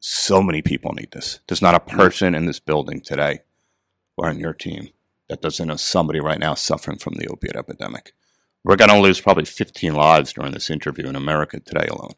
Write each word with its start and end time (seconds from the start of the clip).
So 0.00 0.42
many 0.42 0.62
people 0.62 0.92
need 0.92 1.10
this. 1.12 1.40
There's 1.48 1.62
not 1.62 1.74
a 1.74 1.80
person 1.80 2.34
in 2.34 2.46
this 2.46 2.60
building 2.60 3.00
today 3.00 3.40
or 4.16 4.28
on 4.28 4.38
your 4.38 4.52
team 4.52 4.90
that 5.28 5.42
doesn't 5.42 5.66
know 5.66 5.76
somebody 5.76 6.20
right 6.20 6.38
now 6.38 6.54
suffering 6.54 6.98
from 6.98 7.14
the 7.14 7.26
opiate 7.28 7.56
epidemic. 7.56 8.12
We're 8.64 8.76
going 8.76 8.90
to 8.90 9.00
lose 9.00 9.20
probably 9.20 9.44
15 9.44 9.94
lives 9.94 10.32
during 10.32 10.52
this 10.52 10.70
interview 10.70 11.08
in 11.08 11.16
America 11.16 11.60
today 11.60 11.86
alone. 11.86 12.14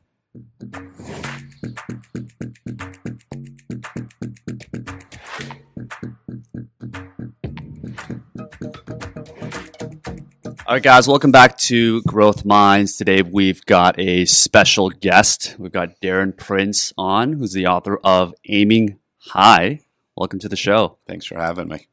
All 10.69 10.75
right, 10.75 10.83
guys, 10.83 11.09
welcome 11.09 11.33
back 11.33 11.57
to 11.61 12.03
Growth 12.03 12.45
Minds. 12.45 12.99
Today 12.99 13.23
we've 13.23 13.65
got 13.65 13.99
a 13.99 14.27
special 14.27 14.91
guest. 14.91 15.57
We've 15.59 15.73
got 15.73 15.99
Darren 16.03 16.37
Prince 16.37 16.93
on, 16.99 17.33
who's 17.33 17.55
the 17.55 17.69
author 17.69 17.99
of 18.05 18.35
Aiming 18.47 18.99
High. 19.17 19.81
Welcome 20.15 20.41
to 20.41 20.49
the 20.51 20.57
show. 20.57 20.99
Thanks 21.07 21.25
for 21.25 21.39
having 21.39 21.69
me. 21.69 21.89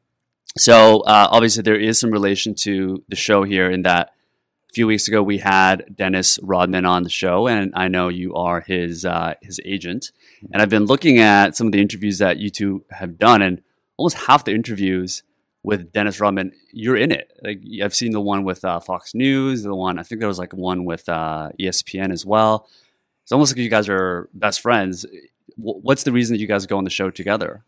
So, 0.58 1.00
uh, 1.00 1.26
obviously, 1.30 1.62
there 1.62 1.80
is 1.80 1.98
some 1.98 2.10
relation 2.10 2.54
to 2.56 3.02
the 3.08 3.16
show 3.16 3.44
here 3.44 3.70
in 3.70 3.80
that 3.84 4.12
a 4.68 4.74
few 4.74 4.86
weeks 4.86 5.08
ago 5.08 5.22
we 5.22 5.38
had 5.38 5.96
Dennis 5.96 6.38
Rodman 6.42 6.84
on 6.84 7.02
the 7.02 7.08
show, 7.08 7.46
and 7.46 7.72
I 7.74 7.88
know 7.88 8.08
you 8.08 8.34
are 8.34 8.60
his 8.60 9.06
uh, 9.06 9.36
his 9.40 9.58
agent. 9.64 10.12
And 10.52 10.60
I've 10.60 10.68
been 10.68 10.84
looking 10.84 11.18
at 11.18 11.56
some 11.56 11.68
of 11.68 11.72
the 11.72 11.80
interviews 11.80 12.18
that 12.18 12.36
you 12.36 12.50
two 12.50 12.84
have 12.90 13.16
done, 13.16 13.40
and 13.40 13.62
almost 13.96 14.18
half 14.18 14.44
the 14.44 14.52
interviews 14.52 15.22
with 15.66 15.92
Dennis 15.92 16.20
Rodman, 16.20 16.52
you're 16.72 16.96
in 16.96 17.10
it. 17.10 17.32
Like 17.42 17.60
I've 17.82 17.94
seen 17.94 18.12
the 18.12 18.20
one 18.20 18.44
with 18.44 18.64
uh, 18.64 18.78
Fox 18.80 19.14
News, 19.14 19.64
the 19.64 19.74
one 19.74 19.98
I 19.98 20.04
think 20.04 20.20
there 20.20 20.28
was 20.28 20.38
like 20.38 20.52
one 20.52 20.84
with 20.84 21.08
uh, 21.08 21.50
ESPN 21.60 22.12
as 22.12 22.24
well. 22.24 22.68
It's 23.24 23.32
almost 23.32 23.52
like 23.52 23.58
you 23.58 23.68
guys 23.68 23.88
are 23.88 24.28
best 24.32 24.60
friends. 24.60 25.04
W- 25.58 25.80
what's 25.82 26.04
the 26.04 26.12
reason 26.12 26.34
that 26.34 26.40
you 26.40 26.46
guys 26.46 26.66
go 26.66 26.78
on 26.78 26.84
the 26.84 26.90
show 26.90 27.10
together? 27.10 27.64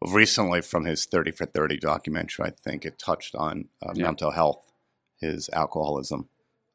Well, 0.00 0.12
recently, 0.12 0.60
from 0.60 0.84
his 0.84 1.06
30 1.06 1.30
for 1.30 1.46
30 1.46 1.78
documentary, 1.78 2.44
I 2.44 2.50
think 2.50 2.84
it 2.84 2.98
touched 2.98 3.34
on 3.34 3.68
uh, 3.82 3.92
Yeah. 3.94 4.04
mental 4.04 4.32
health, 4.32 4.70
his 5.18 5.48
alcoholism, 5.54 6.28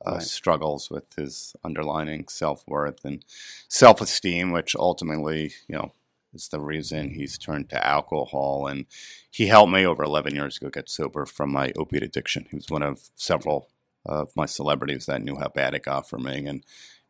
uh, 0.08 0.14
Right. 0.14 0.24
struggles 0.24 0.90
with 0.90 1.14
his 1.16 1.56
underlining 1.64 2.28
self 2.30 2.68
worth 2.68 3.06
and 3.06 3.24
self 3.68 4.02
esteem, 4.02 4.52
which 4.52 4.76
ultimately, 4.76 5.54
you 5.68 5.76
know, 5.76 5.92
is 6.34 6.48
the 6.48 6.60
reason 6.62 7.12
he's 7.12 7.38
turned 7.38 7.70
to 7.70 7.86
alcohol. 7.86 8.68
And 8.68 8.86
he 9.30 9.48
helped 9.48 9.72
me 9.72 9.86
over 9.86 10.04
11 10.04 10.36
years 10.36 10.58
ago 10.58 10.70
get 10.70 10.90
sober 10.90 11.26
from 11.26 11.52
my 11.52 11.72
opiate 11.76 12.04
addiction. 12.04 12.48
He 12.50 12.56
was 12.56 12.70
one 12.70 12.84
of 12.84 13.10
several 13.16 13.70
of 14.06 14.32
my 14.36 14.46
celebrities 14.46 15.06
that 15.06 15.22
knew 15.22 15.36
how 15.36 15.50
bad 15.50 15.74
it 15.74 15.84
got 15.84 16.10
for 16.10 16.18
me. 16.18 16.46
And 16.46 16.64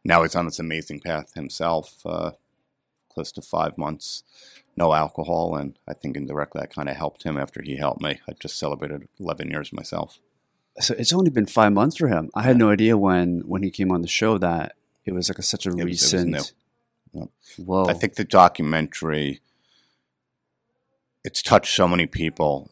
now 0.04 0.24
he's 0.24 0.36
on 0.36 0.46
this 0.46 0.60
amazing 0.60 1.00
path 1.02 1.34
himself, 1.34 2.00
uh, 2.06 2.32
close 3.10 3.32
to 3.34 3.42
five 3.42 3.78
months, 3.78 4.24
no 4.76 4.94
alcohol. 4.94 5.56
And 5.56 5.78
I 5.88 5.94
think 5.94 6.18
indirectly 6.18 6.62
that 6.62 6.74
kind 6.74 6.90
of 6.90 6.96
helped 6.96 7.24
him 7.24 7.38
after 7.38 7.62
he 7.62 7.78
helped 7.78 8.02
me. 8.02 8.20
I 8.28 8.34
just 8.40 8.58
celebrated 8.58 9.08
11 9.20 9.52
years 9.52 9.72
myself. 9.72 10.20
So 10.80 10.96
it's 10.98 11.14
only 11.14 11.30
been 11.30 11.46
five 11.46 11.74
months 11.74 11.98
for 11.98 12.08
him. 12.08 12.30
I 12.34 12.44
had 12.44 12.58
no 12.58 12.70
idea 12.70 12.98
when 12.98 13.42
when 13.42 13.62
he 13.62 13.70
came 13.70 13.92
on 13.92 14.02
the 14.02 14.08
show 14.08 14.38
that 14.38 14.76
it 15.06 15.14
was 15.14 15.30
like 15.30 15.38
a, 15.38 15.44
such 15.44 15.66
a 15.66 15.70
was- 15.70 15.80
it 15.80 15.84
was 15.84 16.14
recent. 16.14 16.32
new. 16.32 16.44
Whoa! 17.58 17.86
I 17.86 17.94
think 17.94 18.16
the 18.16 18.24
documentary 18.24 19.42
it's 21.24 21.42
touched 21.42 21.76
so 21.76 21.88
many 21.88 22.08
people 22.08 22.72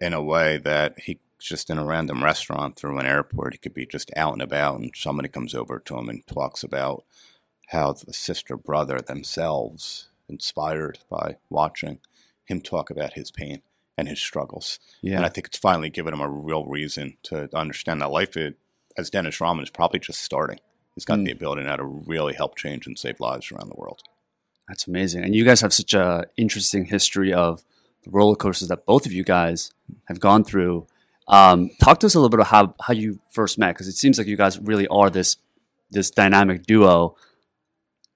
in 0.00 0.12
a 0.12 0.22
way 0.22 0.58
that 0.58 0.98
he 1.00 1.18
just 1.38 1.70
in 1.70 1.78
a 1.78 1.84
random 1.84 2.22
restaurant 2.22 2.76
through 2.76 2.98
an 2.98 3.06
airport 3.06 3.54
he 3.54 3.58
could 3.58 3.74
be 3.74 3.86
just 3.86 4.10
out 4.16 4.32
and 4.32 4.42
about 4.42 4.78
and 4.78 4.92
somebody 4.94 5.28
comes 5.28 5.54
over 5.54 5.78
to 5.78 5.96
him 5.96 6.08
and 6.08 6.26
talks 6.26 6.62
about 6.62 7.04
how 7.68 7.92
the 7.92 8.12
sister 8.12 8.56
brother 8.56 9.00
themselves 9.00 10.08
inspired 10.28 10.98
by 11.10 11.36
watching 11.50 11.98
him 12.44 12.60
talk 12.60 12.90
about 12.90 13.14
his 13.14 13.30
pain 13.30 13.62
and 13.98 14.08
his 14.08 14.20
struggles 14.20 14.78
yeah, 15.02 15.16
and 15.16 15.24
I 15.24 15.28
think 15.28 15.46
it's 15.46 15.58
finally 15.58 15.90
given 15.90 16.12
him 16.12 16.20
a 16.20 16.28
real 16.28 16.64
reason 16.66 17.16
to 17.24 17.48
understand 17.54 18.00
that 18.00 18.10
life, 18.10 18.36
is, 18.36 18.54
as 18.96 19.10
Dennis 19.10 19.40
Rodman, 19.40 19.62
is 19.62 19.70
probably 19.70 20.00
just 20.00 20.20
starting. 20.20 20.58
He's 20.96 21.04
got 21.04 21.18
Mm. 21.20 21.26
the 21.26 21.30
ability 21.32 21.62
now 21.62 21.76
to 21.76 21.84
really 21.84 22.34
help 22.34 22.56
change 22.56 22.86
and 22.88 22.98
save 22.98 23.20
lives 23.20 23.52
around 23.52 23.68
the 23.68 23.76
world. 23.76 24.02
that's 24.68 24.88
amazing. 24.88 25.22
And 25.22 25.32
you 25.32 25.44
guys 25.44 25.60
have 25.60 25.72
such 25.72 25.94
a 25.94 26.24
interesting 26.36 26.86
history 26.86 27.32
of 27.32 27.62
the 28.02 28.10
roller 28.10 28.34
coasters 28.34 28.66
that 28.66 28.84
both 28.84 29.06
of 29.06 29.12
you 29.12 29.22
guys 29.22 29.70
have 30.08 30.18
gone 30.18 30.42
through. 30.42 30.88
Um, 31.28 31.70
talk 31.80 32.00
to 32.00 32.06
us 32.06 32.16
a 32.16 32.18
little 32.18 32.30
bit 32.30 32.40
about 32.40 32.48
how 32.48 32.74
how 32.80 32.92
you 32.92 33.20
first 33.30 33.58
met 33.58 33.74
because 33.74 33.86
it 33.86 33.94
seems 33.94 34.18
like 34.18 34.26
you 34.26 34.36
guys 34.36 34.58
really 34.58 34.88
are 34.88 35.08
this 35.08 35.36
this 35.92 36.10
dynamic 36.10 36.64
duo. 36.66 37.14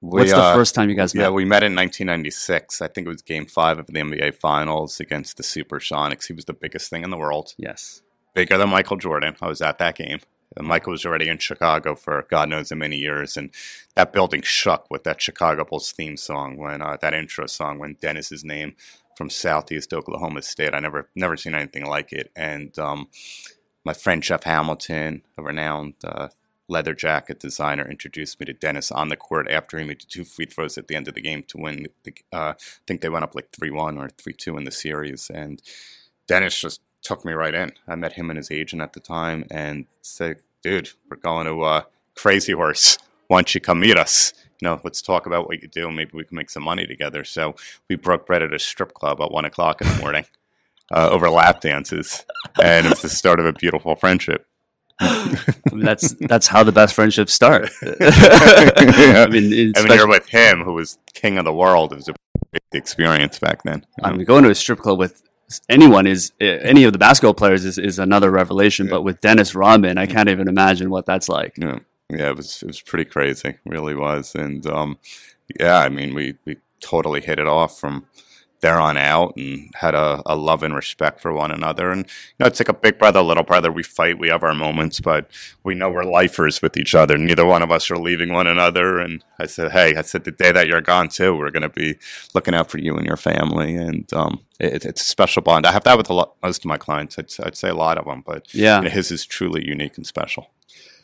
What's 0.00 0.30
the 0.32 0.38
uh, 0.38 0.54
first 0.54 0.74
time 0.74 0.88
you 0.88 0.96
guys 0.96 1.14
met? 1.14 1.22
Yeah, 1.22 1.30
we 1.30 1.44
met 1.44 1.62
in 1.62 1.74
1996. 1.76 2.80
I 2.80 2.88
think 2.88 3.06
it 3.06 3.10
was 3.10 3.22
Game 3.22 3.46
Five 3.46 3.78
of 3.78 3.86
the 3.86 3.92
NBA 3.92 4.34
Finals 4.34 4.98
against 4.98 5.36
the 5.36 5.42
Supersonics. 5.44 6.26
He 6.26 6.32
was 6.32 6.46
the 6.46 6.54
biggest 6.54 6.88
thing 6.90 7.04
in 7.04 7.10
the 7.10 7.18
world, 7.18 7.54
yes. 7.58 8.02
bigger 8.34 8.56
than 8.58 8.70
Michael 8.70 8.96
Jordan. 8.96 9.36
I 9.42 9.46
was 9.48 9.60
at 9.60 9.78
that 9.78 9.94
game. 9.96 10.20
Michael 10.58 10.92
was 10.92 11.06
already 11.06 11.28
in 11.28 11.38
Chicago 11.38 11.94
for 11.94 12.26
God 12.28 12.48
knows 12.48 12.70
how 12.70 12.76
many 12.76 12.96
years, 12.96 13.36
and 13.36 13.50
that 13.94 14.12
building 14.12 14.42
shook 14.42 14.90
with 14.90 15.04
that 15.04 15.22
Chicago 15.22 15.64
Bulls 15.64 15.92
theme 15.92 16.16
song 16.16 16.56
when 16.56 16.82
uh, 16.82 16.96
that 17.00 17.14
intro 17.14 17.46
song 17.46 17.78
when 17.78 17.96
Dennis's 18.00 18.44
name 18.44 18.74
from 19.16 19.30
Southeast 19.30 19.92
Oklahoma 19.92 20.42
State. 20.42 20.74
I 20.74 20.80
never 20.80 21.08
never 21.14 21.36
seen 21.36 21.54
anything 21.54 21.86
like 21.86 22.12
it. 22.12 22.32
And 22.34 22.76
um, 22.78 23.08
my 23.84 23.92
friend 23.92 24.22
Jeff 24.22 24.44
Hamilton, 24.44 25.22
a 25.38 25.42
renowned 25.42 25.94
uh, 26.02 26.28
leather 26.68 26.94
jacket 26.94 27.38
designer, 27.38 27.88
introduced 27.88 28.40
me 28.40 28.46
to 28.46 28.52
Dennis 28.52 28.90
on 28.90 29.08
the 29.08 29.16
court 29.16 29.48
after 29.48 29.78
he 29.78 29.84
made 29.84 30.00
two 30.08 30.24
free 30.24 30.46
throws 30.46 30.76
at 30.76 30.88
the 30.88 30.96
end 30.96 31.06
of 31.06 31.14
the 31.14 31.20
game 31.20 31.44
to 31.44 31.58
win. 31.58 31.86
The, 32.02 32.14
uh, 32.32 32.54
I 32.56 32.62
think 32.86 33.02
they 33.02 33.08
went 33.08 33.24
up 33.24 33.34
like 33.34 33.50
three 33.52 33.70
one 33.70 33.98
or 33.98 34.08
three 34.08 34.32
two 34.32 34.56
in 34.56 34.64
the 34.64 34.72
series, 34.72 35.30
and 35.30 35.62
Dennis 36.26 36.60
just 36.60 36.80
took 37.02 37.24
me 37.24 37.32
right 37.32 37.54
in. 37.54 37.72
I 37.88 37.94
met 37.94 38.14
him 38.14 38.30
and 38.30 38.36
his 38.36 38.50
agent 38.50 38.82
at 38.82 38.92
the 38.92 39.00
time, 39.00 39.44
and 39.50 39.86
said, 40.02 40.42
"Dude, 40.62 40.90
we're 41.08 41.16
going 41.16 41.46
to 41.46 41.62
uh, 41.62 41.82
Crazy 42.14 42.52
Horse. 42.52 42.98
Why 43.28 43.38
don't 43.38 43.54
you 43.54 43.60
come 43.60 43.80
meet 43.80 43.96
us? 43.96 44.32
You 44.60 44.68
know, 44.68 44.80
let's 44.84 45.00
talk 45.00 45.26
about 45.26 45.48
what 45.48 45.62
you 45.62 45.68
do. 45.68 45.90
Maybe 45.90 46.10
we 46.14 46.24
can 46.24 46.36
make 46.36 46.50
some 46.50 46.62
money 46.62 46.86
together." 46.86 47.24
So 47.24 47.54
we 47.88 47.96
broke 47.96 48.26
bread 48.26 48.42
at 48.42 48.52
a 48.52 48.58
strip 48.58 48.94
club 48.94 49.20
at 49.20 49.30
one 49.30 49.44
o'clock 49.44 49.80
in 49.80 49.88
the 49.88 49.96
morning 49.96 50.26
uh, 50.90 51.08
over 51.10 51.30
lap 51.30 51.60
dances, 51.60 52.24
and 52.62 52.86
it 52.86 52.90
was 52.90 53.02
the 53.02 53.08
start 53.08 53.40
of 53.40 53.46
a 53.46 53.52
beautiful 53.52 53.96
friendship. 53.96 54.46
That's 55.72 56.12
that's 56.12 56.46
how 56.46 56.62
the 56.62 56.72
best 56.72 56.94
friendships 56.94 57.32
start. 57.32 57.70
I 57.82 59.26
mean, 59.30 59.72
I 59.74 59.82
mean, 59.82 59.92
you're 59.96 60.06
with 60.06 60.28
him, 60.28 60.62
who 60.62 60.74
was 60.74 60.98
king 61.14 61.38
of 61.38 61.46
the 61.46 61.54
world. 61.54 61.92
It 61.92 61.96
was 61.96 62.08
a 62.08 62.14
big 62.52 62.62
experience 62.74 63.38
back 63.38 63.62
then. 63.62 63.86
I 64.02 64.12
mean, 64.12 64.26
going 64.26 64.44
to 64.44 64.50
a 64.50 64.54
strip 64.54 64.80
club 64.80 64.98
with 64.98 65.22
anyone 65.68 66.06
is 66.06 66.32
eh, 66.40 66.58
any 66.62 66.84
of 66.84 66.92
the 66.92 66.98
basketball 66.98 67.34
players 67.34 67.64
is, 67.64 67.78
is 67.78 67.98
another 67.98 68.30
revelation. 68.30 68.88
But 68.88 69.02
with 69.02 69.20
Dennis 69.20 69.54
Rodman, 69.54 69.98
I 69.98 70.06
can't 70.06 70.28
even 70.28 70.48
imagine 70.48 70.90
what 70.90 71.06
that's 71.06 71.28
like. 71.28 71.54
Yeah, 71.56 71.80
yeah, 72.08 72.30
it 72.30 72.36
was 72.36 72.62
it 72.62 72.66
was 72.66 72.80
pretty 72.80 73.08
crazy, 73.08 73.56
really 73.64 73.94
was, 73.94 74.34
and 74.34 74.66
um, 74.66 74.98
yeah, 75.58 75.78
I 75.78 75.88
mean, 75.88 76.14
we 76.14 76.36
we 76.44 76.56
totally 76.80 77.20
hit 77.20 77.38
it 77.38 77.46
off 77.46 77.78
from 77.78 78.06
there 78.60 78.78
on 78.78 78.96
out, 78.96 79.34
and 79.36 79.70
had 79.74 79.94
a, 79.94 80.22
a 80.26 80.36
love 80.36 80.62
and 80.62 80.74
respect 80.74 81.20
for 81.20 81.32
one 81.32 81.50
another, 81.50 81.90
and 81.90 82.00
you 82.06 82.34
know, 82.40 82.46
it's 82.46 82.60
like 82.60 82.68
a 82.68 82.74
big 82.74 82.98
brother, 82.98 83.22
little 83.22 83.42
brother. 83.44 83.72
We 83.72 83.82
fight, 83.82 84.18
we 84.18 84.28
have 84.28 84.42
our 84.42 84.54
moments, 84.54 85.00
but 85.00 85.30
we 85.64 85.74
know 85.74 85.90
we're 85.90 86.04
lifers 86.04 86.60
with 86.62 86.76
each 86.76 86.94
other. 86.94 87.16
Neither 87.16 87.44
one 87.46 87.62
of 87.62 87.70
us 87.70 87.90
are 87.90 87.96
leaving 87.96 88.32
one 88.32 88.46
another. 88.46 88.98
And 88.98 89.24
I 89.38 89.46
said, 89.46 89.72
hey, 89.72 89.96
I 89.96 90.02
said 90.02 90.24
the 90.24 90.30
day 90.30 90.52
that 90.52 90.66
you're 90.66 90.80
gone 90.80 91.08
too, 91.08 91.34
we're 91.36 91.50
going 91.50 91.62
to 91.62 91.68
be 91.68 91.96
looking 92.34 92.54
out 92.54 92.70
for 92.70 92.78
you 92.78 92.96
and 92.96 93.06
your 93.06 93.16
family, 93.16 93.76
and 93.76 94.12
um, 94.12 94.40
it, 94.58 94.84
it's 94.84 95.00
a 95.00 95.04
special 95.04 95.42
bond. 95.42 95.66
I 95.66 95.72
have 95.72 95.84
that 95.84 95.96
with 95.96 96.10
a 96.10 96.14
lot, 96.14 96.34
most 96.42 96.58
of 96.62 96.66
my 96.66 96.76
clients. 96.76 97.18
I'd, 97.18 97.32
I'd 97.44 97.56
say 97.56 97.68
a 97.68 97.74
lot 97.74 97.98
of 97.98 98.04
them, 98.04 98.22
but 98.26 98.52
Yeah. 98.54 98.78
you 98.78 98.84
know, 98.84 98.90
his 98.90 99.10
is 99.10 99.24
truly 99.24 99.66
unique 99.66 99.96
and 99.96 100.06
special. 100.06 100.50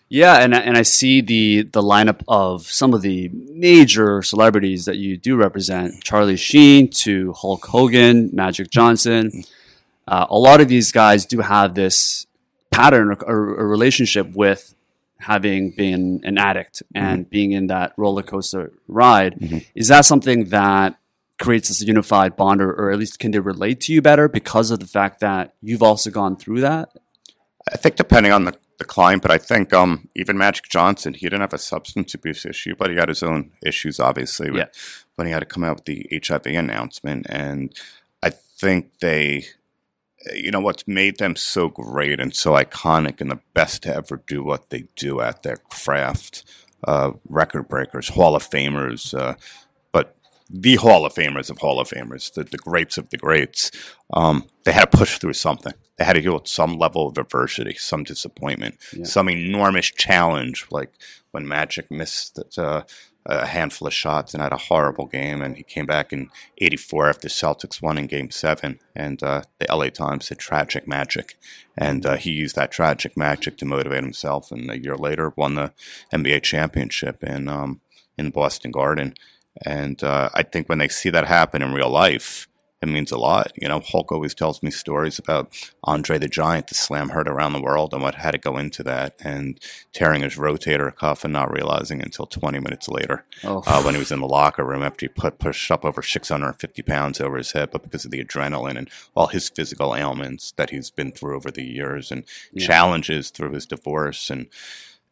Yeah, 0.09 0.37
and 0.41 0.55
I- 0.55 0.61
and 0.61 0.77
I 0.77 0.83
see 0.83 1.21
the 1.21 1.63
the 1.63 1.83
lineup 1.83 2.21
of 2.29 2.63
some 2.71 2.95
of 2.95 3.03
the 3.03 3.29
major 3.51 4.23
celebrities 4.23 4.85
that 4.85 4.97
you 4.99 5.17
do 5.17 5.37
represent: 5.37 6.05
Charlie 6.05 6.37
Sheen 6.37 6.89
to 7.05 7.33
Hulk 7.33 7.67
Hogan, 7.67 8.31
Magic 8.33 8.71
Johnson. 8.71 9.45
Uh, 10.07 10.27
a 10.31 10.39
lot 10.39 10.61
of 10.61 10.69
these 10.69 10.93
guys 10.93 11.27
do 11.27 11.41
have 11.41 11.75
this 11.75 12.27
pattern 12.71 13.11
or, 13.11 13.17
or, 13.25 13.55
or 13.61 13.69
relationship 13.69 14.33
with 14.37 14.75
having 15.19 15.71
been 15.73 16.21
an 16.23 16.39
addict 16.39 16.83
and 16.95 17.29
being 17.29 17.51
in 17.53 17.67
that 17.67 17.93
roller 17.97 18.23
coaster 18.23 18.71
ride. 18.87 19.65
Is 19.75 19.89
that 19.89 20.05
something 20.05 20.51
that 20.51 20.97
creates 21.41 21.69
this 21.69 21.83
unified 21.83 22.37
bond, 22.37 22.63
or, 22.63 22.71
or 22.71 22.93
at 22.93 22.99
least 22.99 23.19
can 23.19 23.33
they 23.33 23.41
relate 23.41 23.81
to 23.81 23.93
you 23.93 24.01
better 24.01 24.29
because 24.29 24.71
of 24.71 24.79
the 24.79 24.87
fact 24.87 25.19
that 25.21 25.55
you've 25.61 25.83
also 25.83 26.11
gone 26.11 26.37
through 26.37 26.61
that? 26.61 26.91
I 27.73 27.77
think 27.77 27.97
depending 27.97 28.31
on 28.31 28.45
the, 28.45 28.55
the 28.79 28.85
client, 28.85 29.23
but 29.23 29.31
I 29.31 29.39
think 29.39 29.73
um, 29.73 30.09
even 30.15 30.37
Magic 30.37 30.69
Johnson, 30.69 31.15
he 31.15 31.27
didn't 31.27 31.41
have 31.41 31.55
a 31.55 31.59
substance 31.59 32.13
abuse 32.15 32.45
issue, 32.45 32.75
but 32.77 32.91
he 32.91 32.97
had 32.97 33.09
his 33.09 33.23
own 33.23 33.53
issues, 33.65 33.99
obviously, 33.99 34.51
with, 34.51 34.59
Yeah. 34.61 34.67
when 35.15 35.27
he 35.27 35.33
had 35.33 35.41
to 35.41 35.47
come 35.47 35.65
out 35.65 35.77
with 35.77 35.85
the 35.87 36.07
HIV 36.27 36.47
announcement. 36.47 37.27
And 37.31 37.75
I 38.23 38.31
think 38.31 38.99
they, 39.01 39.47
you 40.35 40.51
know, 40.51 40.61
what's 40.61 40.87
made 40.87 41.19
them 41.19 41.37
so 41.37 41.69
great 41.69 42.21
and 42.21 42.35
so 42.35 42.53
iconic 42.53 43.21
and 43.21 43.31
the 43.31 43.41
best 43.55 43.83
to 43.85 43.95
ever 43.95 44.23
do 44.27 44.43
what 44.43 44.69
they 44.71 44.85
do 44.97 45.21
at 45.21 45.43
their 45.43 45.57
craft, 45.57 46.45
uh, 46.87 47.13
record 47.29 47.69
breakers, 47.69 48.09
Hall 48.11 48.37
of 48.37 48.49
Famers, 48.49 49.19
uh, 49.19 49.37
but 49.93 50.17
the 50.51 50.77
Hall 50.77 51.07
of 51.07 51.15
Famers 51.15 51.49
of 51.49 51.59
Hall 51.59 51.81
of 51.81 51.89
Famers, 51.89 52.33
the, 52.35 52.45
the 52.45 52.59
greats 52.59 52.99
of 52.99 53.09
the 53.09 53.17
greats, 53.17 53.71
um, 54.13 54.45
they 54.65 54.73
had 54.73 54.91
to 54.91 54.99
push 54.99 55.19
through 55.19 55.33
something. 55.33 55.73
They 55.97 56.05
had 56.05 56.15
to 56.15 56.21
deal 56.21 56.35
with 56.35 56.47
some 56.47 56.79
level 56.79 57.09
of 57.09 57.17
adversity, 57.17 57.75
some 57.75 58.05
disappointment, 58.05 58.77
some 59.07 59.29
enormous 59.29 59.87
challenge, 59.87 60.67
like 60.71 60.93
when 61.31 61.49
Magic 61.49 61.91
missed 61.91 62.39
uh, 62.59 62.83
a 63.27 63.47
handful 63.47 63.89
of 63.89 63.95
shots 63.95 64.33
and 64.33 64.43
had 64.43 64.53
a 64.53 64.57
horrible 64.57 65.07
game, 65.07 65.43
and 65.43 65.57
he 65.57 65.63
came 65.63 65.87
back 65.87 66.13
in 66.13 66.31
'84 66.59 67.09
after 67.09 67.29
Celtics 67.29 67.83
won 67.83 67.99
in 67.99 68.07
Game 68.07 68.31
Seven, 68.31 68.79
and 68.95 69.23
uh, 69.23 69.43
the 69.59 69.67
LA 69.75 69.89
Times 69.89 70.27
said 70.27 70.39
tragic 70.39 70.87
magic, 70.87 71.37
and 71.77 72.07
uh, 72.07 72.17
he 72.17 72.31
used 72.31 72.57
that 72.57 72.71
tragic 72.71 73.17
magic 73.17 73.57
to 73.59 73.65
motivate 73.65 74.05
himself, 74.05 74.53
and 74.53 74.71
a 74.71 74.79
year 74.79 74.97
later 74.97 75.33
won 75.37 75.55
the 75.55 75.73
NBA 76.13 76.43
championship 76.43 77.23
in 77.25 77.49
um, 77.49 77.81
in 78.17 78.31
Boston 78.31 78.71
Garden. 78.71 79.15
And 79.65 80.03
uh, 80.05 80.29
I 80.35 80.43
think 80.43 80.69
when 80.69 80.79
they 80.79 80.89
see 80.89 81.11
that 81.11 81.27
happen 81.27 81.63
in 81.63 81.73
real 81.73 81.91
life, 81.91 82.47
it 82.83 82.89
means 82.89 83.11
a 83.11 83.17
lot. 83.19 83.53
You 83.57 83.69
know, 83.69 83.81
Hulk 83.81 84.13
always 84.13 84.35
tells 84.35 84.63
me 84.63 84.71
stories 84.71 85.19
about 85.19 85.51
Andre 85.85 86.19
the 86.19 86.29
Giant, 86.29 86.67
the 86.67 86.75
slam 86.75 87.09
heard 87.09 87.27
around 87.27 87.55
the 87.55 87.61
world, 87.63 87.95
and 87.95 88.03
what 88.03 88.17
had 88.17 88.33
to 88.33 88.39
go 88.39 88.59
into 88.59 88.83
that, 88.83 89.15
and 89.25 89.59
tearing 89.95 90.23
his 90.23 90.37
rotator 90.37 90.95
cuff 90.95 91.25
and 91.25 91.33
not 91.33 91.51
realizing 91.51 92.03
until 92.03 92.27
20 92.27 92.59
minutes 92.61 92.89
later 92.89 93.25
Oh. 93.45 93.63
uh, 93.67 93.83
when 93.83 93.95
he 93.95 93.99
was 93.99 94.13
in 94.13 94.21
the 94.21 94.27
locker 94.29 94.65
room 94.65 94.83
after 94.83 95.05
he 95.07 95.09
put 95.09 95.39
pushed 95.39 95.71
up 95.71 95.85
over 95.87 96.03
650 96.03 96.83
pounds 96.83 97.21
over 97.21 97.39
his 97.39 97.53
head, 97.53 97.71
but 97.71 97.83
because 97.83 98.05
of 98.05 98.11
the 98.11 98.23
adrenaline 98.23 98.77
and 98.77 98.91
all 99.15 99.29
his 99.29 99.49
physical 99.49 99.95
ailments 99.97 100.53
that 100.57 100.71
he's 100.71 100.91
been 100.91 101.13
through 101.13 101.37
over 101.37 101.51
the 101.51 101.65
years 101.65 102.13
and 102.13 102.25
challenges 102.59 103.31
through 103.31 103.53
his 103.53 103.65
divorce 103.67 104.29
and 104.31 104.47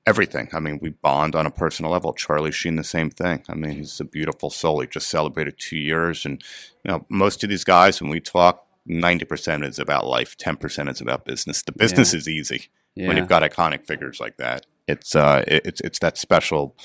everything. 0.06 0.48
I 0.52 0.60
mean, 0.60 0.78
we 0.80 0.90
bond 0.90 1.34
on 1.34 1.46
a 1.46 1.50
personal 1.50 1.92
level. 1.92 2.12
Charlie 2.12 2.52
Sheen, 2.52 2.76
the 2.76 2.84
same 2.84 3.10
thing. 3.10 3.42
I 3.48 3.54
mean, 3.54 3.72
he's 3.72 4.00
a 4.00 4.04
beautiful 4.04 4.50
soul. 4.50 4.80
He 4.80 4.86
just 4.86 5.08
celebrated 5.08 5.58
two 5.58 5.78
years, 5.78 6.24
and 6.24 6.42
you 6.84 6.90
know, 6.90 7.06
most 7.08 7.42
of 7.42 7.50
these 7.50 7.64
guys, 7.64 8.00
when 8.00 8.10
we 8.10 8.20
talk, 8.20 8.66
ninety 8.86 9.24
percent 9.24 9.64
is 9.64 9.78
about 9.78 10.06
life, 10.06 10.36
ten 10.36 10.56
percent 10.56 10.88
is 10.88 11.00
about 11.00 11.24
business. 11.24 11.62
The 11.62 11.72
business 11.72 12.12
is 12.14 12.28
easy 12.28 12.68
when 12.94 13.16
you've 13.16 13.28
got 13.28 13.42
iconic 13.42 13.86
figures 13.86 14.20
like 14.20 14.36
that. 14.36 14.66
It's 14.86 15.14
uh, 15.14 15.44
it, 15.46 15.66
it's 15.66 15.80
it's 15.80 15.98
that 16.00 16.18
special 16.18 16.76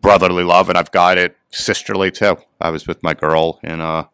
brotherly 0.00 0.44
love, 0.44 0.68
and 0.68 0.78
I've 0.78 0.92
got 0.92 1.18
it 1.18 1.36
sisterly 1.50 2.10
too. 2.10 2.38
I 2.60 2.70
was 2.70 2.86
with 2.86 3.02
my 3.02 3.14
girl 3.14 3.58
in 3.62 3.80
uh, 3.80 4.04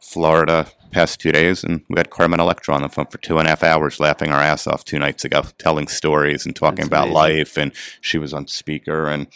Florida 0.00 0.66
past 0.92 1.20
two 1.20 1.32
days, 1.32 1.64
and 1.64 1.82
we 1.88 1.98
had 1.98 2.10
Carmen 2.10 2.38
Electra 2.40 2.74
on 2.74 2.82
the 2.82 2.88
phone 2.88 3.06
for 3.06 3.18
two 3.18 3.38
and 3.38 3.46
a 3.46 3.50
half 3.50 3.62
hours, 3.64 3.98
laughing 3.98 4.30
our 4.30 4.40
ass 4.40 4.66
off 4.66 4.84
two 4.84 4.98
nights 4.98 5.24
ago, 5.24 5.42
telling 5.58 5.88
stories 5.88 6.46
and 6.46 6.54
talking 6.54 6.76
That's 6.76 6.88
about 6.88 7.08
amazing. 7.08 7.14
life. 7.38 7.56
And 7.56 7.72
she 8.00 8.18
was 8.18 8.32
on 8.32 8.46
speaker, 8.46 9.08
and 9.08 9.26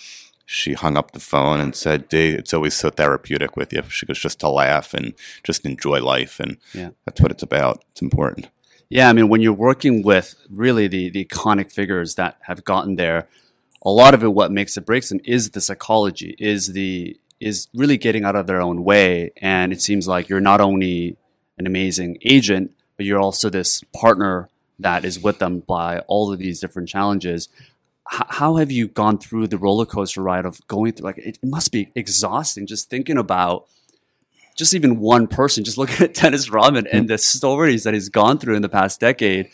she 0.45 0.75
hung 0.75 0.97
up 0.97 1.11
the 1.11 1.21
phone 1.21 1.59
and 1.59 1.75
said, 1.75 2.09
"D, 2.09 2.31
it's 2.31 2.55
always 2.55 2.75
so 2.75 2.91
therapeutic 2.91 3.57
with 3.57 3.73
you." 3.73 3.83
She 3.89 4.07
goes, 4.07 4.19
"Just 4.21 4.39
to 4.41 4.49
laugh 4.49 4.95
and 4.95 5.15
just 5.43 5.65
enjoy 5.67 6.01
life, 6.01 6.39
and 6.39 6.59
Yeah. 6.73 6.91
that's 7.05 7.21
what 7.21 7.33
it's 7.33 7.43
about. 7.43 7.85
It's 7.91 8.03
important." 8.03 8.49
Yeah, 8.89 9.09
I 9.09 9.13
mean, 9.13 9.29
when 9.29 9.41
you're 9.41 9.53
working 9.53 10.03
with 10.05 10.37
really 10.49 10.87
the, 10.87 11.11
the 11.11 11.25
iconic 11.25 11.73
figures 11.73 12.15
that 12.15 12.37
have 12.43 12.63
gotten 12.63 12.95
there, 12.95 13.27
a 13.83 13.91
lot 13.91 14.15
of 14.15 14.23
it, 14.23 14.33
what 14.33 14.53
makes 14.53 14.77
it 14.77 14.87
breaks 14.87 15.09
them 15.09 15.21
is 15.25 15.51
the 15.51 15.61
psychology, 15.61 16.37
is 16.39 16.73
the 16.75 17.19
is 17.41 17.69
really 17.75 17.97
getting 17.99 18.25
out 18.25 18.35
of 18.37 18.47
their 18.47 18.63
own 18.63 18.83
way. 18.85 19.31
And 19.43 19.73
it 19.73 19.83
seems 19.83 20.07
like 20.09 20.29
you're 20.29 20.41
not 20.41 20.61
only 20.61 21.17
an 21.59 21.67
amazing 21.67 22.19
agent, 22.23 22.73
but 22.97 23.07
you're 23.07 23.21
also 23.21 23.51
this 23.51 23.83
partner 23.95 24.49
that 24.79 25.05
is 25.05 25.19
with 25.19 25.39
them 25.39 25.61
by 25.61 26.01
all 26.01 26.33
of 26.33 26.39
these 26.39 26.61
different 26.61 26.89
challenges. 26.89 27.49
H- 28.13 28.23
how 28.29 28.57
have 28.57 28.71
you 28.71 28.89
gone 28.89 29.19
through 29.19 29.49
the 29.49 29.59
roller 29.59 29.87
coaster 29.87 30.23
ride 30.23 30.45
of 30.45 30.67
going 30.69 30.93
through? 30.93 31.05
Like, 31.05 31.19
it, 31.19 31.39
must 31.43 31.73
be 31.73 31.91
exhausting 31.95 32.67
just 32.67 32.91
thinking 32.91 33.17
about 33.17 33.67
just 34.55 34.75
even 34.75 35.01
one 35.01 35.27
person, 35.27 35.65
just 35.65 35.79
looking 35.79 36.05
at 36.05 36.15
Dennis 36.15 36.51
Rodman 36.51 36.87
and 36.87 37.09
the 37.09 37.19
stories 37.19 37.85
that 37.85 37.95
he's 37.95 38.09
gone 38.09 38.39
through 38.39 38.57
in 38.57 38.63
the 38.63 38.69
past 38.69 39.01
decade, 39.01 39.49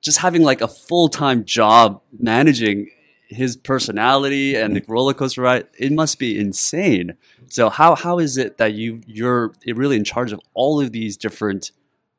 just 0.00 0.18
having 0.18 0.42
like 0.42 0.60
a 0.60 0.68
full 0.68 1.08
time 1.08 1.44
job 1.44 2.00
managing 2.18 2.90
his 3.28 3.56
personality 3.56 4.54
and 4.54 4.76
the 4.76 4.84
roller 4.86 5.14
coaster 5.14 5.42
ride, 5.42 5.66
it 5.78 5.92
must 5.92 6.18
be 6.18 6.38
insane. 6.38 7.14
So 7.48 7.70
how 7.70 7.94
how 7.94 8.18
is 8.18 8.36
it 8.36 8.58
that 8.58 8.74
you 8.74 9.00
you're 9.06 9.52
really 9.66 9.96
in 9.96 10.04
charge 10.04 10.32
of 10.32 10.40
all 10.54 10.80
of 10.80 10.92
these 10.92 11.16
different 11.16 11.70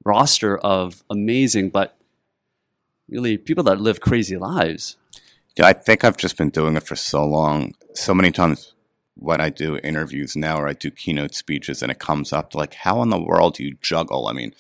roster 0.04 0.57
of 0.57 1.04
amazing 1.10 1.69
but 1.69 1.98
really 3.07 3.38
people 3.38 3.63
that 3.66 3.81
live 3.81 4.02
crazy 4.02 4.38
lives? 4.38 4.98
Yeah, 5.57 5.68
I 5.68 5.74
think 5.74 6.04
I've 6.04 6.18
just 6.18 6.38
been 6.38 6.50
doing 6.50 6.75
it 6.75 6.84
for 6.84 6.96
so 6.96 7.25
long. 7.25 7.74
So 7.94 8.13
many 8.13 8.31
times 8.31 8.74
when 9.16 9.40
I 9.40 9.50
do 9.50 9.78
interviews 9.78 10.36
now 10.36 10.60
or 10.60 10.68
I 10.68 10.74
do 10.74 10.92
keynote 10.92 11.34
speeches 11.34 11.81
and 11.81 11.92
it 11.92 12.00
comes 12.00 12.34
up 12.34 12.54
like, 12.54 12.74
how 12.74 13.02
in 13.02 13.10
the 13.10 13.22
world 13.22 13.56
do 13.56 13.63
you 13.63 13.78
juggle? 13.81 14.28
I 14.28 14.34
mean, 14.34 14.54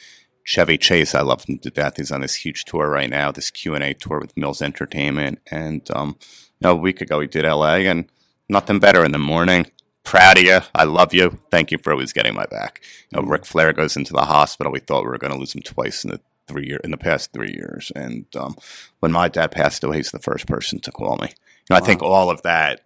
Chevy 0.45 0.77
Chase, 0.77 1.15
I 1.15 1.21
love 1.21 1.43
him 1.45 1.57
to 1.59 1.71
death. 1.71 1.97
He's 1.97 2.11
on 2.11 2.21
this 2.21 2.35
huge 2.35 2.65
tour 2.65 2.87
right 2.87 3.09
now, 3.09 3.31
this 3.31 3.49
Q&A 3.49 3.95
tour 3.95 4.19
with 4.19 4.37
Mills 4.37 4.61
Entertainment. 4.61 5.39
And, 5.49 5.89
um, 5.91 6.17
you 6.59 6.67
know, 6.67 6.71
a 6.73 6.75
week 6.75 7.01
ago 7.01 7.19
he 7.19 7.27
did 7.27 7.45
LA 7.45 7.77
and 7.77 8.05
nothing 8.47 8.77
better 8.77 9.03
in 9.03 9.11
the 9.11 9.17
morning. 9.17 9.65
Proud 10.03 10.37
of 10.37 10.43
you. 10.43 10.59
I 10.75 10.83
love 10.83 11.15
you. 11.15 11.39
Thank 11.49 11.71
you 11.71 11.79
for 11.79 11.91
always 11.91 12.13
getting 12.13 12.35
my 12.35 12.45
back. 12.45 12.81
You 13.09 13.19
know, 13.19 13.27
Ric 13.27 13.43
Flair 13.43 13.73
goes 13.73 13.97
into 13.97 14.13
the 14.13 14.25
hospital. 14.25 14.71
We 14.71 14.79
thought 14.79 15.03
we 15.03 15.09
were 15.09 15.17
going 15.17 15.33
to 15.33 15.39
lose 15.39 15.55
him 15.55 15.63
twice 15.63 16.03
in 16.03 16.11
the 16.11 16.21
three 16.47 16.67
year 16.67 16.79
in 16.83 16.91
the 16.91 16.97
past 16.97 17.33
three 17.33 17.51
years. 17.51 17.91
And 17.95 18.27
um, 18.35 18.55
when 18.99 19.11
my 19.11 19.27
dad 19.29 19.51
passed 19.51 19.83
away, 19.83 19.97
he's 19.97 20.11
the 20.11 20.19
first 20.19 20.45
person 20.45 20.79
to 20.81 20.91
call 20.91 21.17
me. 21.17 21.29
You 21.29 21.73
know, 21.73 21.77
I 21.77 21.79
think 21.79 22.03
all 22.03 22.29
of 22.29 22.43
that, 22.43 22.81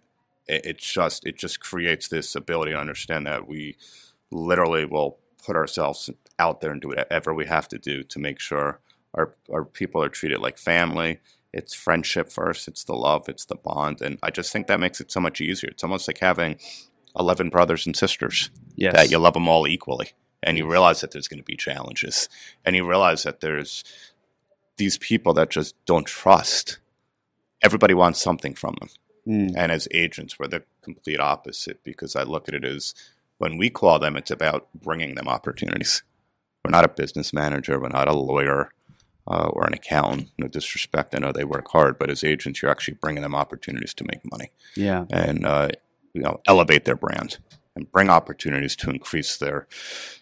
it, 0.48 0.62
it's 0.64 0.90
just 0.90 1.26
it 1.26 1.36
just 1.36 1.60
creates 1.60 2.08
this 2.08 2.34
ability 2.34 2.72
to 2.72 2.78
understand 2.78 3.26
that 3.26 3.46
we 3.46 3.76
literally 4.30 4.86
will 4.86 5.18
put 5.44 5.56
ourselves 5.56 6.08
out 6.40 6.60
there 6.60 6.72
and 6.72 6.80
do 6.80 6.88
whatever 6.88 7.32
we 7.34 7.46
have 7.46 7.68
to 7.68 7.78
do 7.78 8.02
to 8.04 8.18
make 8.18 8.40
sure 8.40 8.80
our 9.14 9.34
our 9.52 9.64
people 9.64 10.02
are 10.02 10.08
treated 10.08 10.40
like 10.40 10.58
family. 10.58 11.20
It's 11.52 11.74
friendship 11.74 12.30
first. 12.30 12.68
It's 12.68 12.84
the 12.84 12.94
love. 12.94 13.28
It's 13.28 13.44
the 13.44 13.56
bond, 13.56 14.00
and 14.00 14.18
I 14.22 14.30
just 14.30 14.52
think 14.52 14.66
that 14.66 14.80
makes 14.80 15.00
it 15.00 15.10
so 15.12 15.20
much 15.20 15.40
easier. 15.40 15.70
It's 15.70 15.84
almost 15.84 16.08
like 16.08 16.18
having 16.18 16.58
eleven 17.18 17.48
brothers 17.50 17.86
and 17.86 17.96
sisters 17.96 18.50
Yes. 18.76 18.94
that 18.94 19.10
you 19.10 19.18
love 19.18 19.34
them 19.34 19.48
all 19.48 19.66
equally 19.66 20.10
and 20.42 20.56
you 20.56 20.64
realize 20.70 21.00
that 21.00 21.10
there's 21.10 21.28
going 21.28 21.40
to 21.42 21.44
be 21.52 21.56
challenges 21.56 22.28
and 22.64 22.74
you 22.76 22.88
realize 22.88 23.24
that 23.24 23.40
there's 23.40 23.82
these 24.76 24.96
people 24.96 25.34
that 25.34 25.50
just 25.50 25.74
don't 25.86 26.06
trust 26.06 26.78
everybody 27.62 27.94
wants 27.94 28.20
something 28.22 28.54
from 28.54 28.76
them 28.80 28.88
Mm. 29.28 29.52
and 29.54 29.70
as 29.70 29.86
agents 29.90 30.38
we're 30.38 30.46
the 30.48 30.62
complete 30.82 31.20
opposite 31.20 31.84
because 31.84 32.16
i 32.16 32.22
look 32.22 32.48
at 32.48 32.54
it 32.54 32.64
as 32.64 32.94
when 33.36 33.58
we 33.58 33.68
call 33.68 33.98
them 33.98 34.16
it's 34.16 34.30
about 34.30 34.68
bringing 34.72 35.14
them 35.14 35.28
opportunities 35.28 36.02
we're 36.64 36.70
not 36.70 36.84
a 36.84 36.88
business 36.88 37.32
manager. 37.32 37.80
We're 37.80 37.88
not 37.88 38.08
a 38.08 38.12
lawyer 38.12 38.70
uh, 39.26 39.48
or 39.52 39.66
an 39.66 39.74
accountant. 39.74 40.30
No 40.38 40.48
disrespect. 40.48 41.14
I 41.14 41.18
know 41.18 41.32
they 41.32 41.44
work 41.44 41.68
hard 41.70 41.98
but 41.98 42.10
as 42.10 42.24
agents 42.24 42.62
you're 42.62 42.70
actually 42.70 42.98
bringing 43.00 43.22
them 43.22 43.34
opportunities 43.34 43.94
to 43.94 44.04
make 44.04 44.30
money. 44.30 44.50
Yeah. 44.76 45.04
and 45.10 45.46
uh, 45.46 45.68
you 46.12 46.22
know 46.22 46.40
elevate 46.46 46.84
their 46.84 46.96
brand 46.96 47.38
and 47.76 47.90
bring 47.92 48.10
opportunities 48.10 48.76
to 48.76 48.90
increase 48.90 49.36
their 49.36 49.66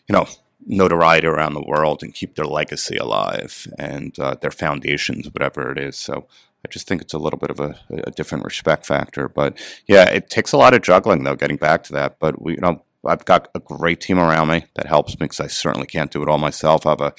you 0.08 0.12
know 0.12 0.26
notoriety 0.66 1.26
around 1.26 1.54
the 1.54 1.62
world 1.62 2.02
and 2.02 2.14
keep 2.14 2.34
their 2.34 2.44
legacy 2.44 2.96
alive 2.96 3.66
and 3.78 4.18
uh, 4.18 4.34
their 4.40 4.50
foundations 4.50 5.32
whatever 5.32 5.72
it 5.72 5.78
is. 5.78 5.96
So 5.96 6.26
I 6.64 6.68
just 6.68 6.88
think 6.88 7.00
it's 7.00 7.14
a 7.14 7.18
little 7.18 7.38
bit 7.38 7.50
of 7.50 7.60
a, 7.60 7.78
a 7.90 8.10
different 8.10 8.44
respect 8.44 8.84
factor, 8.84 9.28
but 9.28 9.56
yeah, 9.86 10.04
it 10.08 10.28
takes 10.28 10.52
a 10.52 10.56
lot 10.56 10.74
of 10.74 10.82
juggling 10.82 11.22
though. 11.24 11.36
Getting 11.36 11.56
back 11.56 11.84
to 11.84 11.92
that, 11.92 12.18
but 12.18 12.42
we, 12.42 12.54
you 12.54 12.60
know, 12.60 12.82
I've 13.06 13.24
got 13.24 13.48
a 13.54 13.60
great 13.60 14.00
team 14.00 14.18
around 14.18 14.48
me 14.48 14.66
that 14.74 14.86
helps 14.86 15.12
me 15.12 15.24
because 15.24 15.40
I 15.40 15.46
certainly 15.46 15.86
can't 15.86 16.10
do 16.10 16.22
it 16.22 16.28
all 16.28 16.38
myself. 16.38 16.86
I 16.86 16.90
have 16.90 17.00
a 17.00 17.14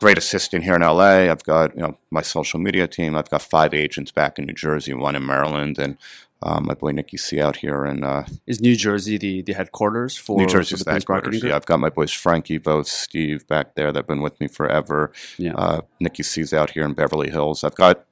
great 0.00 0.18
assistant 0.18 0.64
here 0.64 0.74
in 0.74 0.82
LA. 0.82 1.30
I've 1.30 1.44
got 1.44 1.74
you 1.76 1.82
know 1.82 1.98
my 2.10 2.22
social 2.22 2.58
media 2.58 2.88
team. 2.88 3.16
I've 3.16 3.30
got 3.30 3.42
five 3.42 3.74
agents 3.74 4.10
back 4.10 4.38
in 4.38 4.46
New 4.46 4.54
Jersey, 4.54 4.94
one 4.94 5.14
in 5.14 5.24
Maryland, 5.24 5.78
and 5.78 5.98
um, 6.42 6.66
my 6.66 6.74
boy 6.74 6.92
Nicky 6.92 7.18
C 7.18 7.40
out 7.40 7.56
here 7.56 7.84
in 7.84 8.02
uh, 8.02 8.26
Is 8.46 8.60
New 8.60 8.74
Jersey 8.74 9.18
the, 9.18 9.42
the 9.42 9.52
headquarters 9.52 10.16
for 10.16 10.38
New 10.38 10.46
Jersey's 10.46 10.78
the 10.80 10.86
the 10.86 10.92
headquarters. 10.92 11.42
Yeah, 11.42 11.54
I've 11.54 11.66
got 11.66 11.80
my 11.80 11.90
boys 11.90 12.12
Frankie, 12.12 12.58
both 12.58 12.88
Steve 12.88 13.46
back 13.46 13.74
there 13.74 13.92
that've 13.92 14.08
been 14.08 14.22
with 14.22 14.40
me 14.40 14.48
forever. 14.48 15.12
Yeah. 15.36 15.54
Uh, 15.54 15.80
Nicky 16.00 16.22
C's 16.22 16.54
out 16.54 16.70
here 16.70 16.84
in 16.84 16.94
Beverly 16.94 17.30
Hills. 17.30 17.62
I've 17.62 17.74
got 17.74 18.06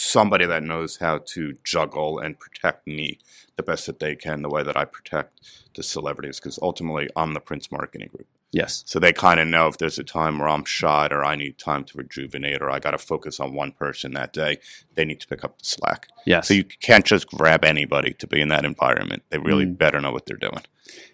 somebody 0.00 0.46
that 0.46 0.62
knows 0.62 0.98
how 0.98 1.18
to 1.18 1.56
juggle 1.64 2.20
and 2.20 2.38
protect 2.38 2.86
me 2.86 3.18
the 3.56 3.62
best 3.64 3.86
that 3.86 3.98
they 3.98 4.14
can, 4.14 4.42
the 4.42 4.48
way 4.48 4.62
that 4.62 4.76
I 4.76 4.84
protect 4.84 5.40
the 5.74 5.82
celebrities, 5.82 6.38
because 6.38 6.56
ultimately 6.62 7.08
I'm 7.16 7.34
the 7.34 7.40
Prince 7.40 7.72
Marketing 7.72 8.06
Group. 8.08 8.28
Yes. 8.52 8.84
So 8.86 8.98
they 9.00 9.12
kind 9.12 9.40
of 9.40 9.48
know 9.48 9.66
if 9.66 9.76
there's 9.76 9.98
a 9.98 10.04
time 10.04 10.38
where 10.38 10.48
I'm 10.48 10.64
shot 10.64 11.12
or 11.12 11.24
I 11.24 11.34
need 11.34 11.58
time 11.58 11.82
to 11.84 11.98
rejuvenate 11.98 12.62
or 12.62 12.70
I 12.70 12.78
got 12.78 12.92
to 12.92 12.98
focus 12.98 13.40
on 13.40 13.54
one 13.54 13.72
person 13.72 14.12
that 14.12 14.32
day, 14.32 14.58
they 14.94 15.04
need 15.04 15.20
to 15.20 15.26
pick 15.26 15.42
up 15.44 15.58
the 15.58 15.64
slack. 15.64 16.06
Yes. 16.24 16.46
So 16.48 16.54
you 16.54 16.64
can't 16.64 17.04
just 17.04 17.26
grab 17.26 17.64
anybody 17.64 18.12
to 18.14 18.26
be 18.28 18.40
in 18.40 18.48
that 18.48 18.64
environment. 18.64 19.24
They 19.30 19.38
really 19.38 19.66
Mm. 19.66 19.76
better 19.78 20.00
know 20.00 20.12
what 20.12 20.26
they're 20.26 20.36
doing. 20.36 20.62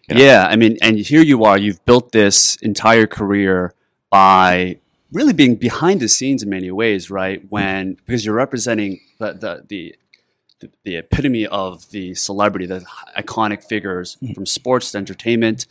you 0.09 0.15
know? 0.15 0.23
Yeah, 0.23 0.47
I 0.49 0.57
mean, 0.57 0.77
and 0.83 0.99
here 0.99 1.23
you 1.23 1.43
are. 1.45 1.57
You've 1.59 1.85
built 1.87 2.13
this 2.13 2.57
entire 2.57 3.07
career 3.07 3.75
by 4.11 4.79
really 5.15 5.33
being 5.33 5.55
behind 5.55 6.01
the 6.01 6.09
scenes 6.09 6.43
in 6.43 6.51
many 6.51 6.71
ways, 6.71 7.11
right? 7.11 7.43
When 7.49 7.95
because 8.05 8.27
you're 8.27 8.35
representing 8.35 9.01
the 9.19 9.33
the 9.33 9.65
the, 9.69 9.97
the, 10.61 10.71
the 10.83 10.97
epitome 10.97 11.47
of 11.47 11.91
the 11.91 12.15
celebrity, 12.15 12.67
the 12.67 12.85
iconic 13.17 13.65
figures 13.65 14.19
from 14.35 14.45
sports 14.45 14.91
to 14.93 14.99
entertainment. 14.99 15.67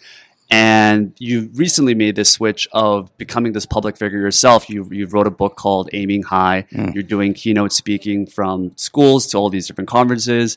And 0.50 1.14
you 1.18 1.50
recently 1.56 1.96
made 1.96 2.16
this 2.16 2.32
switch 2.32 2.68
of 2.74 3.16
becoming 3.18 3.54
this 3.54 3.66
public 3.66 3.98
figure 3.98 4.20
yourself. 4.20 4.70
You 4.70 4.88
you 4.92 5.08
wrote 5.08 5.28
a 5.28 5.32
book 5.32 5.56
called 5.56 5.90
Aiming 5.94 6.24
High. 6.24 6.66
Mm. 6.72 6.94
You're 6.94 7.04
doing 7.04 7.34
keynote 7.34 7.74
speaking 7.74 8.28
from 8.28 8.72
schools 8.76 9.28
to 9.28 9.38
all 9.38 9.50
these 9.50 9.68
different 9.68 9.90
conferences. 9.90 10.56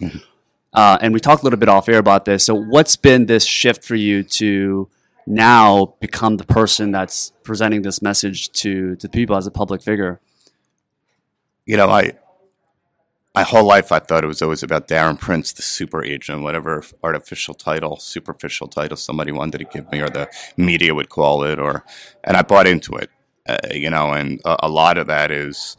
Uh, 0.73 0.99
and 1.00 1.14
we 1.14 1.21
talked 1.21 1.43
a 1.43 1.45
little 1.45 1.59
bit 1.59 1.71
off 1.71 1.88
air 1.88 1.99
about 1.99 2.26
this. 2.26 2.45
So, 2.45 2.55
what's 2.55 2.97
been 2.97 3.25
this 3.26 3.47
shift 3.47 3.83
for 3.83 3.95
you 3.95 4.23
to 4.23 4.88
now 5.26 5.95
become 6.00 6.37
the 6.37 6.45
person 6.45 6.92
that's 6.92 7.33
presenting 7.42 7.83
this 7.83 8.00
message 8.00 8.50
to 8.52 8.97
to 8.97 9.09
people 9.09 9.37
as 9.37 9.47
a 9.47 9.50
public 9.50 9.83
figure? 9.83 10.21
you 11.66 11.76
know, 11.76 11.90
I 11.90 12.12
my 13.35 13.42
whole 13.42 13.64
life 13.64 13.92
I 13.92 13.99
thought 13.99 14.25
it 14.25 14.28
was 14.28 14.40
always 14.40 14.62
about 14.62 14.88
Darren 14.88 15.21
Prince, 15.21 15.52
the 15.52 15.61
super 15.61 16.02
agent, 16.02 16.42
whatever 16.42 16.83
artificial 17.02 17.52
title, 17.52 17.99
superficial 17.99 18.66
title 18.66 18.97
somebody 18.97 19.30
wanted 19.33 19.59
to 19.59 19.64
give 19.64 19.90
me, 19.92 20.00
or 20.00 20.09
the 20.09 20.30
media 20.56 20.95
would 20.95 21.11
call 21.11 21.42
it, 21.42 21.59
or 21.59 21.85
and 22.25 22.37
I 22.37 22.42
bought 22.42 22.66
into 22.66 22.95
it, 22.95 23.11
uh, 23.47 23.59
you 23.73 23.90
know, 23.90 24.12
and 24.12 24.40
a, 24.47 24.66
a 24.66 24.68
lot 24.71 24.97
of 24.97 25.09
that 25.09 25.30
is. 25.30 25.76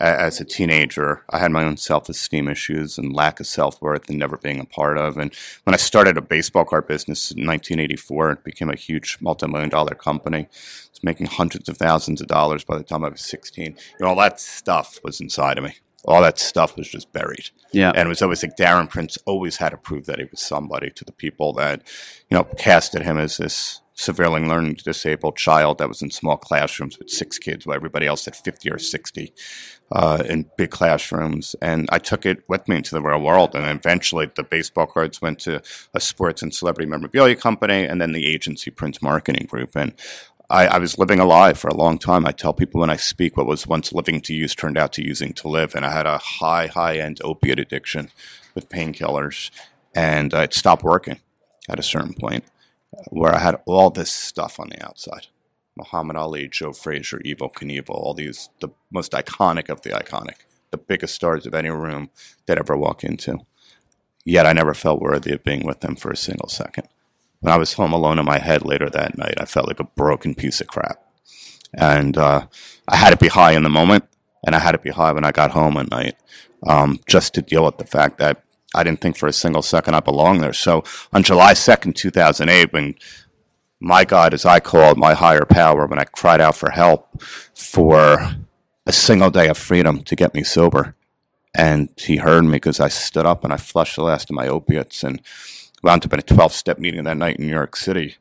As 0.00 0.40
a 0.40 0.46
teenager, 0.46 1.22
I 1.28 1.38
had 1.38 1.52
my 1.52 1.62
own 1.62 1.76
self-esteem 1.76 2.48
issues 2.48 2.96
and 2.96 3.12
lack 3.12 3.38
of 3.38 3.46
self-worth 3.46 4.08
and 4.08 4.18
never 4.18 4.38
being 4.38 4.58
a 4.58 4.64
part 4.64 4.96
of. 4.96 5.18
And 5.18 5.34
when 5.64 5.74
I 5.74 5.76
started 5.76 6.16
a 6.16 6.22
baseball 6.22 6.64
card 6.64 6.86
business 6.86 7.30
in 7.30 7.46
1984, 7.46 8.32
it 8.32 8.44
became 8.44 8.70
a 8.70 8.76
huge 8.76 9.18
multi-million 9.20 9.68
dollar 9.68 9.94
company. 9.94 10.40
It 10.40 10.90
was 10.90 11.02
making 11.02 11.26
hundreds 11.26 11.68
of 11.68 11.76
thousands 11.76 12.22
of 12.22 12.28
dollars 12.28 12.64
by 12.64 12.78
the 12.78 12.82
time 12.82 13.04
I 13.04 13.10
was 13.10 13.20
16. 13.20 13.64
You 13.66 13.74
know, 14.00 14.06
all 14.08 14.16
that 14.16 14.40
stuff 14.40 14.98
was 15.04 15.20
inside 15.20 15.58
of 15.58 15.64
me. 15.64 15.74
All 16.06 16.22
that 16.22 16.38
stuff 16.38 16.78
was 16.78 16.88
just 16.88 17.12
buried. 17.12 17.50
Yeah, 17.72 17.92
And 17.94 18.06
it 18.06 18.08
was 18.08 18.22
always 18.22 18.42
like 18.42 18.56
Darren 18.56 18.88
Prince 18.88 19.18
always 19.26 19.58
had 19.58 19.68
to 19.68 19.76
prove 19.76 20.06
that 20.06 20.18
he 20.18 20.24
was 20.24 20.40
somebody 20.40 20.90
to 20.90 21.04
the 21.04 21.12
people 21.12 21.52
that, 21.54 21.82
you 22.30 22.38
know, 22.38 22.44
casted 22.44 23.02
him 23.02 23.18
as 23.18 23.36
this 23.36 23.79
severely 24.00 24.40
learning 24.40 24.74
disabled 24.82 25.36
child 25.36 25.78
that 25.78 25.88
was 25.88 26.00
in 26.00 26.10
small 26.10 26.38
classrooms 26.38 26.98
with 26.98 27.10
six 27.10 27.38
kids 27.38 27.66
while 27.66 27.76
everybody 27.76 28.06
else 28.06 28.24
had 28.24 28.34
50 28.34 28.70
or 28.70 28.78
60 28.78 29.32
uh, 29.92 30.22
in 30.26 30.50
big 30.56 30.70
classrooms. 30.70 31.54
And 31.60 31.86
I 31.92 31.98
took 31.98 32.24
it 32.24 32.42
with 32.48 32.66
me 32.66 32.76
into 32.76 32.94
the 32.94 33.02
real 33.02 33.20
world. 33.20 33.54
And 33.54 33.66
eventually 33.66 34.30
the 34.34 34.42
baseball 34.42 34.86
cards 34.86 35.20
went 35.20 35.38
to 35.40 35.62
a 35.92 36.00
sports 36.00 36.40
and 36.40 36.54
celebrity 36.54 36.88
memorabilia 36.88 37.36
company 37.36 37.84
and 37.84 38.00
then 38.00 38.12
the 38.12 38.26
agency 38.26 38.70
Prince 38.70 39.02
Marketing 39.02 39.46
Group. 39.46 39.76
And 39.76 39.92
I, 40.48 40.66
I 40.66 40.78
was 40.78 40.98
living 40.98 41.20
a 41.20 41.26
lie 41.26 41.52
for 41.52 41.68
a 41.68 41.76
long 41.76 41.98
time. 41.98 42.26
I 42.26 42.32
tell 42.32 42.54
people 42.54 42.80
when 42.80 42.90
I 42.90 42.96
speak 42.96 43.36
what 43.36 43.46
was 43.46 43.66
once 43.66 43.92
living 43.92 44.22
to 44.22 44.34
use 44.34 44.54
turned 44.54 44.78
out 44.78 44.94
to 44.94 45.04
using 45.04 45.34
to 45.34 45.48
live. 45.48 45.74
And 45.74 45.84
I 45.84 45.92
had 45.92 46.06
a 46.06 46.16
high, 46.16 46.68
high 46.68 46.98
end 46.98 47.20
opiate 47.22 47.60
addiction 47.60 48.10
with 48.54 48.70
painkillers. 48.70 49.50
And 49.94 50.32
uh, 50.32 50.38
it 50.38 50.54
stopped 50.54 50.84
working 50.84 51.20
at 51.68 51.78
a 51.78 51.82
certain 51.82 52.14
point 52.14 52.44
where 53.10 53.34
I 53.34 53.38
had 53.38 53.60
all 53.66 53.90
this 53.90 54.10
stuff 54.10 54.58
on 54.58 54.70
the 54.70 54.84
outside. 54.84 55.28
Muhammad 55.76 56.16
Ali, 56.16 56.48
Joe 56.48 56.72
Frazier, 56.72 57.20
Evel 57.24 57.52
Knievel, 57.52 57.90
all 57.90 58.14
these, 58.14 58.50
the 58.60 58.68
most 58.90 59.12
iconic 59.12 59.68
of 59.68 59.82
the 59.82 59.90
iconic, 59.90 60.36
the 60.70 60.78
biggest 60.78 61.14
stars 61.14 61.46
of 61.46 61.54
any 61.54 61.70
room 61.70 62.10
that 62.46 62.58
ever 62.58 62.76
walk 62.76 63.04
into. 63.04 63.38
Yet 64.24 64.46
I 64.46 64.52
never 64.52 64.74
felt 64.74 65.00
worthy 65.00 65.32
of 65.32 65.44
being 65.44 65.64
with 65.64 65.80
them 65.80 65.96
for 65.96 66.10
a 66.10 66.16
single 66.16 66.48
second. 66.48 66.88
When 67.40 67.52
I 67.52 67.56
was 67.56 67.74
home 67.74 67.92
alone 67.92 68.18
in 68.18 68.26
my 68.26 68.38
head 68.38 68.64
later 68.64 68.90
that 68.90 69.16
night, 69.16 69.34
I 69.38 69.46
felt 69.46 69.68
like 69.68 69.80
a 69.80 69.84
broken 69.84 70.34
piece 70.34 70.60
of 70.60 70.66
crap. 70.66 71.02
And 71.72 72.18
uh, 72.18 72.46
I 72.86 72.96
had 72.96 73.10
to 73.10 73.16
be 73.16 73.28
high 73.28 73.52
in 73.52 73.62
the 73.62 73.70
moment, 73.70 74.04
and 74.44 74.54
I 74.54 74.58
had 74.58 74.72
to 74.72 74.78
be 74.78 74.90
high 74.90 75.12
when 75.12 75.24
I 75.24 75.32
got 75.32 75.52
home 75.52 75.76
at 75.78 75.90
night, 75.90 76.16
um, 76.66 77.00
just 77.06 77.32
to 77.34 77.42
deal 77.42 77.64
with 77.64 77.78
the 77.78 77.86
fact 77.86 78.18
that 78.18 78.44
I 78.74 78.84
didn't 78.84 79.00
think 79.00 79.16
for 79.16 79.26
a 79.26 79.32
single 79.32 79.62
second 79.62 79.94
I 79.94 80.00
belonged 80.00 80.42
there. 80.42 80.52
So 80.52 80.84
on 81.12 81.22
July 81.22 81.54
2nd, 81.54 81.94
2008, 81.94 82.72
when 82.72 82.94
my 83.80 84.04
God, 84.04 84.34
as 84.34 84.44
I 84.44 84.60
called 84.60 84.98
my 84.98 85.14
higher 85.14 85.44
power, 85.44 85.86
when 85.86 85.98
I 85.98 86.04
cried 86.04 86.40
out 86.40 86.56
for 86.56 86.70
help 86.70 87.22
for 87.54 88.36
a 88.86 88.92
single 88.92 89.30
day 89.30 89.48
of 89.48 89.58
freedom 89.58 90.02
to 90.04 90.16
get 90.16 90.34
me 90.34 90.44
sober, 90.44 90.94
and 91.54 91.88
he 91.96 92.18
heard 92.18 92.44
me 92.44 92.52
because 92.52 92.78
I 92.78 92.88
stood 92.88 93.26
up 93.26 93.42
and 93.42 93.52
I 93.52 93.56
flushed 93.56 93.96
the 93.96 94.04
last 94.04 94.30
of 94.30 94.36
my 94.36 94.46
opiates 94.46 95.02
and 95.02 95.20
wound 95.82 96.04
up 96.04 96.12
in 96.12 96.20
a 96.20 96.22
12 96.22 96.52
step 96.52 96.78
meeting 96.78 97.04
that 97.04 97.16
night 97.16 97.38
in 97.38 97.46
New 97.46 97.52
York 97.52 97.74
City. 97.74 98.16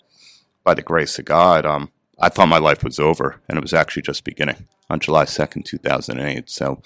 By 0.64 0.74
the 0.74 0.82
grace 0.82 1.18
of 1.20 1.26
God, 1.26 1.66
um, 1.66 1.92
I 2.20 2.30
thought 2.30 2.48
my 2.48 2.58
life 2.58 2.84
was 2.84 3.00
over, 3.00 3.42
and 3.48 3.58
it 3.58 3.62
was 3.62 3.74
actually 3.74 4.02
just 4.02 4.24
beginning 4.24 4.68
on 4.90 5.00
July 5.00 5.26
2nd, 5.26 5.66
2008. 5.66 6.50
So 6.50 6.82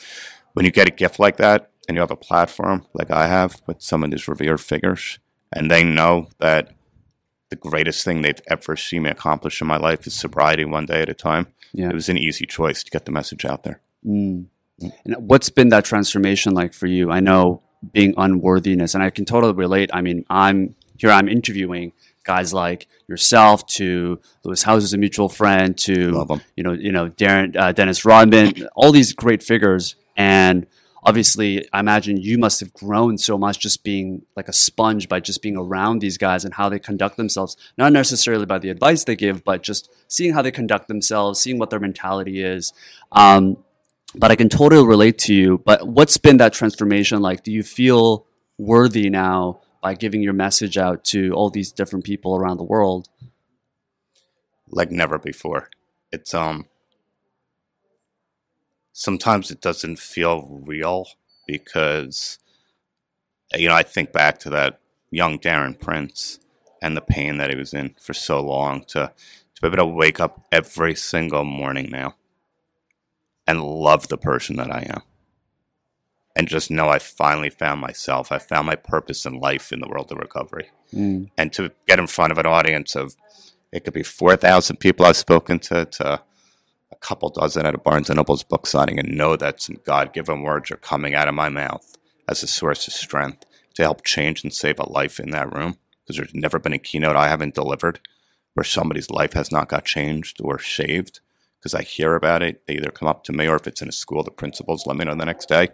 when 0.54 0.66
you 0.66 0.72
get 0.72 0.88
a 0.88 0.92
gift 0.92 1.20
like 1.20 1.38
that 1.38 1.70
and 1.88 1.96
you 1.96 2.02
have 2.02 2.12
a 2.12 2.16
platform 2.16 2.86
like 2.94 3.12
I 3.12 3.28
have 3.28 3.62
with 3.68 3.82
some 3.82 4.04
of 4.04 4.12
these 4.12 4.28
revered 4.28 4.62
figures, 4.62 5.20
and 5.52 5.70
they 5.70 5.84
know 5.84 6.30
that 6.40 6.74
the 7.50 7.56
greatest 7.56 8.04
thing 8.04 8.22
they've 8.22 8.42
ever 8.48 8.76
seen 8.76 9.04
me 9.04 9.10
accomplish 9.10 9.62
in 9.62 9.68
my 9.68 9.78
life 9.78 10.08
is 10.08 10.14
sobriety 10.14 10.66
one 10.66 10.86
day 10.86 11.02
at 11.02 11.10
a 11.10 11.14
time, 11.14 11.48
yeah. 11.72 11.90
it 11.90 11.94
was 11.94 12.10
an 12.10 12.18
easy 12.18 12.46
choice 12.46 12.84
to 12.84 12.92
get 12.92 13.06
the 13.06 13.12
message 13.12 13.46
out 13.46 13.64
there. 13.64 13.80
Mm. 14.06 14.48
And 15.06 15.16
what's 15.20 15.50
been 15.50 15.70
that 15.70 15.86
transformation 15.86 16.54
like 16.54 16.74
for 16.74 16.88
you? 16.88 17.12
I 17.12 17.20
know 17.20 17.62
being 17.92 18.14
unworthiness, 18.18 18.96
and 18.96 19.04
I 19.04 19.10
can 19.10 19.26
totally 19.26 19.54
relate. 19.54 19.90
I 19.94 20.02
mean, 20.02 20.26
I'm 20.30 20.76
here. 20.98 21.12
I'm 21.12 21.28
interviewing 21.28 21.94
guys 22.24 22.54
like 22.54 22.88
yourself, 23.08 23.66
to 23.68 24.20
Lewis 24.44 24.64
Howes 24.64 24.84
is 24.84 24.94
a 24.94 24.98
mutual 24.98 25.30
friend, 25.30 25.78
to 25.80 26.42
you 26.56 26.64
know, 26.64 26.72
you 26.72 26.92
know, 26.92 27.10
Darren, 27.10 27.56
uh, 27.56 27.72
Dennis 27.72 28.06
Rodman, 28.06 28.68
all 28.76 28.92
these 28.92 29.14
great 29.14 29.44
figures, 29.44 29.96
and 30.16 30.66
obviously, 31.06 31.68
I 31.72 31.80
imagine 31.80 32.18
you 32.18 32.38
must 32.38 32.60
have 32.60 32.74
grown 32.74 33.18
so 33.18 33.38
much 33.38 33.60
just 33.60 33.84
being 33.84 34.26
like 34.36 34.48
a 34.48 34.54
sponge 34.54 35.08
by 35.08 35.20
just 35.20 35.42
being 35.42 35.58
around 35.58 36.00
these 36.00 36.18
guys 36.18 36.46
and 36.46 36.54
how 36.54 36.70
they 36.70 36.80
conduct 36.80 37.18
themselves. 37.18 37.56
Not 37.78 37.94
necessarily 37.94 38.46
by 38.46 38.60
the 38.60 38.70
advice 38.70 39.04
they 39.04 39.16
give, 39.16 39.44
but 39.44 39.64
just 39.64 39.90
seeing 40.08 40.34
how 40.34 40.42
they 40.42 40.52
conduct 40.52 40.88
themselves, 40.88 41.40
seeing 41.40 41.60
what 41.60 41.70
their 41.70 41.80
mentality 41.80 42.44
is. 42.44 42.74
Um, 43.12 43.58
but 44.16 44.32
I 44.32 44.36
can 44.36 44.50
totally 44.50 44.86
relate 44.86 45.18
to 45.20 45.34
you. 45.34 45.58
But 45.60 45.88
what's 45.88 46.18
been 46.18 46.38
that 46.38 46.54
transformation 46.54 47.22
like? 47.22 47.44
Do 47.44 47.52
you 47.52 47.64
feel 47.64 48.26
worthy 48.58 49.10
now 49.10 49.62
by 49.82 49.96
giving 49.96 50.22
your 50.22 50.34
message 50.34 50.78
out 50.78 51.04
to 51.06 51.34
all 51.34 51.50
these 51.50 51.72
different 51.72 52.06
people 52.06 52.36
around 52.36 52.58
the 52.58 52.64
world? 52.64 53.10
like 54.74 54.92
never 54.92 55.18
before. 55.18 55.70
It's 56.12 56.34
um 56.34 56.68
sometimes 58.94 59.52
it 59.52 59.60
doesn't 59.60 60.00
feel 60.00 60.62
real 60.66 61.08
because 61.48 62.40
you 63.56 63.68
know, 63.68 63.76
I 63.76 63.84
think 63.84 64.12
back 64.12 64.40
to 64.40 64.50
that 64.52 64.80
young 65.12 65.38
Darren 65.38 65.80
Prince 65.80 66.40
and 66.82 66.98
the 66.98 67.02
pain 67.02 67.38
that 67.38 67.50
he 67.52 67.56
was 67.56 67.74
in 67.74 67.96
for 68.02 68.14
so 68.14 68.42
long 68.42 68.84
to 68.86 69.12
to 69.56 69.62
be 69.62 69.68
able 69.68 69.78
to 69.78 69.86
wake 69.86 70.20
up 70.20 70.46
every 70.52 70.96
single 70.96 71.44
morning 71.44 71.90
now 71.92 72.16
and 73.46 73.62
love 73.62 74.08
the 74.08 74.18
person 74.18 74.56
that 74.56 74.72
I 74.72 74.88
am. 74.90 75.02
And 76.36 76.48
just 76.48 76.72
know 76.72 76.90
I 76.90 76.98
finally 76.98 77.52
found 77.52 77.80
myself. 77.80 78.32
I 78.32 78.40
found 78.40 78.66
my 78.66 78.76
purpose 78.76 79.26
in 79.26 79.40
life 79.40 79.72
in 79.72 79.80
the 79.82 79.88
world 79.88 80.12
of 80.12 80.18
recovery 80.18 80.70
Mm. 80.94 81.32
and 81.40 81.52
to 81.54 81.72
get 81.88 81.98
in 81.98 82.06
front 82.06 82.32
of 82.32 82.38
an 82.38 82.46
audience 82.46 82.96
of 82.96 83.16
it 83.72 83.84
could 83.84 83.94
be 83.96 84.04
4,000 84.04 84.78
people 84.78 85.08
I've 85.08 85.18
spoken 85.18 85.58
to, 85.60 85.86
to 85.86 86.22
a 86.94 87.06
couple 87.06 87.30
dozen 87.30 87.66
at 87.66 87.76
a 87.76 87.80
Barnes 87.80 88.10
and 88.10 88.18
Noble's 88.18 88.44
book 88.44 88.66
signing, 88.68 89.00
and 89.00 89.18
know 89.18 89.36
that 89.36 89.62
some 89.62 89.78
God 89.86 90.14
given 90.14 90.42
words 90.44 90.72
are 90.72 90.78
coming 90.78 91.16
out 91.16 91.28
of 91.28 91.34
my 91.36 91.50
mouth 91.50 91.98
as 92.30 92.44
a 92.44 92.48
source 92.48 92.88
of 92.88 92.94
strength 92.94 93.46
to 93.74 93.82
help 93.84 94.04
change 94.06 94.44
and 94.44 94.54
save 94.54 94.80
a 94.80 94.90
life 94.90 95.20
in 95.20 95.32
that 95.32 95.54
room. 95.54 95.78
Because 96.04 96.18
there's 96.18 96.34
never 96.34 96.60
been 96.60 96.74
a 96.74 96.78
keynote 96.80 97.16
I 97.16 97.28
haven't 97.30 97.56
delivered 97.56 98.00
where 98.54 98.64
somebody's 98.64 99.10
life 99.10 99.34
has 99.34 99.52
not 99.52 99.70
got 99.70 99.86
changed 99.86 100.40
or 100.42 100.60
saved. 100.60 101.20
Because 101.60 101.74
I 101.74 101.82
hear 101.82 102.16
about 102.16 102.44
it, 102.44 102.68
they 102.68 102.76
either 102.76 102.92
come 102.92 103.08
up 103.08 103.24
to 103.26 103.34
me 103.34 103.48
or 103.48 103.56
if 103.56 103.68
it's 103.68 103.82
in 103.82 103.88
a 103.88 103.94
school, 103.94 104.22
the 104.22 104.32
principals 104.32 104.86
let 104.86 104.98
me 104.98 105.06
know 105.06 105.16
the 105.16 105.26
next 105.26 105.48
day. 105.50 105.70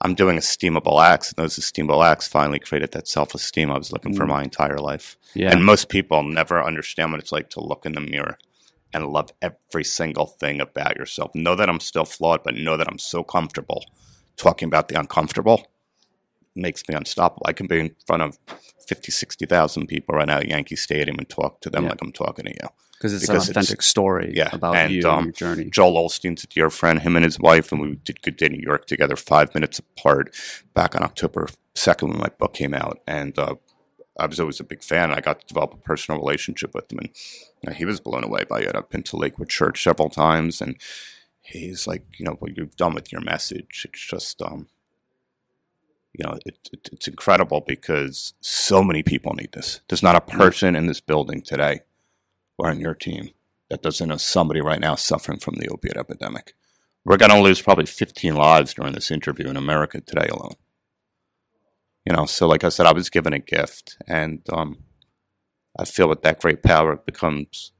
I'm 0.00 0.14
doing 0.14 0.36
esteemable 0.36 1.02
acts, 1.02 1.30
and 1.32 1.36
those 1.36 1.58
esteemable 1.58 2.04
acts 2.04 2.26
finally 2.28 2.58
created 2.58 2.92
that 2.92 3.08
self 3.08 3.34
esteem 3.34 3.70
I 3.70 3.78
was 3.78 3.92
looking 3.92 4.14
for 4.14 4.24
Mm. 4.24 4.28
my 4.28 4.42
entire 4.42 4.78
life. 4.78 5.16
Yeah. 5.34 5.50
And 5.52 5.64
most 5.64 5.88
people 5.88 6.22
never 6.22 6.62
understand 6.62 7.12
what 7.12 7.20
it's 7.20 7.32
like 7.32 7.48
to 7.50 7.60
look 7.60 7.86
in 7.86 7.92
the 7.92 8.00
mirror 8.00 8.36
and 8.94 9.08
love 9.08 9.30
every 9.42 9.84
single 9.84 10.26
thing 10.26 10.60
about 10.60 10.96
yourself. 10.96 11.34
Know 11.34 11.54
that 11.56 11.68
I'm 11.68 11.80
still 11.80 12.04
flawed, 12.04 12.42
but 12.44 12.54
know 12.54 12.76
that 12.76 12.88
I'm 12.88 12.98
so 12.98 13.22
comfortable 13.22 13.84
talking 14.36 14.66
about 14.66 14.88
the 14.88 14.98
uncomfortable 14.98 15.66
makes 16.56 16.88
me 16.88 16.94
unstoppable. 16.94 17.42
I 17.46 17.52
can 17.52 17.66
be 17.66 17.80
in 17.80 17.96
front 18.06 18.22
of 18.22 18.38
50, 18.86 19.10
60,000 19.10 19.86
people 19.88 20.14
right 20.14 20.26
now 20.26 20.38
at 20.38 20.48
Yankee 20.48 20.76
Stadium 20.76 21.18
and 21.18 21.28
talk 21.28 21.60
to 21.62 21.70
them 21.70 21.84
Yeah. 21.84 21.90
like 21.90 22.02
I'm 22.02 22.12
talking 22.12 22.44
to 22.46 22.50
you. 22.52 22.68
because 22.92 23.12
it's 23.12 23.26
Because 23.26 23.48
an 23.48 23.50
it's- 23.50 23.64
authentic 23.66 23.82
story 23.82 24.32
yeah, 24.34 24.50
about 24.52 24.76
and, 24.76 24.92
you 24.92 25.06
um, 25.10 25.18
and 25.18 25.26
your 25.26 25.32
journey. 25.32 25.68
Joel 25.68 26.08
Osteen's 26.08 26.44
a 26.44 26.46
dear 26.46 26.70
friend, 26.70 27.00
him 27.00 27.16
and 27.16 27.24
his 27.24 27.38
wife, 27.40 27.72
and 27.72 27.80
we 27.80 27.96
did 27.96 28.22
Good 28.22 28.36
Day 28.36 28.48
New 28.48 28.62
York 28.62 28.86
together 28.86 29.16
five 29.16 29.52
minutes 29.52 29.78
apart 29.80 30.34
back 30.74 30.94
on 30.94 31.02
October 31.02 31.48
2nd 31.74 32.08
when 32.10 32.18
my 32.18 32.28
book 32.38 32.54
came 32.54 32.72
out. 32.72 33.00
And 33.06 33.36
uh, 33.38 33.56
I 34.18 34.26
was 34.26 34.38
always 34.38 34.60
a 34.60 34.64
big 34.64 34.82
fan. 34.82 35.12
I 35.12 35.20
got 35.20 35.40
to 35.40 35.46
develop 35.46 35.74
a 35.74 35.78
personal 35.78 36.20
relationship 36.20 36.74
with 36.74 36.90
him, 36.92 36.98
and 36.98 37.10
you 37.62 37.70
know, 37.70 37.74
he 37.74 37.84
was 37.84 38.00
blown 38.00 38.24
away 38.24 38.44
by 38.48 38.60
it. 38.60 38.76
I've 38.76 38.90
been 38.90 39.02
to 39.04 39.16
Lakewood 39.16 39.48
Church 39.48 39.82
several 39.82 40.08
times, 40.08 40.60
and 40.60 40.76
he's 41.44 41.86
like, 41.86 42.04
you 42.18 42.24
know, 42.24 42.36
what 42.38 42.56
you've 42.56 42.76
done 42.76 42.94
with 42.94 43.12
your 43.12 43.20
message, 43.20 43.86
it's 43.88 44.06
just, 44.06 44.40
um, 44.42 44.68
you 46.12 46.24
know, 46.24 46.38
it, 46.46 46.70
it, 46.72 46.88
it's 46.92 47.08
incredible 47.08 47.60
because 47.60 48.34
so 48.40 48.82
many 48.82 49.02
people 49.02 49.34
need 49.34 49.52
this. 49.52 49.80
There's 49.88 50.02
not 50.02 50.16
a 50.16 50.20
person 50.20 50.74
in 50.74 50.86
this 50.86 51.00
building 51.00 51.42
today 51.42 51.80
or 52.56 52.70
on 52.70 52.80
your 52.80 52.94
team 52.94 53.30
that 53.68 53.82
doesn't 53.82 54.08
know 54.08 54.16
somebody 54.16 54.60
right 54.60 54.80
now 54.80 54.94
suffering 54.94 55.38
from 55.38 55.56
the 55.56 55.68
opiate 55.68 55.96
epidemic. 55.96 56.54
We're 57.04 57.16
going 57.16 57.32
to 57.32 57.40
lose 57.40 57.60
probably 57.60 57.86
15 57.86 58.34
lives 58.34 58.74
during 58.74 58.94
this 58.94 59.10
interview 59.10 59.48
in 59.48 59.56
America 59.56 60.00
today 60.00 60.28
alone. 60.28 60.54
You 62.04 62.14
know, 62.14 62.26
so 62.26 62.46
like 62.46 62.64
I 62.64 62.68
said, 62.68 62.86
I 62.86 62.92
was 62.92 63.08
given 63.08 63.32
a 63.32 63.38
gift, 63.38 63.96
and 64.06 64.42
um, 64.52 64.78
I 65.78 65.84
feel 65.84 66.08
with 66.08 66.22
that 66.22 66.40
great 66.40 66.62
power 66.62 66.96
becomes 66.96 67.72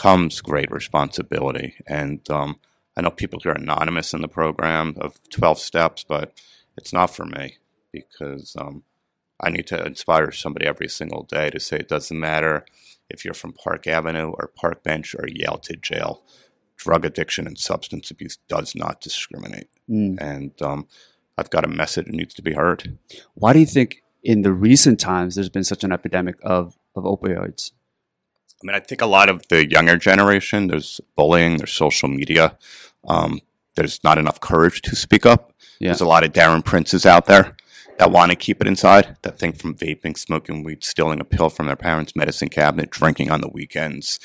comes 0.00 0.40
great 0.40 0.70
responsibility. 0.70 1.74
And 1.86 2.28
um, 2.30 2.58
I 2.96 3.02
know 3.02 3.10
people 3.10 3.38
here 3.42 3.52
are 3.52 3.56
anonymous 3.56 4.14
in 4.14 4.22
the 4.22 4.28
program 4.28 4.94
of 4.98 5.20
12 5.28 5.58
steps, 5.58 6.04
but 6.08 6.40
it's 6.76 6.92
not 6.92 7.14
for 7.14 7.26
me 7.26 7.58
because 7.92 8.56
um, 8.58 8.82
I 9.40 9.50
need 9.50 9.66
to 9.66 9.84
inspire 9.84 10.32
somebody 10.32 10.66
every 10.66 10.88
single 10.88 11.24
day 11.24 11.50
to 11.50 11.60
say 11.60 11.76
it 11.76 11.88
doesn't 11.88 12.18
matter 12.18 12.64
if 13.10 13.24
you're 13.24 13.34
from 13.34 13.52
Park 13.52 13.86
Avenue 13.86 14.32
or 14.38 14.50
Park 14.54 14.82
Bench 14.82 15.14
or 15.14 15.26
Yale 15.28 15.58
to 15.64 15.76
jail. 15.76 16.22
Drug 16.76 17.04
addiction 17.04 17.46
and 17.46 17.58
substance 17.58 18.10
abuse 18.10 18.38
does 18.48 18.74
not 18.74 19.02
discriminate. 19.02 19.68
Mm. 19.88 20.18
And 20.18 20.62
um, 20.62 20.86
I've 21.40 21.48
got 21.50 21.64
a 21.64 21.68
message 21.68 22.04
that 22.04 22.14
needs 22.14 22.34
to 22.34 22.42
be 22.42 22.52
heard. 22.52 22.98
Why 23.34 23.54
do 23.54 23.60
you 23.60 23.66
think 23.66 24.02
in 24.22 24.42
the 24.42 24.52
recent 24.52 25.00
times 25.00 25.34
there's 25.34 25.48
been 25.48 25.64
such 25.64 25.82
an 25.82 25.90
epidemic 25.90 26.36
of, 26.42 26.76
of 26.94 27.04
opioids? 27.04 27.72
I 28.62 28.66
mean, 28.66 28.76
I 28.76 28.80
think 28.80 29.00
a 29.00 29.06
lot 29.06 29.30
of 29.30 29.48
the 29.48 29.66
younger 29.68 29.96
generation, 29.96 30.66
there's 30.66 31.00
bullying, 31.16 31.56
there's 31.56 31.72
social 31.72 32.10
media, 32.10 32.58
um, 33.08 33.40
there's 33.74 34.04
not 34.04 34.18
enough 34.18 34.38
courage 34.40 34.82
to 34.82 34.94
speak 34.94 35.24
up. 35.24 35.54
Yeah. 35.78 35.88
There's 35.88 36.02
a 36.02 36.06
lot 36.06 36.24
of 36.24 36.34
Darren 36.34 36.62
Princes 36.62 37.06
out 37.06 37.24
there 37.24 37.56
that 37.98 38.10
want 38.10 38.32
to 38.32 38.36
keep 38.36 38.60
it 38.60 38.66
inside, 38.66 39.16
that 39.22 39.38
think 39.38 39.56
from 39.56 39.74
vaping, 39.74 40.18
smoking 40.18 40.62
weed, 40.62 40.84
stealing 40.84 41.20
a 41.20 41.24
pill 41.24 41.48
from 41.48 41.66
their 41.68 41.76
parents' 41.76 42.14
medicine 42.14 42.50
cabinet, 42.50 42.90
drinking 42.90 43.30
on 43.30 43.40
the 43.40 43.48
weekends, 43.48 44.20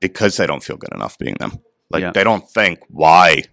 because 0.00 0.36
they 0.36 0.46
don't 0.46 0.64
feel 0.64 0.76
good 0.76 0.92
enough 0.92 1.16
being 1.16 1.36
them. 1.38 1.60
Like 1.90 2.02
Yeah. 2.02 2.10
they 2.12 2.24
don't 2.24 2.48
think, 2.50 2.80
why 2.88 3.44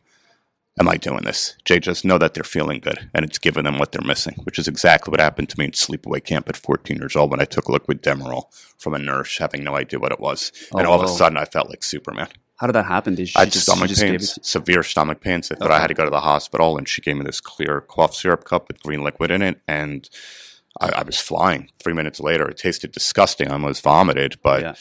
am 0.80 0.90
I 0.90 0.98
doing 0.98 1.24
this? 1.24 1.56
They 1.68 1.80
just 1.80 2.06
know 2.06 2.18
that 2.18 2.34
they're 2.34 2.44
feeling 2.44 2.80
good 2.80 3.10
and 3.14 3.26
it's 3.26 3.38
giving 3.38 3.64
them 3.64 3.78
what 3.80 3.92
they're 3.92 4.06
missing, 4.06 4.36
which 4.44 4.60
is 4.60 4.68
exactly 4.68 5.12
what 5.12 5.20
happened 5.20 5.50
to 5.50 5.60
me 5.60 5.66
in 5.66 5.72
sleepaway 5.72 6.24
camp 6.24 6.50
at 6.50 6.58
14 6.58 6.98
years 6.98 7.16
old 7.16 7.32
when 7.32 7.42
I 7.42 7.46
took 7.46 7.70
liquid 7.70 8.04
Demerol 8.04 8.46
from 8.78 8.94
a 8.94 9.00
nurse, 9.00 9.38
having 9.38 9.64
no 9.64 9.76
idea 9.76 10.00
what 10.00 10.12
it 10.12 10.20
was. 10.20 10.52
Oh, 10.74 10.80
and 10.80 10.88
all 10.88 11.00
of 11.02 11.06
a 11.06 11.08
sudden 11.14 11.38
I 11.38 11.46
felt 11.46 11.70
like 11.70 11.84
Superman. 11.84 12.28
How 12.58 12.68
did 12.68 12.74
that 12.74 12.86
happen? 12.86 13.16
Did 13.16 13.28
she 13.30 13.36
I 13.36 13.42
had 13.42 13.52
just, 13.52 13.66
stomach 13.66 13.90
just 13.90 14.02
pains, 14.02 14.40
severe 14.42 14.82
stomach 14.82 15.20
pains. 15.20 15.52
I 15.52 15.56
thought 15.56 15.72
I 15.72 15.80
had 15.80 15.88
to 15.88 15.94
go 15.94 16.06
to 16.06 16.10
the 16.10 16.22
hospital, 16.22 16.78
and 16.78 16.88
she 16.88 17.02
gave 17.02 17.18
me 17.18 17.24
this 17.26 17.42
clear 17.42 17.82
cough 17.82 18.16
syrup 18.16 18.46
cup 18.46 18.70
with 18.70 18.82
green 18.82 19.04
liquid 19.04 19.30
in 19.30 19.42
it, 19.42 19.60
and 19.68 20.10
I, 20.80 20.90
I 20.90 21.04
was 21.04 21.20
flying. 21.20 21.70
Three 21.84 21.92
minutes 21.92 22.22
later, 22.22 22.48
it 22.48 22.56
tasted 22.56 22.94
disgusting. 22.94 23.50
I 23.50 23.54
almost 23.54 23.84
vomited, 23.84 24.38
but 24.42 24.62
Yeah. 24.62 24.74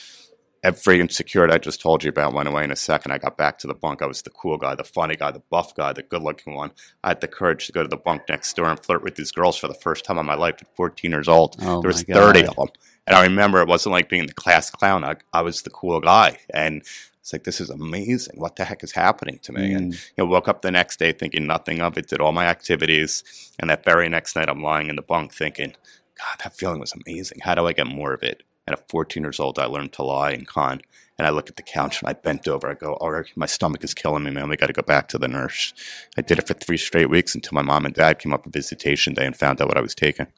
Every 0.65 0.99
insecurity 0.99 1.53
I 1.53 1.59
just 1.59 1.81
told 1.81 2.03
you 2.03 2.09
about 2.09 2.33
went 2.33 2.49
away 2.49 2.65
in 2.65 2.73
a 2.73 2.77
second. 2.77 3.13
I 3.13 3.19
got 3.19 3.37
back 3.37 3.59
to 3.59 3.67
the 3.67 3.75
bunk. 3.75 4.01
I 4.03 4.07
was 4.07 4.23
the 4.23 4.31
cool 4.31 4.57
guy, 4.57 4.75
the 4.75 4.83
funny 4.83 5.15
guy, 5.15 5.31
the 5.31 5.43
buff 5.51 5.75
guy, 5.77 5.93
the 5.93 6.03
good-looking 6.03 6.55
one. 6.55 6.73
I 7.05 7.09
had 7.09 7.21
the 7.21 7.29
courage 7.29 7.67
to 7.67 7.73
go 7.73 7.83
to 7.83 7.89
the 7.89 7.99
bunk 7.99 8.23
next 8.29 8.57
door 8.57 8.69
and 8.71 8.81
flirt 8.81 9.03
with 9.05 9.17
these 9.17 9.31
girls 9.31 9.57
for 9.59 9.69
the 9.69 9.75
first 9.75 10.05
time 10.05 10.19
in 10.19 10.27
my 10.27 10.35
life 10.35 10.57
at 10.61 10.75
14 10.75 11.11
years 11.11 11.29
old. 11.29 11.57
Oh 11.61 11.83
there 11.83 11.89
was 11.89 12.03
30 12.03 12.47
of 12.47 12.57
them. 12.57 12.69
And 13.07 13.15
I 13.15 13.23
remember 13.25 13.61
it 13.61 13.69
wasn't 13.69 13.93
like 13.93 14.09
being 14.09 14.27
the 14.27 14.33
class 14.33 14.71
clown. 14.71 15.05
I, 15.05 15.17
I 15.35 15.43
was 15.43 15.63
the 15.63 15.71
cool 15.71 16.01
guy. 16.01 16.39
And 16.55 16.83
it's 17.21 17.33
like, 17.35 17.45
this 17.45 17.61
is 17.61 17.69
amazing. 17.69 18.39
What 18.39 18.57
the 18.57 18.65
heck 18.65 18.83
is 18.83 18.93
happening 18.93 19.39
to 19.43 19.53
me? 19.53 19.75
And 19.75 19.93
Mm. 19.93 20.11
you 20.17 20.25
know, 20.25 20.31
woke 20.31 20.49
up 20.49 20.63
the 20.63 20.71
next 20.71 20.99
day 20.99 21.13
thinking 21.13 21.47
nothing 21.47 21.83
of 21.83 21.99
it, 21.99 22.09
did 22.09 22.21
all 22.23 22.33
my 22.33 22.47
activities. 22.47 23.23
And 23.59 23.69
that 23.69 23.85
very 23.85 24.09
next 24.09 24.35
night, 24.37 24.49
I'm 24.49 24.63
lying 24.63 24.89
in 24.89 24.97
the 24.97 25.03
bunk 25.03 25.35
thinking, 25.35 25.75
God, 26.19 26.39
that 26.43 26.57
feeling 26.57 26.81
was 26.81 26.95
amazing. 27.07 27.41
How 27.43 27.55
do 27.55 27.67
I 27.67 27.73
get 27.75 27.87
more 27.87 28.15
of 28.15 28.23
it? 28.23 28.43
And 28.67 28.75
at 28.77 28.89
14 28.89 29.23
years 29.23 29.41
old, 29.41 29.59
I 29.59 29.67
learned 29.67 29.93
to 29.95 30.03
lie 30.03 30.31
and 30.33 30.47
con. 30.47 30.81
And 31.19 31.27
I 31.27 31.31
look 31.31 31.49
at 31.49 31.57
the 31.57 31.63
couch 31.63 32.01
and 32.01 32.09
I 32.09 32.15
bent 32.15 32.49
over. 32.49 32.69
I 32.69 32.75
go, 32.75 32.95
all 32.95 33.13
right, 33.13 33.27
my 33.37 33.47
stomach 33.47 33.85
is 33.85 33.95
killing 33.95 34.25
me, 34.25 34.31
man. 34.33 34.49
We 34.49 34.57
got 34.57 34.67
to 34.67 34.73
go 34.73 34.83
back 34.83 35.07
to 35.09 35.19
the 35.19 35.29
nurse. 35.29 35.73
I 36.17 36.23
did 36.23 36.39
it 36.39 36.47
for 36.49 36.55
three 36.55 36.77
straight 36.79 37.09
weeks 37.11 37.35
until 37.37 37.55
my 37.55 37.63
mom 37.63 37.85
and 37.85 37.95
dad 37.95 38.19
came 38.19 38.33
up 38.33 38.43
for 38.45 38.51
visitation 38.51 39.15
day 39.15 39.25
and 39.27 39.37
found 39.37 39.61
out 39.61 39.69
what 39.69 39.77
I 39.77 39.81
was 39.83 39.95
taking. 39.95 40.27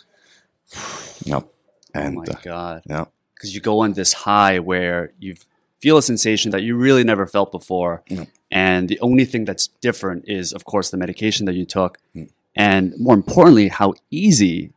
Yep. 1.24 1.44
Oh 1.46 1.50
And 1.94 2.16
my 2.16 2.24
uh, 2.24 2.36
God. 2.42 2.82
yeah, 2.86 3.04
Because 3.34 3.54
you 3.54 3.60
go 3.60 3.80
on 3.80 3.94
this 3.94 4.12
high 4.12 4.58
where 4.58 5.12
you 5.18 5.34
feel 5.80 5.96
a 5.96 6.02
sensation 6.02 6.50
that 6.50 6.62
you 6.62 6.76
really 6.76 7.04
never 7.04 7.26
felt 7.26 7.50
before. 7.52 8.02
Yeah. 8.08 8.24
And 8.50 8.88
the 8.88 9.00
only 9.00 9.24
thing 9.24 9.44
that's 9.46 9.68
different 9.80 10.24
is, 10.28 10.52
of 10.52 10.64
course, 10.66 10.90
the 10.90 10.96
medication 10.98 11.46
that 11.46 11.54
you 11.54 11.64
took. 11.64 11.98
Mm. 12.14 12.30
And 12.54 12.94
more 12.98 13.14
importantly, 13.14 13.68
how 13.68 13.94
easy 14.10 14.72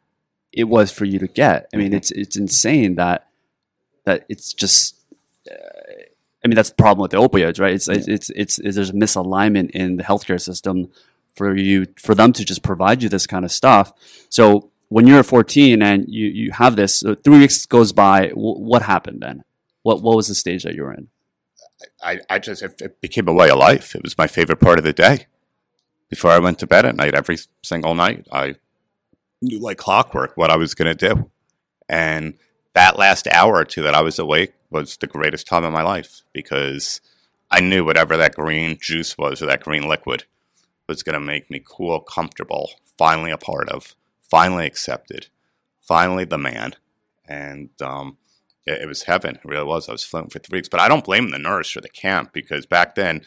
it 0.54 0.66
was 0.66 0.92
for 0.92 1.06
you 1.06 1.20
to 1.20 1.28
get. 1.28 1.68
I 1.74 1.78
mean, 1.78 1.92
Mhm. 1.92 1.96
it's 1.98 2.12
it's 2.12 2.36
insane 2.38 2.96
that 2.96 3.28
that 4.10 4.26
it's 4.30 4.54
just. 4.54 4.96
Uh, 5.50 5.56
I 6.44 6.48
mean, 6.48 6.56
that's 6.56 6.70
the 6.70 6.76
problem 6.76 7.02
with 7.02 7.12
the 7.12 7.18
opioids, 7.18 7.60
right? 7.60 7.74
It's, 7.74 7.88
it's 7.88 8.08
it's 8.08 8.30
it's 8.30 8.60
it's 8.60 8.76
there's 8.76 8.90
a 8.92 8.94
misalignment 8.94 9.72
in 9.72 9.98
the 9.98 10.04
healthcare 10.04 10.40
system 10.40 10.90
for 11.36 11.56
you 11.56 11.88
for 11.98 12.16
them 12.16 12.32
to 12.34 12.46
just 12.46 12.64
provide 12.64 13.04
you 13.04 13.10
this 13.10 13.28
kind 13.28 13.46
of 13.46 13.52
stuff. 13.52 13.94
So 14.30 14.72
when 14.88 15.06
you're 15.06 15.24
14 15.24 15.82
and 15.82 16.06
you 16.08 16.28
you 16.28 16.52
have 16.52 16.76
this, 16.76 16.96
so 16.96 17.16
three 17.16 17.40
weeks 17.40 17.66
goes 17.66 17.92
by. 17.92 18.28
W- 18.30 18.60
what 18.60 18.84
happened 18.84 19.22
then? 19.22 19.44
What 19.84 20.02
what 20.02 20.16
was 20.16 20.28
the 20.28 20.36
stage 20.36 20.64
that 20.64 20.76
you 20.76 20.84
were 20.84 20.94
in? 20.94 21.10
I, 22.04 22.20
I 22.30 22.40
just, 22.40 22.62
it 22.62 23.02
became 23.02 23.28
a 23.28 23.34
way 23.34 23.50
of 23.50 23.58
life. 23.58 23.96
It 23.96 24.04
was 24.04 24.18
my 24.18 24.28
favorite 24.28 24.60
part 24.60 24.78
of 24.78 24.84
the 24.84 24.94
day. 24.94 25.28
Before 26.10 26.32
I 26.32 26.40
went 26.40 26.60
to 26.60 26.68
bed 26.68 26.86
at 26.86 26.96
night, 26.96 27.14
every 27.14 27.38
single 27.64 27.94
night, 27.94 28.28
I 28.32 28.56
knew 29.42 29.60
like 29.60 29.78
clockwork 29.78 30.36
what 30.36 30.50
I 30.50 30.58
was 30.58 30.74
going 30.74 30.96
to 30.96 31.08
do. 31.08 31.30
And 31.88 32.36
that 32.74 32.98
last 32.98 33.28
hour 33.28 33.56
or 33.56 33.66
two 33.66 33.84
that 33.84 33.96
I 33.96 34.02
was 34.02 34.20
awake 34.20 34.54
was 34.70 34.98
the 34.98 35.08
greatest 35.08 35.48
time 35.48 35.64
of 35.64 35.74
my 35.74 35.82
life 35.82 36.22
because 36.34 37.02
I 37.52 37.60
knew 37.60 37.84
whatever 37.84 38.16
that 38.18 38.36
green 38.36 38.78
juice 38.80 39.18
was 39.18 39.42
or 39.42 39.48
that 39.48 39.64
green 39.64 39.88
liquid 39.88 40.26
was 40.88 41.04
going 41.04 41.14
to 41.14 41.20
make 41.20 41.50
me 41.50 41.62
cool, 41.66 42.00
comfortable, 42.00 42.72
finally 42.98 43.32
a 43.32 43.38
part 43.38 43.70
of, 43.70 43.96
finally 44.22 44.66
accepted, 44.66 45.28
finally 45.82 46.26
the 46.26 46.38
man. 46.38 46.76
And 47.28 47.70
um, 47.82 48.18
it, 48.66 48.84
it 48.84 48.88
was 48.88 49.04
heaven. 49.04 49.36
It 49.36 49.46
really 49.46 49.66
was. 49.66 49.90
I 49.90 49.92
was 49.92 50.04
floating 50.04 50.30
for 50.30 50.40
three 50.40 50.58
weeks. 50.58 50.70
But 50.70 50.80
I 50.80 50.88
don't 50.88 51.06
blame 51.06 51.30
the 51.30 51.40
nurse 51.40 51.76
or 51.76 51.82
the 51.82 51.90
camp 51.90 52.34
because 52.34 52.66
back 52.66 52.96
then, 52.96 53.22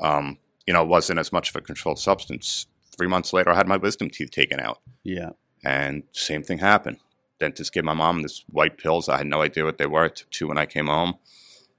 um, 0.00 0.38
you 0.66 0.72
know, 0.72 0.82
it 0.82 0.88
wasn't 0.88 1.18
as 1.18 1.32
much 1.32 1.50
of 1.50 1.56
a 1.56 1.60
controlled 1.60 1.98
substance. 1.98 2.66
Three 2.96 3.08
months 3.08 3.32
later, 3.32 3.50
I 3.50 3.56
had 3.56 3.68
my 3.68 3.76
wisdom 3.76 4.08
teeth 4.10 4.30
taken 4.30 4.60
out. 4.60 4.80
Yeah. 5.02 5.30
And 5.64 6.04
same 6.12 6.42
thing 6.42 6.58
happened. 6.58 6.98
Dentist 7.40 7.72
gave 7.72 7.84
my 7.84 7.94
mom 7.94 8.22
this 8.22 8.44
white 8.48 8.78
pills. 8.78 9.08
I 9.08 9.18
had 9.18 9.26
no 9.26 9.42
idea 9.42 9.64
what 9.64 9.78
they 9.78 9.86
were. 9.86 10.04
I 10.04 10.08
took 10.08 10.30
two 10.30 10.48
when 10.48 10.58
I 10.58 10.66
came 10.66 10.86
home. 10.86 11.14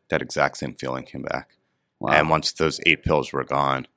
That 0.10 0.22
exact 0.22 0.58
same 0.58 0.76
feeling 0.76 1.06
came 1.06 1.24
back. 1.24 1.52
Wow. 2.00 2.12
And 2.12 2.30
once 2.30 2.52
those 2.52 2.80
eight 2.86 3.04
pills 3.04 3.32
were 3.32 3.44
gone, 3.44 3.88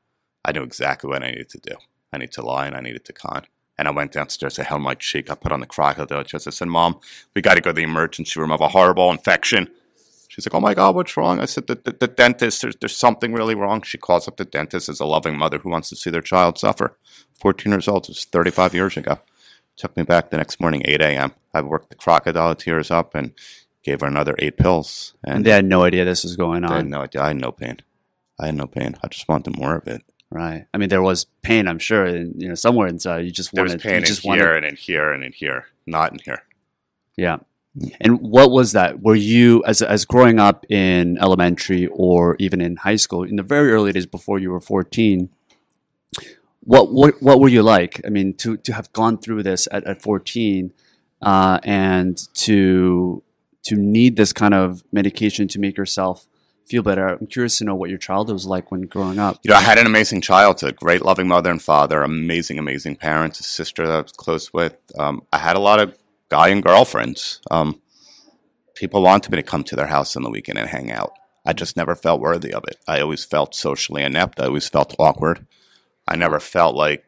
I 0.44 0.52
knew 0.52 0.62
exactly 0.62 1.08
what 1.08 1.22
I 1.22 1.30
needed 1.30 1.48
to 1.50 1.58
do. 1.58 1.76
I 2.12 2.18
needed 2.18 2.32
to 2.32 2.42
lie 2.42 2.66
and 2.66 2.76
I 2.76 2.80
needed 2.80 3.04
to 3.06 3.12
con. 3.12 3.44
And 3.76 3.86
I 3.86 3.90
went 3.90 4.12
downstairs. 4.12 4.58
I 4.58 4.64
held 4.64 4.82
my 4.82 4.94
cheek. 4.94 5.30
I 5.30 5.34
put 5.34 5.52
on 5.52 5.60
the 5.60 5.66
crocodile 5.66 6.24
chest. 6.24 6.46
I 6.46 6.50
said, 6.50 6.68
Mom, 6.68 6.98
we 7.34 7.42
got 7.42 7.54
to 7.54 7.60
go 7.60 7.70
to 7.70 7.74
the 7.74 7.82
emergency 7.82 8.40
room. 8.40 8.50
I 8.50 8.54
have 8.54 8.60
a 8.60 8.68
horrible 8.68 9.10
infection. 9.10 9.68
She's 10.28 10.46
like, 10.46 10.54
Oh 10.54 10.60
my 10.60 10.74
God, 10.74 10.94
what's 10.94 11.16
wrong? 11.16 11.40
I 11.40 11.44
said, 11.44 11.66
The, 11.66 11.76
the, 11.76 11.92
the 11.92 12.08
dentist, 12.08 12.62
there's, 12.62 12.76
there's 12.76 12.96
something 12.96 13.32
really 13.32 13.54
wrong. 13.54 13.82
She 13.82 13.98
calls 13.98 14.26
up 14.26 14.36
the 14.36 14.44
dentist 14.44 14.88
as 14.88 15.00
a 15.00 15.04
loving 15.04 15.36
mother 15.36 15.58
who 15.58 15.70
wants 15.70 15.90
to 15.90 15.96
see 15.96 16.10
their 16.10 16.22
child 16.22 16.58
suffer. 16.58 16.96
14 17.40 17.70
years 17.72 17.88
old. 17.88 18.04
It 18.04 18.10
was 18.10 18.24
35 18.24 18.74
years 18.74 18.96
ago. 18.96 19.20
Took 19.78 19.96
me 19.96 20.02
back 20.02 20.30
the 20.30 20.36
next 20.36 20.60
morning, 20.60 20.82
8 20.84 21.00
a.m. 21.00 21.32
I 21.54 21.60
worked 21.62 21.90
the 21.90 21.94
crocodile 21.94 22.54
tears 22.56 22.90
up 22.90 23.14
and 23.14 23.32
gave 23.84 24.00
her 24.00 24.08
another 24.08 24.34
eight 24.38 24.56
pills. 24.56 25.14
and 25.24 25.46
they 25.46 25.50
had 25.50 25.64
no 25.64 25.84
idea 25.84 26.04
this 26.04 26.24
was 26.24 26.36
going 26.36 26.64
on. 26.64 26.72
I 26.72 26.76
had 26.76 26.86
no 26.88 27.02
idea. 27.02 27.22
I 27.22 27.28
had 27.28 27.40
no 27.40 27.52
pain. 27.52 27.76
I 28.40 28.46
had 28.46 28.56
no 28.56 28.66
pain. 28.66 28.96
I 29.02 29.08
just 29.08 29.28
wanted 29.28 29.56
more 29.56 29.76
of 29.76 29.86
it. 29.86 30.02
Right. 30.30 30.66
I 30.74 30.78
mean, 30.78 30.88
there 30.88 31.00
was 31.00 31.26
pain, 31.42 31.68
I'm 31.68 31.78
sure, 31.78 32.04
and 32.04 32.40
you 32.42 32.48
know, 32.48 32.54
somewhere 32.54 32.88
inside. 32.88 33.24
You 33.24 33.30
just 33.30 33.52
wanted. 33.52 33.74
was 33.74 33.82
pain 33.82 33.92
you 33.92 33.98
in 33.98 34.04
just 34.04 34.22
here 34.22 34.54
and 34.54 34.66
in 34.66 34.76
here 34.76 35.12
and 35.12 35.22
in 35.24 35.32
here, 35.32 35.66
not 35.86 36.12
in 36.12 36.18
here. 36.24 36.42
Yeah. 37.16 37.38
And 38.00 38.20
what 38.20 38.50
was 38.50 38.72
that? 38.72 39.00
Were 39.00 39.14
you 39.14 39.62
as 39.64 39.80
as 39.80 40.04
growing 40.04 40.38
up 40.38 40.66
in 40.68 41.16
elementary 41.18 41.86
or 41.86 42.36
even 42.40 42.60
in 42.60 42.76
high 42.76 42.96
school 42.96 43.22
in 43.22 43.36
the 43.36 43.42
very 43.42 43.70
early 43.70 43.92
days 43.92 44.06
before 44.06 44.38
you 44.38 44.50
were 44.50 44.60
14? 44.60 45.30
What 46.68 46.92
what 46.92 47.22
what 47.22 47.40
were 47.40 47.48
you 47.48 47.62
like? 47.62 47.98
I 48.04 48.10
mean, 48.10 48.34
to 48.34 48.58
to 48.58 48.74
have 48.74 48.92
gone 48.92 49.16
through 49.16 49.42
this 49.42 49.66
at, 49.72 49.84
at 49.84 50.02
14 50.02 50.70
uh, 51.22 51.58
and 51.64 52.18
to 52.34 53.22
to 53.64 53.76
need 53.76 54.16
this 54.16 54.34
kind 54.34 54.52
of 54.52 54.84
medication 54.92 55.48
to 55.48 55.58
make 55.58 55.78
yourself 55.78 56.26
feel 56.66 56.82
better. 56.82 57.06
I'm 57.08 57.26
curious 57.26 57.56
to 57.58 57.64
know 57.64 57.74
what 57.74 57.88
your 57.88 57.98
childhood 57.98 58.34
was 58.34 58.44
like 58.44 58.70
when 58.70 58.82
growing 58.82 59.18
up. 59.18 59.38
You 59.42 59.50
know, 59.50 59.56
I 59.56 59.62
had 59.62 59.78
an 59.78 59.86
amazing 59.86 60.20
childhood, 60.20 60.76
great 60.76 61.00
loving 61.00 61.26
mother 61.26 61.50
and 61.50 61.62
father, 61.62 62.02
amazing, 62.02 62.58
amazing 62.58 62.96
parents, 62.96 63.40
a 63.40 63.44
sister 63.44 63.86
that 63.86 63.96
I 63.96 64.02
was 64.02 64.12
close 64.12 64.52
with. 64.52 64.76
Um, 64.98 65.22
I 65.32 65.38
had 65.38 65.56
a 65.56 65.60
lot 65.60 65.80
of 65.80 65.96
guy 66.28 66.48
and 66.48 66.62
girlfriends. 66.62 67.40
Um, 67.50 67.80
people 68.74 69.00
wanted 69.00 69.30
me 69.32 69.36
to 69.36 69.42
come 69.42 69.64
to 69.64 69.76
their 69.76 69.86
house 69.86 70.16
on 70.16 70.22
the 70.22 70.30
weekend 70.30 70.58
and 70.58 70.68
hang 70.68 70.92
out. 70.92 71.12
I 71.46 71.54
just 71.54 71.78
never 71.78 71.94
felt 71.94 72.20
worthy 72.20 72.52
of 72.52 72.64
it. 72.68 72.76
I 72.86 73.00
always 73.00 73.24
felt 73.24 73.54
socially 73.54 74.02
inept. 74.02 74.38
I 74.38 74.48
always 74.48 74.68
felt 74.68 74.94
awkward. 74.98 75.46
I 76.08 76.16
never 76.16 76.40
felt 76.40 76.74
like 76.74 77.04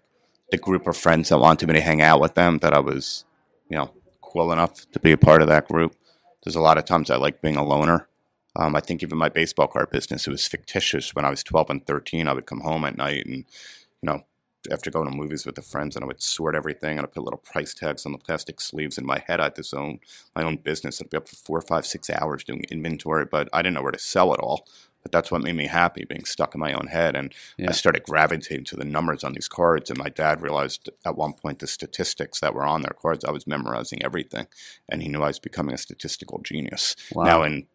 the 0.50 0.58
group 0.58 0.86
of 0.86 0.96
friends 0.96 1.28
that 1.28 1.38
wanted 1.38 1.68
me 1.68 1.74
to 1.74 1.80
hang 1.80 2.02
out 2.02 2.20
with 2.20 2.34
them 2.34 2.58
that 2.58 2.74
I 2.74 2.80
was, 2.80 3.24
you 3.68 3.76
know, 3.76 3.92
cool 4.20 4.52
enough 4.52 4.90
to 4.90 5.00
be 5.00 5.12
a 5.12 5.16
part 5.16 5.42
of 5.42 5.48
that 5.48 5.68
group. 5.68 5.94
There's 6.42 6.56
a 6.56 6.60
lot 6.60 6.78
of 6.78 6.84
times 6.84 7.10
I 7.10 7.16
like 7.16 7.42
being 7.42 7.56
a 7.56 7.64
loner. 7.64 8.08
Um, 8.56 8.74
I 8.74 8.80
think 8.80 9.02
even 9.02 9.18
my 9.18 9.28
baseball 9.28 9.68
card 9.68 9.90
business, 9.90 10.26
it 10.26 10.30
was 10.30 10.46
fictitious. 10.46 11.14
When 11.14 11.24
I 11.24 11.30
was 11.30 11.42
12 11.42 11.70
and 11.70 11.86
13, 11.86 12.26
I 12.26 12.32
would 12.32 12.46
come 12.46 12.60
home 12.60 12.84
at 12.84 12.96
night 12.96 13.26
and, 13.26 13.36
you 13.36 14.04
know, 14.06 14.24
after 14.70 14.90
going 14.90 15.10
to 15.10 15.16
movies 15.16 15.46
with 15.46 15.54
the 15.54 15.62
friends, 15.62 15.96
and 15.96 16.04
I 16.04 16.06
would 16.06 16.22
sort 16.22 16.54
everything, 16.54 16.98
and 16.98 17.06
I'd 17.06 17.12
put 17.12 17.24
little 17.24 17.38
price 17.38 17.72
tags 17.72 18.04
on 18.04 18.12
the 18.12 18.18
plastic 18.18 18.60
sleeves. 18.60 18.98
In 18.98 19.06
my 19.06 19.22
head, 19.26 19.40
I 19.40 19.44
had 19.44 19.56
this 19.56 19.72
own 19.72 20.00
my 20.34 20.42
own 20.42 20.56
business. 20.56 21.00
I'd 21.00 21.10
be 21.10 21.16
up 21.16 21.28
for 21.28 21.36
four, 21.36 21.60
five, 21.62 21.86
six 21.86 22.10
hours 22.10 22.44
doing 22.44 22.64
inventory, 22.70 23.24
but 23.24 23.48
I 23.52 23.62
didn't 23.62 23.74
know 23.74 23.82
where 23.82 23.92
to 23.92 23.98
sell 23.98 24.34
it 24.34 24.40
all. 24.40 24.66
But 25.02 25.12
that's 25.12 25.30
what 25.30 25.40
made 25.40 25.56
me 25.56 25.66
happy, 25.66 26.04
being 26.04 26.26
stuck 26.26 26.54
in 26.54 26.60
my 26.60 26.74
own 26.74 26.88
head. 26.88 27.16
And 27.16 27.32
Yeah. 27.56 27.70
I 27.70 27.72
started 27.72 28.02
gravitating 28.02 28.66
to 28.66 28.76
the 28.76 28.84
numbers 28.84 29.24
on 29.24 29.32
these 29.32 29.48
cards. 29.48 29.88
And 29.88 29.98
my 29.98 30.10
dad 30.10 30.42
realized 30.42 30.90
at 31.06 31.16
one 31.16 31.32
point 31.32 31.60
the 31.60 31.66
statistics 31.66 32.40
that 32.40 32.52
were 32.52 32.66
on 32.66 32.82
their 32.82 32.94
cards. 33.00 33.24
I 33.24 33.30
was 33.30 33.46
memorizing 33.46 34.04
everything, 34.04 34.46
and 34.90 35.02
he 35.02 35.08
knew 35.08 35.22
I 35.22 35.28
was 35.28 35.38
becoming 35.38 35.74
a 35.74 35.78
statistical 35.78 36.40
genius. 36.42 36.96
Wow. 37.14 37.24
Now 37.24 37.42
in 37.44 37.66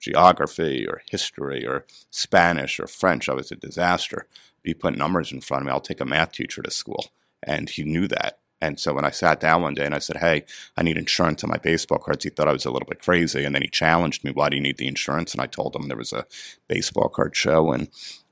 geography 0.00 0.84
or 0.86 1.02
history 1.08 1.64
or 1.64 1.86
Spanish 2.10 2.80
or 2.80 2.88
French, 2.88 3.28
I 3.28 3.34
was 3.34 3.52
a 3.52 3.56
disaster. 3.56 4.26
You 4.64 4.74
put 4.74 4.96
numbers 4.96 5.32
in 5.32 5.40
front 5.40 5.62
of 5.62 5.66
me, 5.66 5.72
I'll 5.72 5.80
take 5.80 6.00
a 6.00 6.04
math 6.04 6.32
teacher 6.32 6.62
to 6.62 6.70
school. 6.70 7.06
And 7.42 7.68
he 7.68 7.84
knew 7.84 8.08
that. 8.08 8.38
And 8.60 8.80
so 8.80 8.94
when 8.94 9.04
I 9.04 9.10
sat 9.10 9.40
down 9.40 9.60
one 9.60 9.74
day 9.74 9.84
and 9.84 9.94
I 9.94 9.98
said, 9.98 10.18
Hey, 10.18 10.44
I 10.76 10.82
need 10.82 10.96
insurance 10.96 11.44
on 11.44 11.50
my 11.50 11.58
baseball 11.58 11.98
cards, 11.98 12.24
he 12.24 12.30
thought 12.30 12.48
I 12.48 12.52
was 12.52 12.64
a 12.64 12.70
little 12.70 12.88
bit 12.88 13.02
crazy. 13.02 13.44
And 13.44 13.54
then 13.54 13.62
he 13.62 13.68
challenged 13.68 14.24
me, 14.24 14.30
Why 14.30 14.48
do 14.48 14.56
you 14.56 14.62
need 14.62 14.78
the 14.78 14.88
insurance? 14.88 15.32
And 15.32 15.40
I 15.40 15.46
told 15.46 15.76
him 15.76 15.88
there 15.88 15.96
was 15.96 16.12
a 16.12 16.26
baseball 16.66 17.08
card 17.08 17.36
show. 17.36 17.72
And 17.72 17.88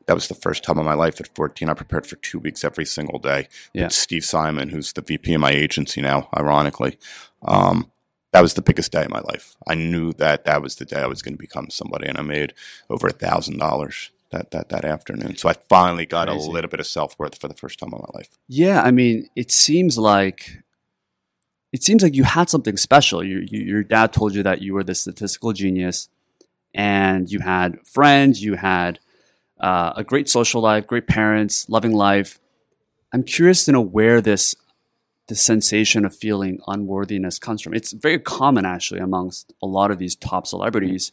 that 0.07 0.14
was 0.14 0.29
the 0.29 0.35
first 0.35 0.64
time 0.64 0.79
in 0.79 0.85
my 0.85 0.95
life 0.95 1.21
at 1.21 1.35
14. 1.35 1.68
I 1.68 1.75
prepared 1.75 2.07
for 2.07 2.16
two 2.16 2.38
weeks 2.38 2.64
every 2.64 2.87
single 2.87 3.18
day. 3.18 3.49
Yeah. 3.75 3.85
With 3.85 3.92
Steve 3.92 4.25
Simon, 4.25 4.71
who's 4.71 4.92
the 4.92 5.03
VP 5.03 5.35
of 5.35 5.40
my 5.40 5.51
agency 5.51 6.01
now, 6.01 6.29
ironically. 6.37 6.99
Um, 7.42 7.92
that 8.33 8.42
was 8.42 8.55
the 8.55 8.62
biggest 8.62 8.92
day 8.92 9.05
of 9.05 9.11
my 9.11 9.21
life. 9.21 9.55
I 9.68 9.75
knew 9.75 10.14
that 10.14 10.47
that 10.47 10.62
was 10.62 10.77
the 10.77 10.87
day 10.87 11.01
I 11.01 11.07
was 11.07 11.21
going 11.21 11.35
to 11.35 11.38
become 11.38 11.68
somebody, 11.68 12.09
and 12.09 12.16
I 12.16 12.23
made 12.23 12.55
over 12.88 13.07
a 13.07 13.12
thousand 13.12 13.59
dollars 13.59 14.11
that 14.33 14.51
that 14.51 14.68
that 14.71 14.85
afternoon. 14.85 15.37
So 15.37 15.49
I 15.49 15.53
finally 15.53 16.07
got 16.07 16.29
Crazy. 16.29 16.49
a 16.49 16.51
little 16.51 16.71
bit 16.71 16.81
of 16.81 16.87
self 16.87 17.18
worth 17.18 17.40
for 17.40 17.49
the 17.49 17.55
first 17.55 17.79
time 17.79 17.90
in 17.92 18.01
my 18.01 18.18
life. 18.18 18.29
Yeah, 18.49 18.83
I 18.83 18.90
mean, 18.90 19.29
it 19.37 19.53
seems 19.53 19.97
like 19.97 20.62
it 21.73 21.83
seems 21.83 22.03
like 22.03 22.14
you 22.14 22.25
had 22.25 22.51
something 22.51 22.77
special. 22.77 23.25
You, 23.25 23.47
you, 23.49 23.61
your 23.61 23.83
dad 23.83 24.12
told 24.12 24.35
you 24.35 24.42
that 24.42 24.61
you 24.61 24.75
were 24.75 24.85
the 24.85 24.95
statistical 24.95 25.53
genius, 25.53 26.09
and 26.75 27.31
you 27.31 27.40
had 27.40 27.79
friends, 27.87 28.42
you 28.42 28.55
had 28.55 28.99
uh, 29.61 29.92
a 29.97 30.05
great 30.05 30.29
social 30.29 30.61
life, 30.61 30.87
great 30.87 31.07
parents, 31.07 31.68
loving 31.68 31.92
life. 31.92 32.38
I'm 33.12 33.23
curious 33.23 33.64
to 33.66 33.73
know 33.73 33.81
where 33.81 34.21
this 34.21 34.55
the 35.29 35.37
sensation 35.37 36.05
of 36.05 36.14
feeling 36.14 36.59
unworthiness 36.66 37.38
comes 37.38 37.62
from. 37.62 37.75
It's 37.75 37.92
very 37.92 38.18
common, 38.18 38.66
actually, 38.66 39.01
amongst 39.01 39.53
a 39.62 39.66
lot 39.66 39.90
of 39.90 39.99
these 39.99 40.16
top 40.16 40.47
celebrities, 40.47 41.12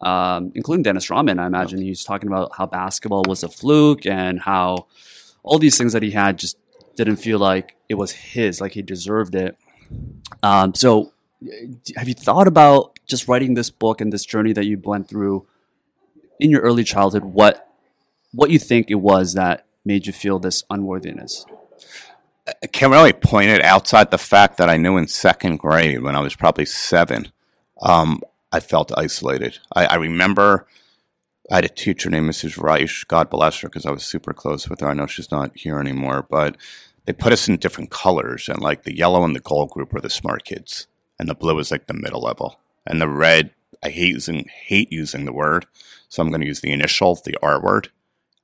um, 0.00 0.52
including 0.54 0.82
Dennis 0.82 1.10
Rodman. 1.10 1.38
I 1.38 1.46
imagine 1.46 1.80
he's 1.80 2.04
talking 2.04 2.28
about 2.28 2.52
how 2.56 2.66
basketball 2.66 3.24
was 3.26 3.42
a 3.42 3.48
fluke 3.48 4.06
and 4.06 4.40
how 4.40 4.86
all 5.42 5.58
these 5.58 5.78
things 5.78 5.92
that 5.92 6.02
he 6.02 6.10
had 6.10 6.38
just 6.38 6.58
didn't 6.96 7.16
feel 7.16 7.38
like 7.38 7.76
it 7.88 7.94
was 7.94 8.12
his, 8.12 8.60
like 8.60 8.72
he 8.72 8.82
deserved 8.82 9.34
it. 9.34 9.56
Um, 10.42 10.74
so, 10.74 11.12
have 11.96 12.08
you 12.08 12.14
thought 12.14 12.48
about 12.48 12.98
just 13.06 13.28
writing 13.28 13.54
this 13.54 13.70
book 13.70 14.00
and 14.00 14.12
this 14.12 14.24
journey 14.24 14.52
that 14.54 14.64
you 14.64 14.80
went 14.82 15.08
through 15.08 15.46
in 16.40 16.50
your 16.50 16.62
early 16.62 16.84
childhood? 16.84 17.24
What 17.24 17.68
what 18.32 18.50
you 18.50 18.58
think 18.58 18.90
it 18.90 18.96
was 18.96 19.34
that 19.34 19.66
made 19.84 20.06
you 20.06 20.12
feel 20.12 20.38
this 20.38 20.64
unworthiness? 20.68 21.46
I 22.62 22.66
can't 22.68 22.92
really 22.92 23.12
point 23.12 23.50
it 23.50 23.62
outside 23.62 24.10
the 24.10 24.18
fact 24.18 24.58
that 24.58 24.70
I 24.70 24.76
knew 24.76 24.96
in 24.96 25.08
second 25.08 25.56
grade 25.58 26.02
when 26.02 26.14
I 26.14 26.20
was 26.20 26.36
probably 26.36 26.64
seven, 26.64 27.32
um, 27.82 28.22
I 28.56 28.60
felt 28.60 28.90
isolated. 28.96 29.58
I, 29.74 29.84
I 29.84 29.94
remember 29.96 30.66
I 31.50 31.56
had 31.56 31.66
a 31.66 31.68
teacher 31.68 32.08
named 32.08 32.30
Mrs. 32.30 32.58
Reich, 32.58 33.06
God 33.06 33.28
bless 33.28 33.60
her, 33.60 33.68
because 33.68 33.84
I 33.84 33.90
was 33.90 34.02
super 34.02 34.32
close 34.32 34.66
with 34.66 34.80
her. 34.80 34.88
I 34.88 34.94
know 34.94 35.06
she's 35.06 35.30
not 35.30 35.54
here 35.54 35.78
anymore, 35.78 36.26
but 36.28 36.56
they 37.04 37.12
put 37.12 37.34
us 37.34 37.48
in 37.48 37.58
different 37.58 37.90
colors, 37.90 38.48
and 38.48 38.62
like 38.62 38.84
the 38.84 38.96
yellow 38.96 39.24
and 39.24 39.36
the 39.36 39.40
gold 39.40 39.70
group 39.70 39.92
were 39.92 40.00
the 40.00 40.08
smart 40.08 40.44
kids, 40.44 40.86
and 41.18 41.28
the 41.28 41.34
blue 41.34 41.58
is 41.58 41.70
like 41.70 41.86
the 41.86 41.92
middle 41.92 42.22
level, 42.22 42.58
and 42.86 42.98
the 42.98 43.08
red. 43.08 43.50
I 43.84 43.90
hate 43.90 44.14
using 44.14 44.46
hate 44.48 44.90
using 44.90 45.26
the 45.26 45.34
word, 45.34 45.66
so 46.08 46.22
I'm 46.22 46.30
going 46.30 46.40
to 46.40 46.46
use 46.46 46.62
the 46.62 46.72
initial, 46.72 47.14
the 47.14 47.36
R 47.42 47.62
word. 47.62 47.90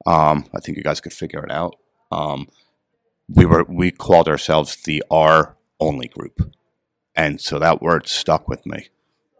Um, 0.04 0.44
I 0.54 0.60
think 0.60 0.76
you 0.76 0.84
guys 0.84 1.00
could 1.00 1.14
figure 1.14 1.42
it 1.42 1.50
out. 1.50 1.76
Um, 2.10 2.48
we 3.28 3.46
were 3.46 3.64
we 3.64 3.90
called 3.90 4.28
ourselves 4.28 4.76
the 4.76 5.02
R 5.10 5.56
only 5.80 6.08
group, 6.08 6.52
and 7.16 7.40
so 7.40 7.58
that 7.58 7.80
word 7.80 8.06
stuck 8.06 8.46
with 8.46 8.66
me 8.66 8.90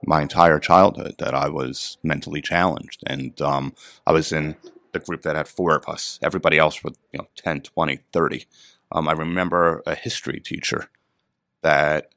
my 0.07 0.23
entire 0.23 0.59
childhood. 0.59 1.17
That 1.19 1.35
I 1.35 1.49
was 1.49 1.99
mentally 2.03 2.43
challenged, 2.43 3.03
and 3.07 3.41
um, 3.41 3.75
I 4.07 4.13
was 4.13 4.33
in 4.33 4.57
the 4.93 5.01
group 5.01 5.23
that 5.23 5.37
had 5.37 5.49
four 5.49 5.75
of 5.75 5.89
us. 5.89 6.19
Everybody 6.23 6.59
else 6.59 6.85
was 6.85 6.95
you 7.13 7.19
know 7.19 7.29
10, 7.37 7.63
20, 7.63 8.01
30. 8.13 8.47
Um, 8.93 9.09
I 9.09 9.13
remember 9.13 9.83
a 9.87 9.95
history 9.95 10.41
teacher 10.41 10.89
that 11.63 12.11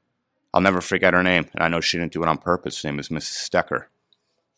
I'll 0.54 0.60
never 0.60 0.80
forget 0.80 1.14
her 1.14 1.22
name, 1.22 1.48
and 1.54 1.62
I 1.62 1.68
know 1.68 1.80
she 1.80 1.98
didn't 1.98 2.12
do 2.12 2.22
it 2.22 2.28
on 2.28 2.38
purpose. 2.38 2.82
Her 2.82 2.90
name 2.90 3.00
is 3.00 3.08
Mrs. 3.08 3.48
Stecker, 3.48 3.86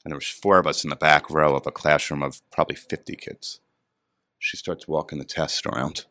and 0.04 0.12
there 0.12 0.16
was 0.16 0.28
four 0.28 0.58
of 0.58 0.66
us 0.66 0.84
in 0.84 0.90
the 0.90 0.96
back 0.96 1.30
row 1.30 1.56
of 1.56 1.66
a 1.66 1.72
classroom 1.72 2.22
of 2.22 2.40
probably 2.50 2.76
fifty 2.76 3.16
kids. 3.16 3.60
She 4.38 4.56
starts 4.56 4.88
walking 4.88 5.18
the 5.18 5.24
test 5.24 5.66
around. 5.66 6.06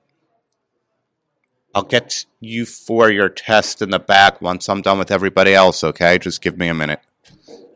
I'll 1.77 1.83
get 1.83 2.25
you 2.39 2.65
for 2.65 3.11
your 3.11 3.29
test 3.29 3.83
in 3.83 3.91
the 3.91 3.99
back 3.99 4.41
once 4.41 4.67
I'm 4.67 4.81
done 4.81 4.97
with 4.97 5.11
everybody 5.11 5.53
else, 5.53 5.83
okay? 5.83 6.17
Just 6.17 6.41
give 6.41 6.57
me 6.57 6.69
a 6.69 6.73
minute. 6.73 7.01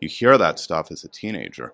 You 0.01 0.09
hear 0.09 0.39
that 0.39 0.57
stuff 0.57 0.91
as 0.91 1.03
a 1.03 1.07
teenager, 1.07 1.73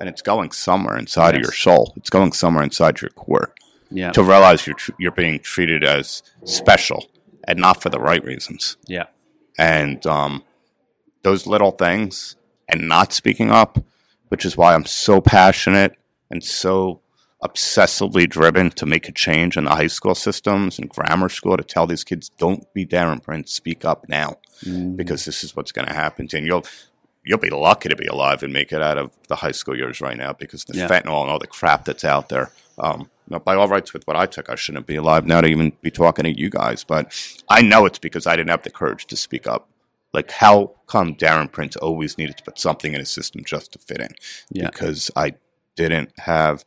and 0.00 0.08
it's 0.08 0.22
going 0.22 0.50
somewhere 0.50 0.98
inside 0.98 1.36
of 1.36 1.40
your 1.40 1.52
soul. 1.52 1.92
It's 1.96 2.10
going 2.10 2.32
somewhere 2.32 2.64
inside 2.64 3.00
your 3.00 3.10
core 3.10 3.54
Yeah, 3.92 4.10
to 4.10 4.24
realize 4.24 4.66
you're, 4.66 4.74
tr- 4.74 4.90
you're 4.98 5.12
being 5.12 5.38
treated 5.38 5.84
as 5.84 6.24
special 6.42 7.06
and 7.46 7.60
not 7.60 7.80
for 7.80 7.90
the 7.90 8.00
right 8.00 8.24
reasons. 8.24 8.76
yeah, 8.88 9.06
And 9.56 10.04
um, 10.04 10.42
those 11.22 11.46
little 11.46 11.70
things 11.70 12.34
and 12.68 12.88
not 12.88 13.12
speaking 13.12 13.52
up, 13.52 13.78
which 14.30 14.44
is 14.44 14.56
why 14.56 14.74
I'm 14.74 14.84
so 14.84 15.20
passionate 15.20 15.96
and 16.28 16.42
so 16.42 17.02
obsessively 17.42 18.28
driven 18.28 18.70
to 18.70 18.86
make 18.86 19.08
a 19.08 19.12
change 19.12 19.56
in 19.56 19.64
the 19.64 19.70
high 19.74 19.86
school 19.88 20.14
systems 20.14 20.78
and 20.78 20.88
grammar 20.88 21.28
school 21.28 21.56
to 21.56 21.64
tell 21.64 21.86
these 21.86 22.04
kids 22.04 22.28
don't 22.38 22.72
be 22.72 22.86
Darren 22.86 23.22
Prince, 23.22 23.52
speak 23.52 23.84
up 23.84 24.08
now 24.08 24.38
Mm. 24.64 24.96
because 24.96 25.24
this 25.24 25.42
is 25.42 25.56
what's 25.56 25.72
going 25.72 25.88
to 25.88 25.94
happen 25.94 26.28
to 26.28 26.36
you. 26.36 26.38
And 26.38 26.46
you'll 26.46 26.64
you'll 27.24 27.38
be 27.38 27.50
lucky 27.50 27.88
to 27.88 27.96
be 27.96 28.06
alive 28.06 28.42
and 28.44 28.52
make 28.52 28.72
it 28.72 28.80
out 28.82 28.96
of 28.98 29.10
the 29.28 29.36
high 29.36 29.50
school 29.52 29.76
years 29.76 30.00
right 30.00 30.16
now 30.16 30.32
because 30.32 30.64
the 30.64 30.76
Yeah. 30.76 30.88
fentanyl 30.88 31.22
and 31.22 31.30
all 31.30 31.38
the 31.40 31.46
crap 31.48 31.84
that's 31.84 32.04
out 32.04 32.28
there. 32.28 32.52
Um, 32.78 33.10
by 33.44 33.54
all 33.56 33.68
rights, 33.68 33.92
with 33.92 34.04
what 34.06 34.16
I 34.16 34.26
took, 34.26 34.48
I 34.50 34.54
shouldn't 34.56 34.86
be 34.86 34.96
alive 34.96 35.24
now 35.26 35.40
to 35.40 35.46
even 35.48 35.72
be 35.82 35.90
talking 35.90 36.24
to 36.24 36.36
you 36.38 36.48
guys. 36.50 36.84
But 36.84 37.12
I 37.48 37.62
know 37.62 37.86
it's 37.86 37.98
because 38.00 38.26
I 38.26 38.34
didn't 38.36 38.50
have 38.50 38.62
the 38.64 38.70
courage 38.70 39.06
to 39.06 39.16
speak 39.16 39.46
up. 39.46 39.68
Like, 40.12 40.30
how 40.32 40.72
come 40.88 41.14
Darren 41.14 41.50
Prince 41.50 41.74
always 41.76 42.18
needed 42.18 42.36
to 42.38 42.42
put 42.44 42.58
something 42.58 42.92
in 42.92 42.98
his 43.00 43.10
system 43.10 43.42
just 43.44 43.72
to 43.72 43.78
fit 43.78 44.00
in? 44.00 44.14
Yeah. 44.50 44.66
Because 44.66 45.10
I 45.16 45.34
didn't 45.76 46.10
have 46.18 46.64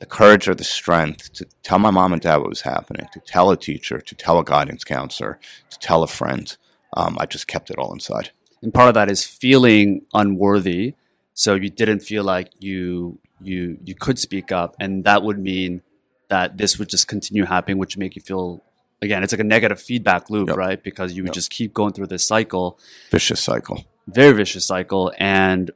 the 0.00 0.06
courage 0.06 0.48
or 0.48 0.54
the 0.54 0.64
strength 0.64 1.32
to 1.34 1.44
tell 1.62 1.78
my 1.78 1.90
mom 1.90 2.12
and 2.12 2.20
dad 2.22 2.38
what 2.38 2.48
was 2.48 2.62
happening, 2.62 3.06
to 3.12 3.20
tell 3.20 3.50
a 3.50 3.56
teacher, 3.56 4.00
to 4.00 4.14
tell 4.14 4.38
a 4.38 4.44
guidance 4.44 4.82
counselor, 4.82 5.38
to 5.70 5.78
tell 5.78 6.02
a 6.02 6.06
friend. 6.08 6.56
Um, 6.96 7.16
I 7.20 7.26
just 7.26 7.46
kept 7.46 7.70
it 7.70 7.78
all 7.78 7.92
inside. 7.92 8.30
and 8.62 8.74
part 8.74 8.88
of 8.88 8.94
that 8.94 9.08
is 9.10 9.24
feeling 9.24 10.02
unworthy. 10.12 10.94
So 11.34 11.54
you 11.54 11.70
didn't 11.70 12.00
feel 12.00 12.24
like 12.24 12.48
you 12.58 13.18
you 13.40 13.78
you 13.84 13.94
could 13.94 14.18
speak 14.18 14.50
up, 14.52 14.74
and 14.80 15.04
that 15.04 15.22
would 15.22 15.38
mean 15.38 15.82
that 16.28 16.58
this 16.58 16.78
would 16.78 16.88
just 16.88 17.06
continue 17.08 17.44
happening, 17.44 17.78
which 17.78 17.94
would 17.94 18.00
make 18.00 18.16
you 18.16 18.22
feel 18.22 18.62
again, 19.02 19.22
it's 19.22 19.32
like 19.32 19.40
a 19.40 19.44
negative 19.44 19.80
feedback 19.80 20.28
loop, 20.28 20.48
Yep. 20.48 20.56
right? 20.56 20.82
Because 20.82 21.14
you 21.14 21.22
would 21.22 21.28
Yep. 21.30 21.34
just 21.34 21.50
keep 21.50 21.72
going 21.72 21.92
through 21.94 22.08
this 22.08 22.26
cycle. 22.26 22.78
Vicious 23.10 23.40
cycle. 23.40 23.84
very 24.06 24.32
vicious 24.32 24.66
cycle 24.66 25.12
and 25.18 25.70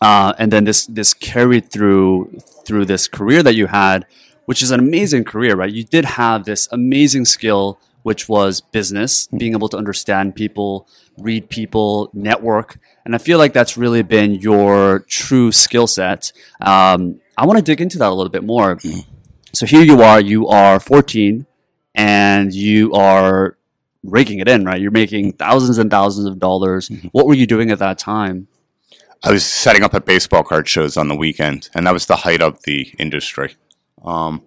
uh, 0.00 0.32
and 0.38 0.52
then 0.52 0.64
this 0.64 0.86
this 0.86 1.14
carried 1.14 1.70
through 1.70 2.40
through 2.64 2.84
this 2.84 3.08
career 3.08 3.42
that 3.42 3.54
you 3.54 3.66
had 3.66 4.06
which 4.50 4.62
is 4.62 4.72
an 4.72 4.80
amazing 4.80 5.22
career, 5.22 5.54
right? 5.54 5.72
You 5.72 5.84
did 5.84 6.04
have 6.04 6.44
this 6.44 6.68
amazing 6.72 7.24
skill, 7.24 7.78
which 8.02 8.28
was 8.28 8.60
business, 8.60 9.28
being 9.28 9.52
able 9.52 9.68
to 9.68 9.76
understand 9.76 10.34
people, 10.34 10.88
read 11.16 11.48
people, 11.48 12.10
network. 12.12 12.76
And 13.04 13.14
I 13.14 13.18
feel 13.18 13.38
like 13.38 13.52
that's 13.52 13.76
really 13.76 14.02
been 14.02 14.34
your 14.34 15.04
true 15.06 15.52
skill 15.52 15.86
set. 15.86 16.32
Um, 16.60 17.20
I 17.38 17.46
want 17.46 17.58
to 17.58 17.64
dig 17.64 17.80
into 17.80 17.96
that 17.98 18.08
a 18.08 18.12
little 18.12 18.28
bit 18.28 18.42
more. 18.42 18.76
So 19.52 19.66
here 19.66 19.82
you 19.82 20.02
are, 20.02 20.20
you 20.20 20.48
are 20.48 20.80
14 20.80 21.46
and 21.94 22.52
you 22.52 22.92
are 22.92 23.56
raking 24.02 24.40
it 24.40 24.48
in, 24.48 24.64
right? 24.64 24.80
You're 24.80 24.90
making 24.90 25.34
thousands 25.34 25.78
and 25.78 25.92
thousands 25.92 26.26
of 26.26 26.40
dollars. 26.40 26.90
What 27.12 27.26
were 27.26 27.34
you 27.34 27.46
doing 27.46 27.70
at 27.70 27.78
that 27.78 27.98
time? 27.98 28.48
I 29.22 29.32
was 29.32 29.44
setting 29.44 29.82
up 29.82 29.92
at 29.94 30.06
baseball 30.06 30.42
card 30.42 30.66
shows 30.66 30.96
on 30.96 31.08
the 31.08 31.16
weekend, 31.16 31.68
and 31.74 31.86
that 31.86 31.92
was 31.92 32.06
the 32.06 32.16
height 32.16 32.40
of 32.40 32.62
the 32.62 32.92
industry. 32.98 33.54
Um, 34.02 34.46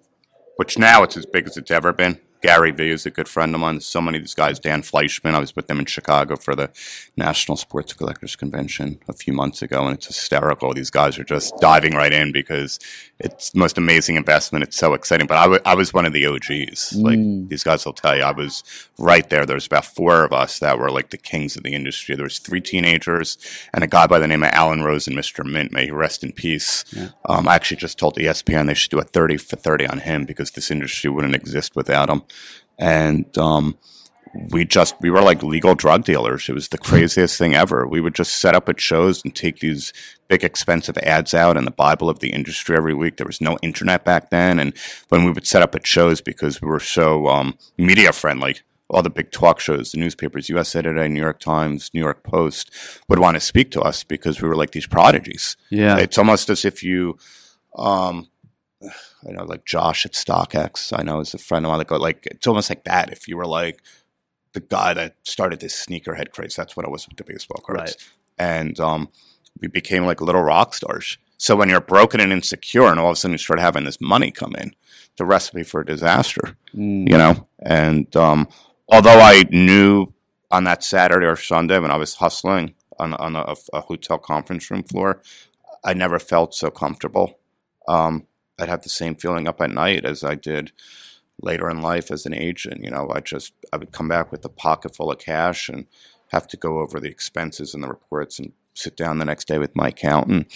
which 0.55 0.77
now 0.77 1.03
it's 1.03 1.17
as 1.17 1.25
big 1.25 1.47
as 1.47 1.57
it's 1.57 1.71
ever 1.71 1.93
been. 1.93 2.19
Gary 2.43 2.71
Vee 2.71 2.91
is 2.91 3.05
a 3.05 3.09
good 3.09 3.29
friend 3.29 3.55
of 3.55 3.61
mine. 3.61 3.75
There's 3.75 3.85
So 3.85 4.01
many 4.01 4.17
of 4.17 4.23
these 4.23 4.33
guys, 4.33 4.59
Dan 4.59 4.81
Fleischman, 4.81 5.33
I 5.33 5.39
was 5.39 5.55
with 5.55 5.67
them 5.67 5.79
in 5.79 5.85
Chicago 5.85 6.35
for 6.35 6.55
the 6.55 6.69
National 7.15 7.55
Sports 7.55 7.93
Collectors 7.93 8.35
Convention 8.35 8.99
a 9.07 9.13
few 9.13 9.31
months 9.31 9.61
ago, 9.61 9.85
and 9.85 9.95
it's 9.95 10.07
hysterical. 10.07 10.73
These 10.73 10.89
guys 10.89 11.17
are 11.17 11.23
just 11.23 11.57
diving 11.61 11.93
right 11.95 12.11
in 12.11 12.33
because 12.33 12.79
it's 13.17 13.51
the 13.51 13.59
most 13.59 13.77
amazing 13.77 14.17
investment. 14.17 14.63
It's 14.63 14.75
so 14.75 14.93
exciting. 14.93 15.25
But 15.25 15.37
I, 15.37 15.43
w- 15.43 15.61
I 15.65 15.73
was 15.73 15.93
one 15.93 16.05
of 16.05 16.11
the 16.11 16.25
OGs. 16.25 16.93
Like 16.97 17.17
these 17.47 17.63
guys 17.63 17.85
will 17.85 17.93
tell 17.93 18.17
you, 18.17 18.23
I 18.23 18.31
was 18.31 18.61
right 18.99 19.29
there. 19.29 19.45
There's 19.45 19.65
about 19.65 19.85
four 19.85 20.25
of 20.25 20.33
us 20.33 20.59
that 20.59 20.77
were 20.77 20.91
like 20.91 21.11
the 21.11 21.17
kings 21.17 21.55
of 21.55 21.63
the 21.63 21.73
industry. 21.73 22.15
There 22.15 22.25
was 22.25 22.39
three 22.39 22.59
teenagers 22.61 23.37
and 23.73 23.85
a 23.85 23.87
guy 23.87 24.05
by 24.05 24.19
the 24.19 24.27
name 24.27 24.43
of 24.43 24.49
Alan 24.51 24.83
Rosen, 24.83 25.13
Mr. 25.13 25.45
Mint. 25.49 25.71
May 25.71 25.85
he 25.85 25.91
rest 25.91 26.25
in 26.25 26.33
peace. 26.33 26.83
Um, 27.25 27.47
I 27.47 27.55
actually 27.55 27.77
just 27.77 27.97
told 27.97 28.15
ESPN 28.17 28.67
they 28.67 28.73
should 28.73 28.91
do 28.91 28.99
a 28.99 29.03
30 29.03 29.37
for 29.37 29.55
30 29.55 29.87
on 29.87 29.99
him 29.99 30.25
because 30.25 30.51
this 30.51 30.69
industry 30.69 31.09
wouldn't 31.09 31.35
exist 31.35 31.73
without 31.75 32.09
him. 32.09 32.23
And 32.79 33.37
um, 33.37 33.77
we 34.49 34.65
just 34.65 34.95
we 34.99 35.09
were 35.09 35.21
like 35.21 35.43
legal 35.43 35.75
drug 35.75 36.05
dealers. 36.05 36.49
It 36.49 36.53
was 36.53 36.69
the 36.69 36.77
craziest 36.77 37.37
thing 37.37 37.53
ever. 37.53 37.87
We 37.87 38.01
would 38.01 38.15
just 38.15 38.37
set 38.37 38.55
up 38.55 38.67
at 38.67 38.79
shows 38.79 39.23
and 39.23 39.35
take 39.35 39.59
these 39.59 39.93
big 40.27 40.43
expensive 40.43 40.97
ads 40.99 41.33
out 41.33 41.57
in 41.57 41.65
the 41.65 41.71
Bible 41.71 42.09
of 42.09 42.19
the 42.19 42.31
industry 42.31 42.75
every 42.75 42.93
week. 42.93 43.17
There 43.17 43.27
was 43.27 43.41
no 43.41 43.57
internet 43.61 44.03
back 44.03 44.31
then, 44.31 44.59
and 44.59 44.73
when 45.09 45.23
we 45.23 45.31
would 45.31 45.45
set 45.45 45.61
up 45.61 45.75
at 45.75 45.85
shows 45.85 46.21
because 46.21 46.61
we 46.61 46.67
were 46.67 46.79
so 46.79 47.27
um, 47.27 47.57
media 47.77 48.11
friendly. 48.11 48.57
All 48.89 49.01
the 49.01 49.09
big 49.09 49.31
talk 49.31 49.59
shows, 49.59 49.91
the 49.91 49.97
newspapers, 49.97 50.49
USA 50.49 50.81
Today, 50.81 51.07
New 51.07 51.21
York 51.21 51.39
Times, 51.39 51.89
New 51.93 52.01
York 52.01 52.21
Post, 52.21 52.69
would 53.07 53.17
want 53.17 53.35
to 53.35 53.39
speak 53.39 53.71
to 53.71 53.81
us 53.81 54.03
because 54.03 54.41
we 54.41 54.47
were 54.47 54.55
like 54.55 54.71
these 54.71 54.85
prodigies. 54.85 55.57
Yeah. 55.69 55.97
It's 55.97 56.17
almost 56.17 56.49
as 56.49 56.63
if 56.63 56.83
you, 56.83 57.17
um, 57.75 58.27
I 59.27 59.31
know, 59.31 59.43
like 59.45 59.65
Josh 59.65 60.05
at 60.05 60.13
StockX, 60.13 60.97
I 60.97 61.03
know 61.03 61.19
is 61.19 61.33
a 61.33 61.37
friend 61.37 61.65
of 61.65 61.69
mine. 61.71 61.79
that 61.79 61.91
Like, 61.91 61.99
like 62.01 62.27
it's 62.27 62.47
almost 62.47 62.69
like 62.69 62.83
that. 62.85 63.11
If 63.11 63.27
you 63.27 63.37
were 63.37 63.45
like 63.47 63.81
the 64.53 64.59
guy 64.59 64.93
that 64.93 65.15
started 65.23 65.59
this 65.59 65.85
sneakerhead 65.85 66.31
craze, 66.31 66.55
that's 66.55 66.75
what 66.75 66.85
I 66.85 66.89
was 66.89 67.07
with 67.07 67.17
the 67.17 67.23
baseball 67.23 67.61
cards, 67.65 67.81
Right. 67.81 67.95
and 68.37 68.79
um, 68.79 69.09
we 69.61 69.67
became 69.67 70.05
like 70.05 70.21
little 70.21 70.41
rock 70.41 70.73
stars. 70.73 71.17
So 71.37 71.55
when 71.55 71.69
you're 71.69 71.81
broken 71.81 72.19
and 72.19 72.31
insecure, 72.31 72.85
and 72.87 72.99
all 72.99 73.09
of 73.09 73.13
a 73.13 73.15
sudden 73.15 73.33
you 73.33 73.37
start 73.37 73.59
having 73.59 73.83
this 73.85 73.99
money 73.99 74.31
come 74.31 74.55
in, 74.55 74.73
the 75.17 75.25
recipe 75.25 75.63
for 75.63 75.83
disaster, 75.83 76.57
Mm. 76.75 77.09
you 77.09 77.17
know. 77.17 77.47
And 77.61 78.13
um, 78.15 78.47
although 78.89 79.19
I 79.19 79.43
knew 79.51 80.13
on 80.51 80.63
that 80.65 80.83
Saturday 80.83 81.25
or 81.27 81.35
Sunday 81.35 81.79
when 81.79 81.91
I 81.91 81.97
was 81.97 82.15
hustling 82.15 82.73
on 82.99 83.13
on 83.15 83.35
a, 83.35 83.55
a 83.73 83.81
hotel 83.81 84.17
conference 84.19 84.69
room 84.69 84.83
floor, 84.83 85.21
I 85.83 85.93
never 85.93 86.19
felt 86.19 86.53
so 86.53 86.69
comfortable. 86.69 87.39
Um, 87.87 88.27
I'd 88.59 88.69
have 88.69 88.83
the 88.83 88.89
same 88.89 89.15
feeling 89.15 89.47
up 89.47 89.61
at 89.61 89.71
night 89.71 90.05
as 90.05 90.23
I 90.23 90.35
did 90.35 90.71
later 91.41 91.69
in 91.69 91.81
life 91.81 92.11
as 92.11 92.25
an 92.25 92.33
agent. 92.33 92.83
You 92.83 92.91
know, 92.91 93.11
I 93.13 93.19
just 93.19 93.53
I 93.71 93.77
would 93.77 93.91
come 93.91 94.07
back 94.07 94.31
with 94.31 94.45
a 94.45 94.49
pocket 94.49 94.95
full 94.95 95.11
of 95.11 95.19
cash 95.19 95.69
and 95.69 95.87
have 96.31 96.47
to 96.47 96.57
go 96.57 96.79
over 96.79 96.99
the 96.99 97.09
expenses 97.09 97.73
and 97.73 97.83
the 97.83 97.87
reports 97.87 98.39
and 98.39 98.53
sit 98.73 98.95
down 98.97 99.19
the 99.19 99.25
next 99.25 99.47
day 99.47 99.57
with 99.57 99.75
my 99.75 99.89
accountant. 99.89 100.51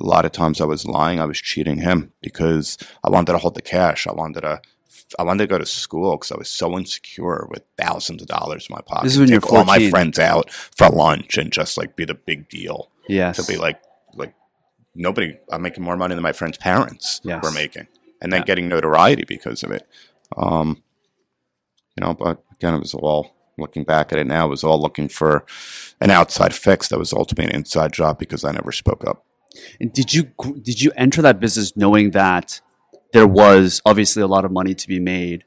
A 0.00 0.04
lot 0.04 0.24
of 0.24 0.32
times 0.32 0.60
I 0.60 0.64
was 0.66 0.86
lying, 0.86 1.20
I 1.20 1.24
was 1.24 1.38
cheating 1.38 1.78
him 1.78 2.12
because 2.20 2.78
I 3.04 3.10
wanted 3.10 3.32
to 3.32 3.38
hold 3.38 3.54
the 3.54 3.62
cash. 3.62 4.06
I 4.06 4.12
wanted 4.12 4.42
to 4.42 4.60
I 5.18 5.24
wanted 5.24 5.44
to 5.44 5.48
go 5.48 5.58
to 5.58 5.66
school 5.66 6.16
because 6.16 6.30
I 6.30 6.36
was 6.36 6.48
so 6.48 6.76
insecure 6.78 7.46
with 7.50 7.62
thousands 7.76 8.22
of 8.22 8.28
dollars 8.28 8.66
in 8.68 8.74
my 8.74 8.80
pocket. 8.82 9.04
This 9.04 9.14
is 9.14 9.18
when 9.20 9.28
you're 9.28 9.40
Take 9.40 9.52
all 9.52 9.64
my 9.64 9.90
friends 9.90 10.18
out 10.18 10.50
for 10.52 10.88
lunch 10.88 11.36
and 11.38 11.52
just 11.52 11.76
like 11.76 11.96
be 11.96 12.04
the 12.04 12.14
big 12.14 12.48
deal 12.48 12.90
Yes. 13.08 13.36
to 13.36 13.52
be 13.52 13.58
like 13.58 13.80
nobody 14.94 15.36
I'm 15.50 15.62
making 15.62 15.82
more 15.84 15.96
money 15.96 16.14
than 16.14 16.22
my 16.22 16.32
friends' 16.32 16.58
parents 16.58 17.20
Yes. 17.24 17.42
were 17.42 17.50
making. 17.52 17.86
And 18.22 18.32
then 18.32 18.40
Yeah. 18.40 18.46
getting 18.46 18.68
notoriety 18.68 19.24
because 19.26 19.62
of 19.62 19.70
it. 19.70 19.86
Um 20.36 20.82
you 21.96 22.04
know, 22.06 22.14
but 22.14 22.42
again 22.54 22.74
it 22.74 22.80
was 22.80 22.94
all 22.94 23.34
looking 23.58 23.84
back 23.84 24.12
at 24.12 24.18
it 24.18 24.26
now, 24.26 24.46
it 24.46 24.50
was 24.50 24.64
all 24.64 24.80
looking 24.80 25.08
for 25.08 25.44
an 26.00 26.10
outside 26.10 26.54
fix 26.54 26.88
that 26.88 26.98
was 26.98 27.12
ultimately 27.12 27.50
an 27.50 27.56
inside 27.60 27.92
job 27.92 28.18
because 28.18 28.44
I 28.44 28.52
never 28.52 28.72
spoke 28.72 29.06
up. 29.06 29.24
And 29.80 29.92
did 29.92 30.14
you 30.14 30.30
did 30.62 30.80
you 30.82 30.92
enter 30.96 31.20
that 31.22 31.40
business 31.40 31.76
knowing 31.76 32.12
that 32.12 32.60
there 33.12 33.26
was 33.26 33.82
obviously 33.84 34.22
a 34.22 34.26
lot 34.28 34.44
of 34.44 34.52
money 34.52 34.74
to 34.74 34.88
be 34.88 35.00
made 35.00 35.44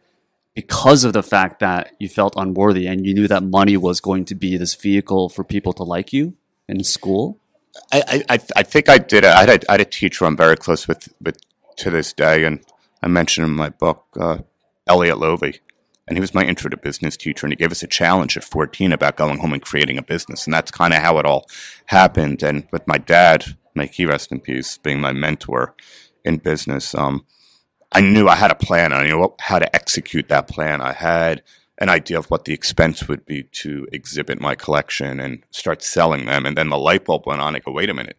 because 0.53 1.03
of 1.05 1.13
the 1.13 1.23
fact 1.23 1.59
that 1.61 1.93
you 1.99 2.09
felt 2.09 2.33
unworthy 2.35 2.85
and 2.85 3.05
you 3.05 3.13
knew 3.13 3.27
that 3.27 3.41
money 3.43 3.77
was 3.77 3.99
going 4.01 4.25
to 4.25 4.35
be 4.35 4.57
this 4.57 4.75
vehicle 4.75 5.29
for 5.29 5.43
people 5.43 5.73
to 5.73 5.83
like 5.83 6.11
you 6.13 6.35
in 6.67 6.83
school? 6.83 7.39
I, 7.91 8.23
I, 8.29 8.39
I 8.55 8.63
think 8.63 8.89
I 8.89 8.97
did. 8.97 9.25
I 9.25 9.41
had, 9.41 9.49
a, 9.49 9.71
I 9.71 9.73
had 9.73 9.81
a 9.81 9.85
teacher 9.85 10.25
I'm 10.25 10.37
very 10.37 10.57
close 10.57 10.87
with, 10.87 11.09
with 11.21 11.37
to 11.77 11.89
this 11.89 12.13
day, 12.13 12.43
and 12.43 12.59
I 13.01 13.07
mentioned 13.07 13.47
in 13.47 13.53
my 13.53 13.69
book, 13.69 14.05
uh, 14.19 14.39
Elliot 14.87 15.17
Lovey, 15.17 15.59
and 16.07 16.17
he 16.17 16.21
was 16.21 16.33
my 16.33 16.43
intro 16.43 16.69
to 16.69 16.77
business 16.77 17.17
teacher, 17.17 17.45
and 17.45 17.51
he 17.51 17.57
gave 17.57 17.71
us 17.71 17.83
a 17.83 17.87
challenge 17.87 18.37
at 18.37 18.43
14 18.43 18.91
about 18.93 19.15
going 19.17 19.39
home 19.39 19.53
and 19.53 19.61
creating 19.61 19.97
a 19.97 20.03
business, 20.03 20.45
and 20.45 20.53
that's 20.53 20.71
kind 20.71 20.93
of 20.93 21.01
how 21.01 21.17
it 21.17 21.25
all 21.25 21.47
happened. 21.87 22.43
And 22.43 22.67
with 22.71 22.85
my 22.87 22.97
dad, 22.97 23.57
may 23.73 23.87
he 23.87 24.05
rest 24.05 24.31
in 24.31 24.39
peace, 24.39 24.77
being 24.77 24.99
my 24.99 25.13
mentor 25.13 25.75
in 26.23 26.37
business, 26.37 26.93
um, 26.95 27.25
I 27.93 28.01
knew 28.01 28.27
I 28.27 28.35
had 28.35 28.51
a 28.51 28.55
plan. 28.55 28.91
I 28.91 29.05
knew 29.05 29.35
how 29.39 29.59
to 29.59 29.75
execute 29.75 30.27
that 30.29 30.47
plan. 30.47 30.81
I 30.81 30.93
had 30.93 31.43
an 31.79 31.89
idea 31.89 32.17
of 32.19 32.27
what 32.29 32.45
the 32.45 32.53
expense 32.53 33.07
would 33.07 33.25
be 33.25 33.43
to 33.43 33.87
exhibit 33.91 34.39
my 34.39 34.55
collection 34.55 35.19
and 35.19 35.43
start 35.51 35.81
selling 35.81 36.25
them. 36.25 36.45
And 36.45 36.55
then 36.57 36.69
the 36.69 36.77
light 36.77 37.05
bulb 37.05 37.25
went 37.25 37.41
on. 37.41 37.55
I 37.55 37.59
go, 37.59 37.71
wait 37.71 37.89
a 37.89 37.93
minute. 37.93 38.17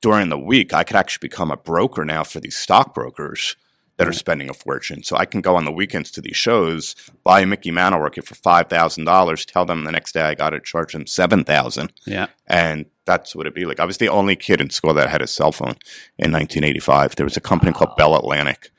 During 0.00 0.30
the 0.30 0.38
week, 0.38 0.74
I 0.74 0.82
could 0.82 0.96
actually 0.96 1.28
become 1.28 1.50
a 1.52 1.56
broker 1.56 2.04
now 2.04 2.24
for 2.24 2.40
these 2.40 2.56
stockbrokers 2.56 3.54
that 3.98 4.08
are 4.08 4.12
spending 4.12 4.50
a 4.50 4.54
fortune. 4.54 5.04
So 5.04 5.16
I 5.16 5.26
can 5.26 5.42
go 5.42 5.54
on 5.54 5.64
the 5.64 5.70
weekends 5.70 6.10
to 6.12 6.20
these 6.20 6.34
shows, 6.36 6.96
buy 7.22 7.40
a 7.42 7.46
Mickey 7.46 7.70
Mantle 7.70 8.00
work 8.00 8.16
for 8.24 8.34
five 8.34 8.68
thousand 8.68 9.04
dollars, 9.04 9.44
tell 9.44 9.64
them 9.64 9.84
the 9.84 9.92
next 9.92 10.12
day 10.12 10.22
I 10.22 10.34
got 10.34 10.50
to 10.50 10.60
charge 10.60 10.92
them 10.92 11.06
seven 11.06 11.44
thousand 11.44 11.92
Yeah. 12.06 12.26
and 12.48 12.86
that's 13.04 13.36
what 13.36 13.46
it'd 13.46 13.54
be 13.54 13.64
like. 13.66 13.78
I 13.80 13.84
was 13.84 13.98
the 13.98 14.08
only 14.08 14.34
kid 14.34 14.60
in 14.60 14.70
school 14.70 14.94
that 14.94 15.08
had 15.10 15.22
a 15.22 15.26
cell 15.26 15.52
phone 15.52 15.76
in 16.18 16.32
1985. 16.32 17.14
There 17.16 17.26
was 17.26 17.36
a 17.36 17.40
company 17.40 17.72
called 17.72 17.96
Bell 17.96 18.16
Atlantic, 18.16 18.70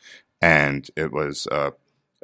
and 0.42 0.90
it 0.98 1.12
was 1.14 1.46
uh, 1.52 1.72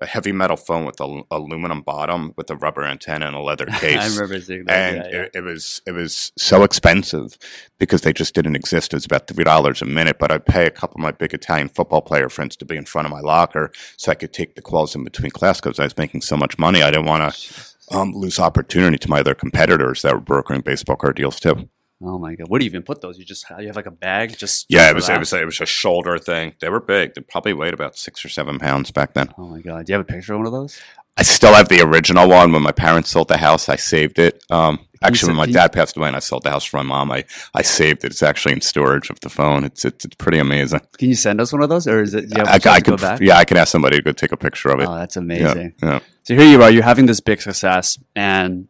a 0.01 0.05
heavy 0.05 0.31
metal 0.31 0.57
phone 0.57 0.85
with 0.85 0.99
an 0.99 1.23
aluminum 1.31 1.81
bottom 1.81 2.33
with 2.37 2.49
a 2.49 2.55
rubber 2.55 2.83
antenna 2.83 3.27
and 3.27 3.35
a 3.35 3.41
leather 3.41 3.65
case. 3.79 3.97
I 3.97 4.07
remember 4.07 4.39
seeing 4.41 4.65
that. 4.65 4.73
And 4.73 4.97
yeah, 4.97 5.11
yeah. 5.11 5.23
It, 5.23 5.31
it 5.35 5.41
was 5.41 5.81
it 5.85 5.91
was 5.91 6.31
so 6.37 6.63
expensive 6.63 7.37
because 7.77 8.01
they 8.01 8.13
just 8.13 8.33
didn't 8.33 8.55
exist. 8.55 8.93
It 8.93 8.97
was 8.97 9.05
about 9.05 9.27
three 9.27 9.43
dollars 9.43 9.81
a 9.81 9.85
minute, 9.85 10.17
but 10.19 10.31
I'd 10.31 10.45
pay 10.45 10.65
a 10.65 10.71
couple 10.71 10.97
of 10.97 11.01
my 11.01 11.11
big 11.11 11.33
Italian 11.33 11.69
football 11.69 12.01
player 12.01 12.29
friends 12.29 12.55
to 12.57 12.65
be 12.65 12.77
in 12.77 12.85
front 12.85 13.05
of 13.05 13.11
my 13.11 13.21
locker 13.21 13.71
so 13.97 14.11
I 14.11 14.15
could 14.15 14.33
take 14.33 14.55
the 14.55 14.61
calls 14.61 14.95
in 14.95 15.03
between 15.03 15.31
class 15.31 15.59
because 15.59 15.79
I 15.79 15.83
was 15.83 15.97
making 15.97 16.21
so 16.21 16.37
much 16.37 16.57
money. 16.57 16.81
I 16.81 16.91
didn't 16.91 17.05
want 17.05 17.33
to 17.33 17.95
um, 17.95 18.13
lose 18.13 18.39
opportunity 18.39 18.97
to 18.97 19.09
my 19.09 19.19
other 19.19 19.35
competitors 19.35 20.01
that 20.03 20.13
were 20.13 20.19
brokering 20.19 20.61
baseball 20.61 20.95
card 20.95 21.15
deals 21.15 21.39
too. 21.39 21.69
Oh 22.01 22.17
my 22.17 22.35
god! 22.35 22.47
Where 22.47 22.59
do 22.59 22.65
you 22.65 22.69
even 22.69 22.83
put 22.83 23.01
those? 23.01 23.19
You 23.19 23.25
just 23.25 23.45
you 23.59 23.67
have 23.67 23.75
like 23.75 23.85
a 23.85 23.91
bag, 23.91 24.37
just 24.37 24.65
Yeah, 24.69 24.89
it 24.89 24.95
was 24.95 25.09
it 25.09 25.19
was 25.19 25.33
it 25.33 25.45
was 25.45 25.59
a 25.59 25.65
shoulder 25.65 26.17
thing. 26.17 26.53
They 26.59 26.69
were 26.69 26.79
big. 26.79 27.13
They 27.13 27.21
probably 27.21 27.53
weighed 27.53 27.73
about 27.73 27.97
six 27.97 28.23
or 28.23 28.29
seven 28.29 28.57
pounds 28.57 28.91
back 28.91 29.13
then. 29.13 29.33
Oh 29.37 29.47
my 29.47 29.59
god! 29.59 29.85
Do 29.85 29.91
you 29.91 29.97
have 29.97 30.07
a 30.07 30.11
picture 30.11 30.33
of 30.33 30.39
one 30.39 30.47
of 30.47 30.53
those? 30.53 30.79
I 31.17 31.23
still 31.23 31.53
have 31.53 31.67
the 31.67 31.81
original 31.81 32.29
one. 32.29 32.53
When 32.53 32.61
my 32.61 32.71
parents 32.71 33.09
sold 33.09 33.27
the 33.27 33.35
house, 33.35 33.67
I 33.67 33.75
saved 33.75 34.19
it. 34.19 34.41
Um, 34.49 34.79
actually, 35.03 35.31
when 35.31 35.37
my 35.37 35.47
dad 35.47 35.73
passed 35.73 35.97
away 35.97 36.07
and 36.07 36.15
I 36.15 36.19
sold 36.19 36.43
the 36.43 36.49
house 36.49 36.63
for 36.63 36.77
my 36.77 36.83
mom, 36.83 37.11
I, 37.11 37.25
I 37.53 37.61
saved 37.61 38.05
it. 38.05 38.11
It's 38.11 38.23
actually 38.23 38.53
in 38.53 38.61
storage 38.61 39.09
of 39.09 39.19
the 39.19 39.29
phone. 39.29 39.65
It's 39.65 39.83
it's, 39.83 40.05
it's 40.05 40.15
pretty 40.15 40.37
amazing. 40.37 40.79
Can 40.97 41.09
you 41.09 41.15
send 41.15 41.41
us 41.41 41.51
one 41.51 41.61
of 41.61 41.67
those, 41.67 41.85
or 41.87 42.01
is 42.01 42.13
it? 42.13 42.29
Do 42.29 42.37
you 42.37 42.45
have 42.45 42.65
a 42.65 42.69
I, 42.69 42.73
I 42.75 42.79
could 42.79 43.21
yeah, 43.21 43.37
I 43.37 43.43
can 43.43 43.57
ask 43.57 43.69
somebody 43.69 43.97
to 43.97 44.01
go 44.01 44.13
take 44.13 44.31
a 44.31 44.37
picture 44.37 44.69
of 44.69 44.79
it. 44.79 44.87
Oh, 44.87 44.95
that's 44.95 45.17
yeah, 45.17 45.21
amazing. 45.21 45.73
yeah. 45.83 45.99
So 46.23 46.35
here 46.35 46.45
you 46.45 46.63
are, 46.63 46.71
you're 46.71 46.83
having 46.83 47.05
this 47.05 47.19
big 47.19 47.41
success, 47.41 47.99
and 48.15 48.69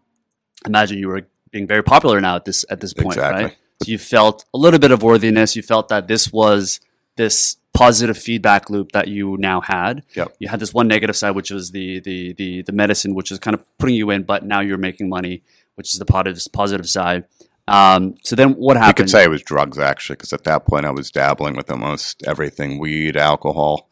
imagine 0.65 0.97
you 0.97 1.09
were 1.09 1.27
being 1.51 1.67
very 1.67 1.83
popular 1.83 2.19
now 2.21 2.35
at 2.35 2.45
this 2.45 2.65
at 2.69 2.79
this 2.81 2.93
point, 2.93 3.07
Exactly. 3.17 3.43
right? 3.45 3.57
So 3.83 3.91
you 3.91 3.97
felt 3.97 4.45
a 4.53 4.57
little 4.57 4.79
bit 4.79 4.91
of 4.91 5.01
worthiness. 5.03 5.55
You 5.55 5.61
felt 5.61 5.89
that 5.89 6.07
this 6.07 6.31
was 6.33 6.79
this 7.15 7.55
positive 7.73 8.17
feedback 8.17 8.69
loop 8.69 8.91
that 8.91 9.07
you 9.07 9.37
now 9.37 9.61
had. 9.61 10.03
Yep. 10.15 10.35
You 10.39 10.47
had 10.49 10.59
this 10.59 10.73
one 10.73 10.87
negative 10.87 11.15
side, 11.15 11.31
which 11.31 11.51
was 11.51 11.71
the 11.71 11.99
the 11.99 12.33
the 12.33 12.61
the 12.63 12.71
medicine, 12.73 13.13
which 13.15 13.31
is 13.31 13.39
kind 13.39 13.53
of 13.55 13.63
putting 13.77 13.95
you 13.95 14.09
in, 14.09 14.23
but 14.23 14.43
now 14.45 14.59
you're 14.59 14.77
making 14.77 15.07
money, 15.09 15.43
which 15.75 15.93
is 15.93 15.99
the 15.99 16.05
positive 16.05 16.41
positive 16.51 16.89
side. 16.89 17.25
Um, 17.67 18.15
so 18.23 18.35
then 18.35 18.53
what 18.53 18.77
happened? 18.77 18.97
You 18.97 19.03
could 19.03 19.09
say 19.11 19.23
it 19.23 19.29
was 19.29 19.43
drugs 19.43 19.77
actually, 19.77 20.15
because 20.15 20.33
at 20.33 20.43
that 20.45 20.65
point 20.65 20.85
I 20.85 20.91
was 20.91 21.11
dabbling 21.11 21.55
with 21.55 21.69
almost 21.71 22.23
everything: 22.23 22.79
weed, 22.79 23.15
alcohol. 23.15 23.89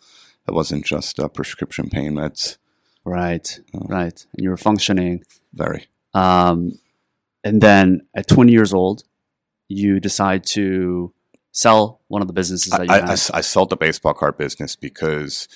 It 0.47 0.53
wasn't 0.53 0.85
just 0.85 1.19
uh, 1.19 1.27
prescription 1.27 1.89
pain 1.89 2.13
meds. 2.13 2.57
Right, 3.05 3.59
Oh. 3.73 3.85
right. 3.87 4.25
And 4.33 4.43
you 4.43 4.49
were 4.49 4.57
functioning. 4.57 5.23
Very. 5.53 5.87
Um, 6.13 6.79
and 7.47 7.61
then 7.61 8.01
at 8.13 8.27
20 8.27 8.51
years 8.51 8.73
old, 8.73 9.03
you 9.69 9.99
decide 9.99 10.45
to 10.47 11.13
sell 11.51 12.01
one 12.07 12.21
of 12.21 12.27
the 12.27 12.33
businesses 12.33 12.71
that 12.71 12.87
you 12.87 12.93
I. 12.93 12.99
I, 12.99 13.11
I 13.11 13.41
sold 13.41 13.69
the 13.69 13.77
baseball 13.77 14.13
card 14.13 14.37
business 14.37 14.75
because 14.75 15.47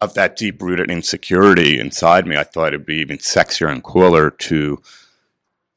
of 0.00 0.14
that 0.14 0.36
deep 0.36 0.60
rooted 0.62 0.90
insecurity 0.90 1.78
inside 1.78 2.26
me. 2.26 2.36
I 2.36 2.44
thought 2.44 2.68
it'd 2.68 2.86
be 2.86 2.96
even 2.96 3.18
sexier 3.18 3.70
and 3.70 3.82
cooler 3.82 4.30
to 4.30 4.82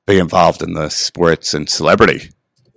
be 0.08 0.17
involved 0.17 0.62
in 0.62 0.74
the 0.74 0.89
sports 0.89 1.54
and 1.54 1.69
celebrity 1.69 2.32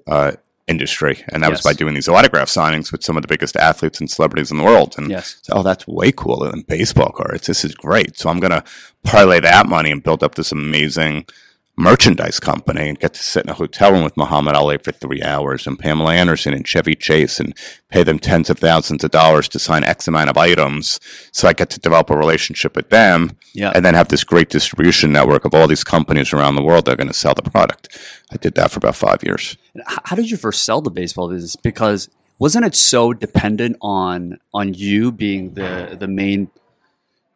uh, 0.06 0.32
industry. 0.68 1.24
And 1.32 1.42
that 1.42 1.50
was 1.50 1.62
by 1.62 1.72
doing 1.72 1.94
these 1.94 2.08
autograph 2.08 2.48
signings 2.48 2.92
with 2.92 3.02
some 3.02 3.16
of 3.16 3.22
the 3.22 3.28
biggest 3.28 3.56
athletes 3.56 4.00
and 4.00 4.10
celebrities 4.10 4.50
in 4.50 4.58
the 4.58 4.64
world. 4.64 4.94
And 4.98 5.10
yes. 5.10 5.38
so, 5.42 5.54
oh, 5.56 5.62
that's 5.62 5.86
way 5.86 6.12
cooler 6.12 6.50
than 6.50 6.62
baseball 6.62 7.10
cards. 7.10 7.46
This 7.46 7.64
is 7.64 7.74
great. 7.74 8.18
So 8.18 8.28
I'm 8.28 8.40
going 8.40 8.52
to 8.52 8.64
parlay 9.02 9.40
that 9.40 9.66
money 9.66 9.90
and 9.90 10.02
build 10.02 10.22
up 10.22 10.34
this 10.34 10.52
amazing 10.52 11.26
merchandise 11.76 12.38
company 12.38 12.88
and 12.90 13.00
get 13.00 13.14
to 13.14 13.22
sit 13.22 13.44
in 13.44 13.50
a 13.50 13.54
hotel 13.54 13.92
room 13.92 14.04
with 14.04 14.16
Muhammad 14.16 14.54
Ali 14.54 14.76
for 14.76 14.92
three 14.92 15.22
hours 15.22 15.66
and 15.66 15.78
Pamela 15.78 16.12
Anderson 16.12 16.52
and 16.52 16.66
Chevy 16.68 16.94
Chase 16.94 17.40
and 17.40 17.56
pay 17.88 18.02
them 18.02 18.18
tens 18.18 18.50
of 18.50 18.58
thousands 18.58 19.02
of 19.04 19.10
dollars 19.10 19.48
to 19.48 19.58
sign 19.58 19.82
X 19.82 20.06
amount 20.06 20.28
of 20.28 20.36
items. 20.36 21.00
So 21.32 21.48
I 21.48 21.54
get 21.54 21.70
to 21.70 21.80
develop 21.80 22.10
a 22.10 22.16
relationship 22.16 22.76
with 22.76 22.90
them 22.90 23.38
Yeah. 23.54 23.72
and 23.74 23.84
then 23.84 23.94
have 23.94 24.08
this 24.08 24.22
great 24.22 24.50
distribution 24.50 25.12
network 25.12 25.46
of 25.46 25.54
all 25.54 25.66
these 25.66 25.82
companies 25.84 26.32
around 26.34 26.56
the 26.56 26.62
world 26.62 26.84
that 26.84 26.92
are 26.92 26.96
going 26.96 27.08
to 27.08 27.14
sell 27.14 27.34
the 27.34 27.42
product. 27.50 27.88
I 28.30 28.36
did 28.36 28.54
that 28.56 28.70
for 28.70 28.78
about 28.78 28.96
five 28.96 29.22
years. 29.24 29.56
How 30.04 30.14
did 30.14 30.30
you 30.30 30.36
first 30.36 30.64
sell 30.64 30.82
the 30.82 30.90
baseball 30.90 31.30
business? 31.30 31.56
Because 31.56 32.10
wasn't 32.38 32.66
it 32.66 32.74
so 32.74 33.12
dependent 33.14 33.76
on 33.80 34.38
on 34.52 34.74
you 34.74 35.10
being 35.10 35.54
the 35.54 35.96
the 35.98 36.08
main 36.08 36.50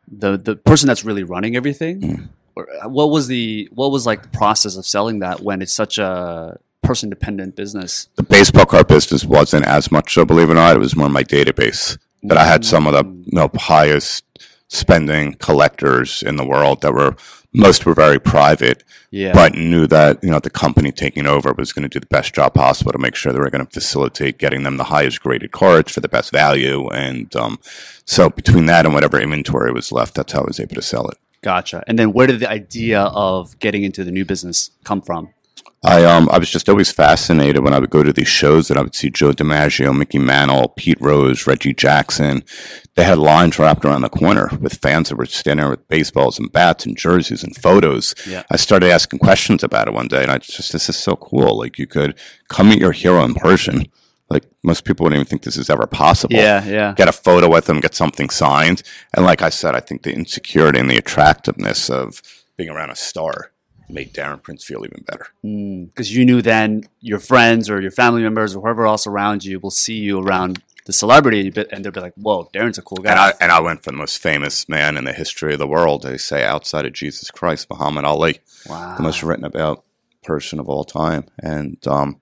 the 0.07 0.37
the 0.37 0.57
person 0.57 0.87
that's 0.89 1.05
really 1.05 1.23
running 1.23 1.57
everything? 1.57 2.01
Mm. 2.01 2.29
Uh, 2.57 2.89
what 2.89 3.11
was 3.11 3.27
the 3.29 3.69
what 3.73 3.91
was 3.91 4.07
like 4.07 4.23
the 4.23 4.29
process 4.29 4.77
of 4.77 4.87
selling 4.87 5.19
that 5.21 5.41
when 5.41 5.61
it's 5.63 5.73
such 5.73 5.99
a 5.99 6.59
person 6.83 7.11
dependent 7.11 7.55
business? 7.57 8.09
the 8.17 8.23
baseball 8.23 8.67
card 8.67 8.87
business 8.89 9.25
wasn't 9.25 9.65
as 9.67 9.91
much 9.93 10.15
so, 10.15 10.25
believe 10.25 10.49
it 10.49 10.53
or 10.53 10.55
not. 10.55 10.77
It 10.77 10.81
was 10.81 10.97
more 10.97 11.09
my 11.09 11.25
database. 11.25 11.99
That 12.23 12.39
I 12.39 12.45
had 12.45 12.65
some 12.65 12.87
of 12.89 12.93
the 12.93 13.05
you 13.05 13.37
know, 13.39 13.49
highest 13.55 14.25
spending 14.69 15.35
collectors 15.35 16.23
in 16.25 16.37
the 16.37 16.45
world 16.47 16.81
that 16.81 16.93
were 16.93 17.15
most 17.53 17.87
were 17.87 17.95
very 17.95 18.19
private, 18.19 18.83
Yeah. 19.13 19.33
but 19.33 19.55
knew 19.55 19.87
that 19.87 20.25
you 20.25 20.31
know 20.31 20.41
the 20.41 20.51
company 20.51 20.91
taking 20.93 21.27
over 21.27 21.53
was 21.53 21.73
going 21.73 21.85
to 21.85 21.89
do 21.89 22.01
the 22.01 22.07
best 22.07 22.35
job 22.35 22.55
possible 22.55 22.91
to 22.93 22.99
make 22.99 23.15
sure 23.15 23.33
they 23.33 23.39
were 23.39 23.51
going 23.51 23.65
to 23.65 23.71
facilitate 23.71 24.39
getting 24.39 24.63
them 24.65 24.77
the 24.77 24.85
highest 24.85 25.23
graded 25.23 25.53
cards 25.53 25.93
for 25.93 26.01
the 26.01 26.09
best 26.09 26.33
value. 26.33 26.89
And 26.89 27.35
um, 27.37 27.59
so 28.05 28.29
between 28.29 28.67
that 28.67 28.85
and 28.87 28.95
whatever 28.95 29.21
inventory 29.21 29.73
was 29.73 29.93
left, 29.93 30.15
that's 30.17 30.33
how 30.33 30.41
I 30.41 30.47
was 30.47 30.59
able 30.59 30.75
to 30.75 30.83
sell 30.83 31.07
it. 31.09 31.19
Gotcha. 31.43 31.85
And 31.87 31.99
then 31.99 32.13
where 32.13 32.27
did 32.27 32.41
the 32.41 32.51
idea 32.51 33.03
of 33.03 33.59
getting 33.59 33.85
into 33.85 34.05
the 34.05 34.11
new 34.11 34.25
business 34.25 34.71
come 34.85 35.01
from? 35.01 35.31
I 35.85 36.05
um 36.05 36.29
I 36.33 36.39
was 36.39 36.51
just 36.51 36.69
always 36.69 36.91
fascinated 36.91 37.63
when 37.63 37.73
I 37.73 37.79
would 37.79 37.91
go 37.91 38.03
to 38.03 38.13
these 38.13 38.29
shows 38.29 38.67
that 38.69 38.77
I 38.77 38.83
would 38.83 38.95
see 38.95 39.11
Joe 39.11 39.31
DiMaggio, 39.33 39.97
Mickey 39.97 40.19
Mantle, 40.19 40.73
Pete 40.77 41.01
Rose, 41.01 41.47
Reggie 41.47 41.75
Jackson. 41.75 42.43
They 42.97 43.05
had 43.05 43.19
lines 43.19 43.59
wrapped 43.59 43.85
around 43.85 44.01
the 44.01 44.09
corner 44.09 44.51
with 44.61 44.79
fans 44.79 45.11
that 45.11 45.17
were 45.17 45.27
standing 45.27 45.63
there 45.63 45.71
with 45.71 45.87
baseballs 45.87 46.39
and 46.39 46.51
bats 46.51 46.87
and 46.87 46.97
jerseys 46.97 47.45
and 47.45 47.55
photos. 47.55 48.15
Yeah. 48.27 48.43
I 48.51 48.57
started 48.57 48.91
asking 48.91 49.19
questions 49.19 49.63
about 49.63 49.87
it 49.87 49.95
one 49.95 50.09
day, 50.09 50.23
and 50.23 50.33
I 50.33 50.39
just 50.39 50.73
this 50.73 50.89
is 50.89 50.97
so 50.97 51.15
cool. 51.15 51.59
Like 51.59 51.79
you 51.79 51.87
could 51.87 52.19
come 52.49 52.71
meet 52.71 52.81
your 52.81 52.93
hero 52.93 53.23
in 53.23 53.35
person. 53.35 53.87
Like 54.29 54.45
most 54.65 54.85
people 54.85 55.05
wouldn't 55.05 55.21
even 55.21 55.29
think 55.29 55.43
this 55.43 55.57
is 55.57 55.71
ever 55.71 55.87
possible 55.87 56.35
Yeah, 56.35 56.65
yeah. 56.65 56.95
get 56.97 57.09
a 57.09 57.13
photo 57.13 57.49
with 57.49 57.67
them, 57.67 57.81
get 57.81 57.95
something 57.95 58.29
signed. 58.29 58.83
And 59.15 59.25
like 59.25 59.43
I 59.43 59.51
said, 59.51 59.75
I 59.75 59.81
think 59.81 60.03
the 60.03 60.13
insecurity 60.13 60.81
and 60.81 60.91
the 60.91 60.97
attractiveness 60.97 61.89
of 61.89 62.23
being 62.57 62.71
around 62.71 62.91
a 62.91 62.97
star 62.97 63.53
made 63.89 64.13
Darren 64.13 64.43
Prince 64.43 64.65
feel 64.65 64.85
even 64.85 65.05
better. 65.07 65.29
Because 65.43 66.15
you 66.15 66.25
knew 66.25 66.43
then 66.43 66.89
your 67.01 67.21
friends 67.21 67.71
or 67.71 67.81
your 67.81 67.93
family 67.93 68.23
members 68.23 68.57
or 68.57 68.61
whoever 68.61 68.87
else 68.87 69.07
around 69.07 69.45
you 69.45 69.61
will 69.61 69.71
see 69.71 69.95
you 69.95 70.21
around 70.21 70.61
the 70.87 70.93
celebrity 70.93 71.41
and, 71.41 71.59
and 71.71 71.85
they'll 71.85 71.93
be 71.93 72.01
like, 72.01 72.15
"Whoa, 72.15 72.49
Darren's 72.53 72.79
a 72.79 72.83
cool 72.83 72.99
guy." 72.99 73.11
And 73.11 73.21
I 73.21 73.33
and 73.41 73.53
I 73.53 73.61
went 73.61 73.83
for 73.85 73.91
the 73.91 73.97
most 73.97 74.19
famous 74.19 74.69
man 74.69 74.97
in 74.97 75.05
the 75.05 75.13
history 75.13 75.53
of 75.53 75.59
the 75.59 75.67
world. 75.67 76.03
They 76.03 76.17
say 76.17 76.45
outside 76.45 76.87
of 76.87 76.93
Jesus 76.93 77.31
Christ, 77.31 77.69
Muhammad 77.71 78.05
Ali, 78.05 78.41
wow. 78.69 78.97
the 78.97 79.03
most 79.03 79.23
written 79.23 79.45
about 79.45 79.85
person 80.23 80.59
of 80.59 80.69
all 80.69 80.85
time. 80.85 81.25
And 81.39 81.79
um, 81.87 82.21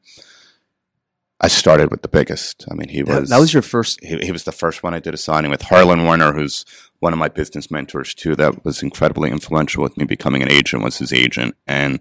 I 1.40 1.48
started 1.48 1.90
with 1.90 2.02
the 2.02 2.08
biggest. 2.08 2.64
I 2.70 2.74
mean, 2.74 2.88
he 2.88 3.02
was 3.02 3.28
that 3.28 3.40
was 3.40 3.52
your 3.52 3.62
first. 3.62 3.98
he, 4.02 4.18
he 4.18 4.32
was 4.32 4.44
the 4.44 4.52
first 4.52 4.82
one 4.82 4.94
I 4.94 5.00
did 5.00 5.14
a 5.14 5.18
signing 5.18 5.50
with. 5.50 5.62
Harlan 5.62 6.04
Warner, 6.04 6.32
who's 6.32 6.64
one 7.00 7.12
of 7.12 7.18
my 7.18 7.28
business 7.28 7.70
mentors 7.70 8.14
too, 8.14 8.36
that 8.36 8.64
was 8.64 8.82
incredibly 8.82 9.30
influential 9.30 9.82
with 9.82 9.96
me 9.96 10.04
becoming 10.04 10.42
an 10.42 10.50
agent, 10.50 10.82
was 10.84 10.98
his 10.98 11.12
agent. 11.12 11.56
And 11.66 12.00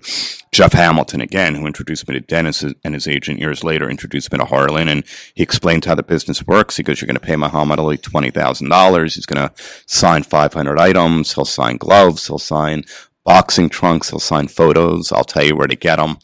Jeff 0.51 0.73
Hamilton, 0.73 1.19
again, 1.19 1.55
who 1.55 1.65
introduced 1.65 2.07
me 2.07 2.13
to 2.13 2.21
Dennis 2.21 2.63
and 2.63 2.93
his 2.93 3.07
agent 3.07 3.39
years 3.39 3.63
later, 3.63 3.89
introduced 3.89 4.31
me 4.31 4.37
to 4.37 4.45
Harlan. 4.45 4.87
And 4.87 5.03
he 5.33 5.41
explained 5.41 5.85
how 5.85 5.95
the 5.95 6.03
business 6.03 6.45
works. 6.45 6.77
He 6.77 6.83
goes, 6.83 7.01
You're 7.01 7.07
going 7.07 7.15
to 7.15 7.19
pay 7.19 7.35
Muhammad 7.35 7.79
Ali 7.79 7.97
$20,000. 7.97 9.15
He's 9.15 9.25
going 9.25 9.49
to 9.49 9.53
sign 9.87 10.23
500 10.23 10.79
items. 10.79 11.33
He'll 11.33 11.43
sign 11.43 11.77
gloves. 11.77 12.27
He'll 12.27 12.39
sign 12.39 12.83
boxing 13.25 13.69
trunks. 13.69 14.11
He'll 14.11 14.19
sign 14.19 14.47
photos. 14.47 15.11
I'll 15.11 15.23
tell 15.23 15.43
you 15.43 15.55
where 15.55 15.67
to 15.67 15.75
get 15.75 15.97
them. 15.97 16.17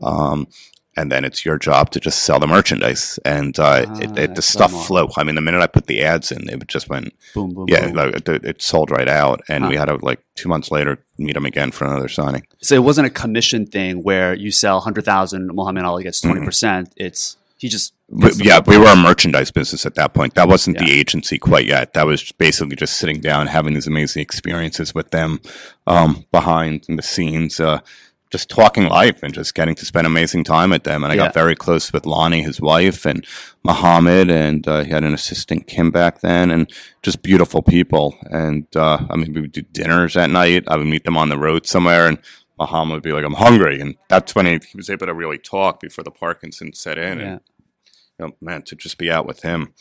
Um, 0.00 0.46
and 0.96 1.10
then 1.10 1.24
it's 1.24 1.44
your 1.44 1.58
job 1.58 1.90
to 1.90 2.00
just 2.00 2.22
sell 2.24 2.38
the 2.38 2.46
merchandise. 2.46 3.18
And 3.24 3.58
uh, 3.58 3.84
Ah, 3.88 3.98
it, 4.00 4.18
it, 4.18 4.34
the 4.34 4.42
stuff 4.42 4.86
flew. 4.86 5.08
I 5.16 5.24
mean, 5.24 5.34
the 5.34 5.40
minute 5.40 5.60
I 5.62 5.66
put 5.66 5.86
the 5.86 6.02
ads 6.02 6.30
in, 6.32 6.48
it 6.48 6.66
just 6.68 6.88
went, 6.90 7.14
Boom, 7.34 7.54
boom, 7.54 7.66
yeah, 7.68 7.86
boom. 7.86 7.94
like, 7.96 8.28
it, 8.28 8.44
it 8.44 8.62
sold 8.62 8.90
right 8.90 9.08
out. 9.08 9.40
And 9.48 9.64
Huh. 9.64 9.70
we 9.70 9.76
had 9.76 9.86
to, 9.86 9.96
like, 9.96 10.20
two 10.34 10.48
months 10.48 10.70
later, 10.70 10.98
meet 11.18 11.36
him 11.36 11.46
again 11.46 11.70
for 11.70 11.84
another 11.86 12.08
signing. 12.08 12.46
So 12.60 12.74
it 12.74 12.82
wasn't 12.84 13.06
a 13.06 13.10
commission 13.10 13.66
thing 13.66 14.02
where 14.02 14.34
you 14.34 14.50
sell 14.50 14.80
hundred 14.80 15.04
thousand, 15.04 15.48
Muhammad 15.54 15.84
Ali 15.84 16.02
gets 16.04 16.20
twenty 16.20 16.44
percent. 16.44 16.92
It's 16.96 17.36
he 17.58 17.68
just 17.68 17.94
yeah, 18.36 18.60
we 18.66 18.76
were 18.76 18.88
a 18.92 18.96
merchandise 18.96 19.50
business 19.50 19.86
at 19.86 19.94
that 19.94 20.12
point. 20.14 20.34
That 20.34 20.48
wasn't 20.48 20.78
the 20.78 20.90
agency 20.90 21.38
quite 21.38 21.64
yet. 21.64 21.94
That 21.94 22.06
was 22.06 22.30
basically 22.32 22.76
just 22.76 22.96
sitting 22.98 23.20
down, 23.20 23.46
having 23.46 23.72
these 23.74 23.86
amazing 23.86 24.20
experiences 24.20 24.94
with 24.94 25.12
them 25.12 25.40
um, 25.86 26.26
behind 26.32 26.84
the 26.88 27.02
scenes, 27.02 27.60
uh, 27.60 27.80
just 28.32 28.48
talking 28.48 28.86
life 28.88 29.22
and 29.22 29.32
just 29.34 29.54
getting 29.54 29.74
to 29.76 29.84
spend 29.84 30.06
amazing 30.06 30.42
time 30.42 30.70
with 30.70 30.82
them. 30.84 31.04
And 31.04 31.12
I 31.12 31.16
Yeah. 31.16 31.24
got 31.26 31.34
very 31.34 31.54
close 31.54 31.92
with 31.92 32.06
Lonnie, 32.06 32.42
his 32.42 32.60
wife, 32.60 33.04
and 33.06 33.24
Muhammad, 33.62 34.30
and 34.30 34.66
uh, 34.66 34.82
he 34.84 34.90
had 34.90 35.04
an 35.04 35.14
assistant, 35.14 35.66
Kim, 35.68 35.90
back 35.90 36.20
then, 36.22 36.50
and 36.50 36.72
just 37.02 37.22
beautiful 37.22 37.62
people. 37.62 38.16
And 38.30 38.66
uh, 38.74 38.98
I 39.10 39.16
mean, 39.16 39.32
we 39.34 39.42
would 39.42 39.52
do 39.52 39.62
dinners 39.62 40.16
at 40.16 40.30
night. 40.30 40.64
I 40.66 40.76
would 40.76 40.86
meet 40.88 41.04
them 41.04 41.16
on 41.16 41.28
the 41.28 41.38
road 41.38 41.66
somewhere, 41.66 42.08
and 42.08 42.18
Muhammad 42.58 42.94
would 42.94 43.02
be 43.02 43.12
like, 43.12 43.24
"I'm 43.24 43.34
hungry," 43.34 43.80
and 43.80 43.96
that's 44.08 44.34
when 44.34 44.46
he, 44.46 44.52
he 44.66 44.76
was 44.76 44.88
able 44.90 45.06
to 45.06 45.14
really 45.14 45.38
talk 45.38 45.78
before 45.80 46.02
the 46.02 46.10
Parkinson 46.10 46.72
set 46.72 46.98
in. 46.98 47.18
yeah. 47.18 47.24
And 47.26 47.40
you 48.18 48.26
know, 48.26 48.32
man, 48.40 48.62
to 48.62 48.74
just 48.76 48.98
be 48.98 49.10
out 49.10 49.26
with 49.26 49.42
him. 49.42 49.72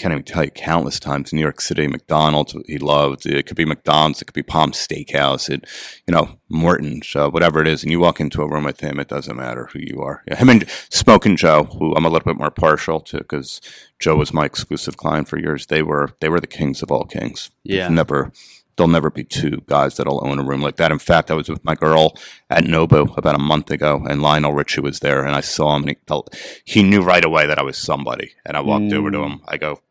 Can't 0.00 0.12
even 0.12 0.24
tell 0.24 0.44
you 0.44 0.50
countless 0.50 0.98
times. 0.98 1.30
New 1.30 1.42
York 1.42 1.60
City, 1.60 1.86
McDonald's, 1.86 2.56
he 2.66 2.78
loved. 2.78 3.26
It 3.26 3.44
could 3.44 3.56
be 3.58 3.66
McDonald's, 3.66 4.22
it 4.22 4.24
could 4.24 4.32
be 4.34 4.42
Palm 4.42 4.70
Steakhouse, 4.72 5.50
it, 5.50 5.66
you 6.06 6.14
know, 6.14 6.38
Morton's, 6.48 7.14
uh, 7.14 7.28
whatever 7.28 7.60
it 7.60 7.68
is. 7.68 7.82
And 7.82 7.92
you 7.92 8.00
walk 8.00 8.18
into 8.18 8.40
a 8.40 8.48
room 8.48 8.64
with 8.64 8.80
him, 8.80 8.98
it 8.98 9.08
doesn't 9.08 9.36
matter 9.36 9.66
who 9.70 9.78
you 9.78 10.00
are. 10.00 10.22
Yeah, 10.26 10.36
him 10.36 10.48
and 10.48 10.66
Smoking 10.88 11.36
Joe, 11.36 11.64
who 11.64 11.94
I'm 11.94 12.06
a 12.06 12.08
little 12.08 12.24
bit 12.24 12.38
more 12.38 12.50
partial 12.50 13.00
to 13.00 13.18
because 13.18 13.60
Joe 13.98 14.16
was 14.16 14.32
my 14.32 14.46
exclusive 14.46 14.96
client 14.96 15.28
for 15.28 15.38
years. 15.38 15.66
They 15.66 15.82
were 15.82 16.14
they 16.20 16.30
were 16.30 16.40
the 16.40 16.46
kings 16.46 16.82
of 16.82 16.90
all 16.90 17.04
kings. 17.04 17.50
Yeah. 17.62 17.80
There's 17.80 17.90
never 17.90 18.32
there'll 18.76 18.88
never 18.88 19.10
be 19.10 19.24
two 19.24 19.62
guys 19.66 19.98
that'll 19.98 20.26
own 20.26 20.38
a 20.38 20.42
room 20.42 20.62
like 20.62 20.76
that. 20.76 20.90
In 20.92 20.98
fact, 20.98 21.30
I 21.30 21.34
was 21.34 21.50
with 21.50 21.62
my 21.62 21.74
girl 21.74 22.16
at 22.48 22.64
Nobu 22.64 23.14
about 23.18 23.34
a 23.34 23.38
month 23.38 23.70
ago, 23.70 24.02
and 24.08 24.22
Lionel 24.22 24.54
Richie 24.54 24.80
was 24.80 25.00
there, 25.00 25.26
and 25.26 25.36
I 25.36 25.42
saw 25.42 25.76
him, 25.76 25.82
and 25.82 25.90
he, 25.90 25.96
felt, 26.08 26.34
he 26.64 26.82
knew 26.82 27.02
right 27.02 27.22
away 27.22 27.46
that 27.46 27.58
I 27.58 27.62
was 27.62 27.76
somebody. 27.76 28.32
And 28.46 28.56
I 28.56 28.60
walked 28.62 28.90
over 28.94 29.10
to 29.10 29.18
Mm. 29.18 29.26
him. 29.32 29.40
I 29.46 29.58
go, 29.58 29.82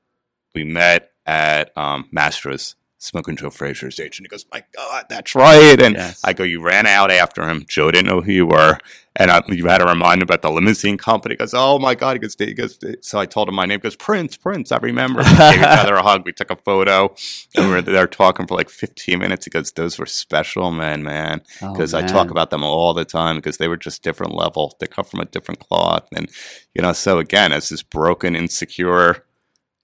"We 0.63 0.71
met 0.71 1.11
at 1.25 1.75
um, 1.77 2.09
Mastro's." 2.15 2.75
Smoking 3.01 3.37
Joe 3.37 3.49
Frazier's 3.49 3.97
agent. 3.97 4.25
He 4.25 4.27
goes, 4.27 4.45
"My 4.51 4.61
God, 4.75 5.05
that's 5.07 5.33
right!" 5.33 5.81
And 5.81 5.95
Yes. 5.95 6.19
I 6.25 6.33
go, 6.33 6.43
"You 6.43 6.61
ran 6.61 6.85
out 6.85 7.09
after 7.11 7.47
him. 7.47 7.63
Joe 7.65 7.91
didn't 7.91 8.07
know 8.07 8.19
who 8.19 8.33
you 8.33 8.45
were, 8.45 8.77
and 9.15 9.31
I, 9.31 9.41
you 9.47 9.67
had 9.67 9.77
to 9.77 9.85
remind 9.85 10.19
him 10.21 10.23
about 10.25 10.41
the 10.41 10.51
limousine 10.51 10.97
company." 10.97 11.35
He 11.35 11.37
goes, 11.37 11.53
"Oh 11.53 11.79
my 11.79 11.95
God!" 11.95 12.17
He 12.17 12.19
goes, 12.19 12.35
he 12.37 12.53
goes. 12.53 12.77
So 12.99 13.17
I 13.17 13.25
told 13.25 13.47
him 13.47 13.55
my 13.55 13.65
name. 13.65 13.79
He 13.79 13.83
goes, 13.83 13.95
"Prince, 13.95 14.35
Prince." 14.35 14.73
I 14.73 14.79
remember. 14.79 15.19
We 15.21 15.29
gave 15.29 15.59
each 15.61 15.63
other 15.63 15.95
a 15.95 16.03
hug. 16.03 16.25
We 16.25 16.33
took 16.33 16.51
a 16.51 16.57
photo, 16.57 17.15
and 17.55 17.67
we 17.67 17.71
were 17.71 17.81
there 17.81 18.05
talking 18.05 18.47
for 18.47 18.55
like 18.57 18.69
15 18.69 19.17
minutes. 19.17 19.45
He 19.45 19.49
goes, 19.49 19.71
"Those 19.71 19.97
were 19.97 20.05
special 20.05 20.69
men, 20.73 21.01
man." 21.01 21.41
Oh, 21.61 21.71
Because 21.71 21.93
I 21.93 22.01
talk 22.05 22.29
about 22.31 22.49
them 22.49 22.65
all 22.65 22.93
the 22.93 23.05
time 23.05 23.37
because 23.37 23.59
they 23.59 23.69
were 23.69 23.77
just 23.77 24.03
different 24.03 24.35
level. 24.35 24.75
They 24.81 24.87
come 24.87 25.05
from 25.05 25.21
a 25.21 25.25
different 25.25 25.61
cloth, 25.61 26.05
and 26.13 26.29
you 26.75 26.81
know. 26.81 26.91
So 26.91 27.17
again, 27.17 27.53
as 27.53 27.69
this 27.69 27.81
broken, 27.81 28.35
insecure, 28.35 29.23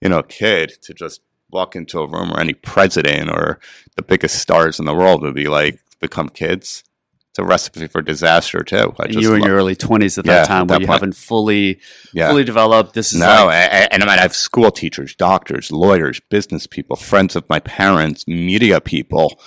you 0.00 0.08
know, 0.08 0.18
a 0.18 0.22
kid 0.22 0.72
to 0.82 0.94
just 0.94 1.20
walk 1.50 1.76
into 1.76 2.00
a 2.00 2.06
room 2.08 2.30
where 2.30 2.40
any 2.40 2.54
president 2.54 3.30
or 3.30 3.58
the 3.96 4.02
biggest 4.02 4.38
stars 4.38 4.78
in 4.78 4.84
the 4.84 4.94
world 4.94 5.22
would 5.22 5.34
be 5.34 5.48
like 5.48 5.80
become 6.00 6.28
kids 6.28 6.82
it's 7.30 7.38
a 7.38 7.44
recipe 7.44 7.86
for 7.86 8.00
disaster 8.00 8.62
too. 8.62 8.94
I 8.98 9.04
And 9.04 9.14
you 9.14 9.28
were 9.28 9.36
in 9.36 9.42
your 9.42 9.56
early 9.56 9.76
20s 9.76 10.16
at 10.16 10.24
Yeah, 10.24 10.32
that 10.36 10.40
at 10.42 10.46
time 10.48 10.66
that 10.68 10.72
where 10.76 10.80
you 10.80 10.86
point. 10.86 11.00
haven't 11.00 11.16
fully 11.16 11.80
yeah. 12.14 12.28
fully 12.30 12.44
developed. 12.44 12.94
This 12.94 13.12
is 13.12 13.20
No, 13.20 13.26
like, 13.26 13.70
a- 13.70 13.74
a- 13.74 13.92
and 13.92 14.02
I 14.02 14.06
mean, 14.06 14.18
I 14.18 14.22
have 14.22 14.34
school 14.34 14.70
teachers, 14.70 15.14
doctors, 15.14 15.70
lawyers, 15.70 16.18
business 16.30 16.66
people, 16.66 16.96
friends 16.96 17.36
of 17.36 17.46
my 17.50 17.60
parents, 17.60 18.26
media 18.26 18.80
people 18.80 19.38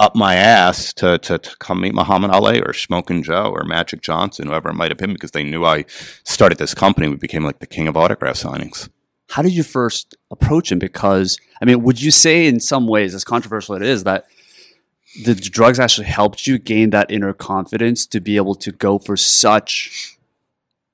up 0.00 0.16
my 0.16 0.34
ass 0.34 0.92
to, 0.94 1.18
to, 1.18 1.38
to 1.38 1.56
come 1.58 1.80
meet 1.82 1.94
Muhammad 1.94 2.32
Ali 2.32 2.60
or 2.62 2.72
Smoking 2.72 3.22
Joe 3.22 3.52
or 3.54 3.62
Magic 3.62 4.00
Johnson, 4.00 4.48
whoever 4.48 4.70
it 4.70 4.74
might 4.74 4.90
have 4.90 4.98
been, 4.98 5.12
because 5.12 5.30
they 5.30 5.44
knew 5.44 5.64
I 5.64 5.84
started 6.24 6.58
this 6.58 6.74
company. 6.74 7.06
We 7.06 7.14
became 7.14 7.44
like 7.44 7.60
the 7.60 7.66
king 7.68 7.86
of 7.86 7.96
autograph 7.96 8.34
signings. 8.38 8.88
How 9.30 9.42
did 9.42 9.52
you 9.52 9.62
first 9.62 10.16
approach 10.30 10.70
him? 10.72 10.78
Because 10.78 11.38
I 11.62 11.64
mean, 11.64 11.82
would 11.82 12.00
you 12.02 12.10
say 12.10 12.46
in 12.46 12.60
some 12.60 12.86
ways, 12.86 13.14
as 13.14 13.24
controversial 13.24 13.74
it 13.76 13.82
is, 13.82 14.04
that 14.04 14.26
the 15.24 15.34
drugs 15.34 15.78
actually 15.80 16.06
helped 16.06 16.46
you 16.46 16.58
gain 16.58 16.90
that 16.90 17.10
inner 17.10 17.32
confidence 17.32 18.06
to 18.06 18.20
be 18.20 18.36
able 18.36 18.54
to 18.56 18.70
go 18.72 18.98
for 18.98 19.16
such 19.16 20.16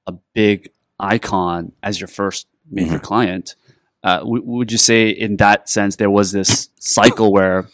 a 0.07 0.13
big 0.35 0.71
icon 0.99 1.73
as 1.83 2.01
your 2.01 2.09
first 2.09 2.47
major 2.71 2.99
client? 2.99 3.55
Uh, 4.03 4.19
w- 4.21 4.43
would 4.45 4.71
you 4.73 4.79
say 4.79 5.09
in 5.11 5.37
that 5.39 5.69
sense 5.69 5.97
there 5.97 6.11
was 6.11 6.33
this 6.33 6.69
cycle 6.79 7.33
where 7.33 7.69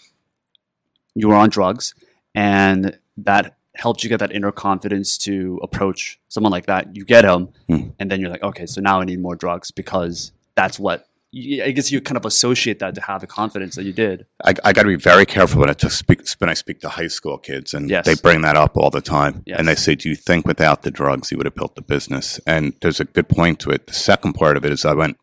you 1.15 1.29
were 1.29 1.35
on 1.35 1.49
drugs 1.51 1.95
and 2.35 2.99
that 3.19 3.57
helped 3.75 4.03
you 4.03 4.09
get 4.09 4.19
that 4.19 4.33
inner 4.33 4.53
confidence 4.53 5.17
to 5.19 5.59
approach 5.63 6.19
someone 6.29 6.51
like 6.53 6.67
that? 6.67 6.95
You 6.97 7.05
get 7.05 7.25
him, 7.25 7.49
Hmm. 7.69 7.91
and 7.99 8.11
then 8.11 8.21
you're 8.21 8.31
like, 8.31 8.43
okay, 8.43 8.67
so 8.67 8.81
now 8.81 9.01
I 9.01 9.05
need 9.05 9.21
more 9.21 9.37
drugs 9.37 9.71
because 9.71 10.33
that's 10.55 10.79
what 10.79 11.07
I 11.35 11.71
guess 11.75 11.91
you 11.91 12.03
kind 12.03 12.19
of 12.19 12.27
associate 12.27 12.79
that 12.81 12.95
to 12.95 13.01
have 13.01 13.23
the 13.23 13.27
confidence 13.27 13.75
that 13.77 13.85
you 13.85 13.95
did. 13.95 14.27
I, 14.45 14.53
I 14.65 14.73
got 14.75 14.83
to 14.83 14.89
be 14.89 14.97
very 14.97 15.25
careful 15.25 15.61
when 15.61 15.71
I 15.71 15.75
speak 15.89 16.21
when 16.39 16.51
I 16.51 16.55
speak 16.55 16.81
to 16.81 16.91
high 16.91 17.07
school 17.09 17.39
kids, 17.39 17.73
and 17.73 17.89
Yes. 17.89 18.05
they 18.05 18.15
bring 18.15 18.43
that 18.43 18.55
up 18.57 18.77
all 18.77 18.91
the 18.91 19.01
time. 19.01 19.43
Yes. 19.47 19.59
And 19.59 19.67
they 19.67 19.75
say, 19.75 19.95
"Do 19.95 20.11
you 20.11 20.15
think 20.15 20.47
without 20.47 20.83
the 20.83 20.91
drugs 20.91 21.31
you 21.31 21.39
would 21.39 21.47
have 21.47 21.55
built 21.55 21.75
the 21.75 21.81
business?" 21.83 22.39
And 22.47 22.75
there's 22.83 23.01
a 23.01 23.07
good 23.07 23.31
point 23.31 23.61
to 23.61 23.71
it. 23.71 23.87
The 23.87 23.95
second 23.95 24.35
part 24.35 24.59
of 24.59 24.65
it 24.67 24.73
is 24.73 24.85
I 24.85 24.93
went, 24.93 25.17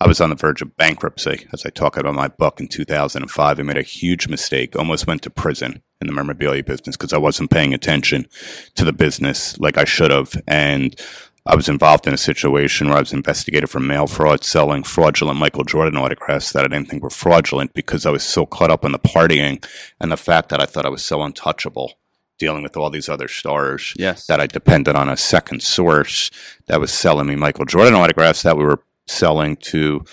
I 0.00 0.08
was 0.08 0.20
on 0.20 0.30
the 0.30 0.36
verge 0.36 0.62
of 0.62 0.76
bankruptcy, 0.76 1.46
as 1.52 1.64
I 1.64 1.70
talk 1.70 1.96
about 1.96 2.10
in 2.10 2.16
my 2.16 2.26
book 2.26 2.58
in 2.60 2.66
2005. 2.66 3.60
I 3.60 3.62
made 3.62 3.78
a 3.78 3.82
huge 3.82 4.26
mistake, 4.26 4.74
almost 4.74 5.06
went 5.06 5.22
to 5.22 5.30
prison 5.30 5.80
in 6.00 6.08
the 6.08 6.12
memorabilia 6.12 6.64
business 6.64 6.96
because 6.96 7.12
I 7.12 7.18
wasn't 7.18 7.50
paying 7.52 7.72
attention 7.72 8.26
to 8.74 8.84
the 8.84 8.92
business 8.92 9.56
like 9.60 9.78
I 9.78 9.84
should 9.84 10.10
have, 10.10 10.34
and 10.48 11.00
I 11.48 11.54
was 11.54 11.68
involved 11.68 12.06
in 12.08 12.14
a 12.14 12.18
situation 12.18 12.88
where 12.88 12.96
I 12.96 13.00
was 13.00 13.12
investigated 13.12 13.70
for 13.70 13.78
mail 13.78 14.06
fraud, 14.08 14.42
selling 14.42 14.82
fraudulent 14.82 15.38
Michael 15.38 15.62
Jordan 15.64 15.96
autographs 15.96 16.52
that 16.52 16.64
I 16.64 16.68
didn't 16.68 16.88
think 16.88 17.02
were 17.04 17.10
fraudulent 17.10 17.72
because 17.72 18.04
I 18.04 18.10
was 18.10 18.24
so 18.24 18.46
caught 18.46 18.70
up 18.70 18.84
in 18.84 18.90
the 18.92 18.98
partying 18.98 19.64
and 20.00 20.10
the 20.10 20.16
fact 20.16 20.48
that 20.48 20.60
I 20.60 20.66
thought 20.66 20.86
I 20.86 20.90
was 20.90 21.04
so 21.04 21.22
untouchable 21.22 21.94
dealing 22.38 22.62
with 22.64 22.76
all 22.76 22.90
these 22.90 23.08
other 23.08 23.28
stars 23.28 23.94
Yes. 23.96 24.26
that 24.26 24.40
I 24.40 24.46
depended 24.46 24.96
on 24.96 25.08
a 25.08 25.16
second 25.16 25.62
source 25.62 26.30
that 26.66 26.80
was 26.80 26.92
selling 26.92 27.28
me 27.28 27.36
Michael 27.36 27.64
Jordan 27.64 27.94
autographs 27.94 28.42
that 28.42 28.56
we 28.58 28.64
were 28.64 28.82
selling 29.06 29.56
to 29.56 30.04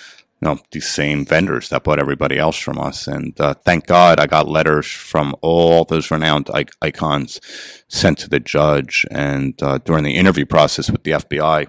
you 0.44 0.50
know 0.50 0.60
these 0.72 0.90
same 0.90 1.26
vendors 1.26 1.70
that 1.70 1.86
bought 1.86 2.00
everybody 2.00 2.38
else 2.38 2.58
from 2.58 2.78
us. 2.78 3.08
And 3.08 3.40
uh, 3.40 3.54
thank 3.66 3.88
god 3.88 4.20
i 4.20 4.26
got 4.26 4.50
letters 4.50 4.88
from 4.88 5.36
all 5.42 5.86
those 5.86 6.12
renowned 6.12 6.50
icons 6.82 7.40
sent 7.88 8.18
to 8.20 8.30
the 8.30 8.42
judge. 8.42 9.06
And 9.10 9.62
uh, 9.64 9.78
during 9.78 10.04
the 10.04 10.16
interview 10.16 10.46
process 10.46 10.92
with 10.92 11.04
the 11.04 11.12
fbi 11.12 11.68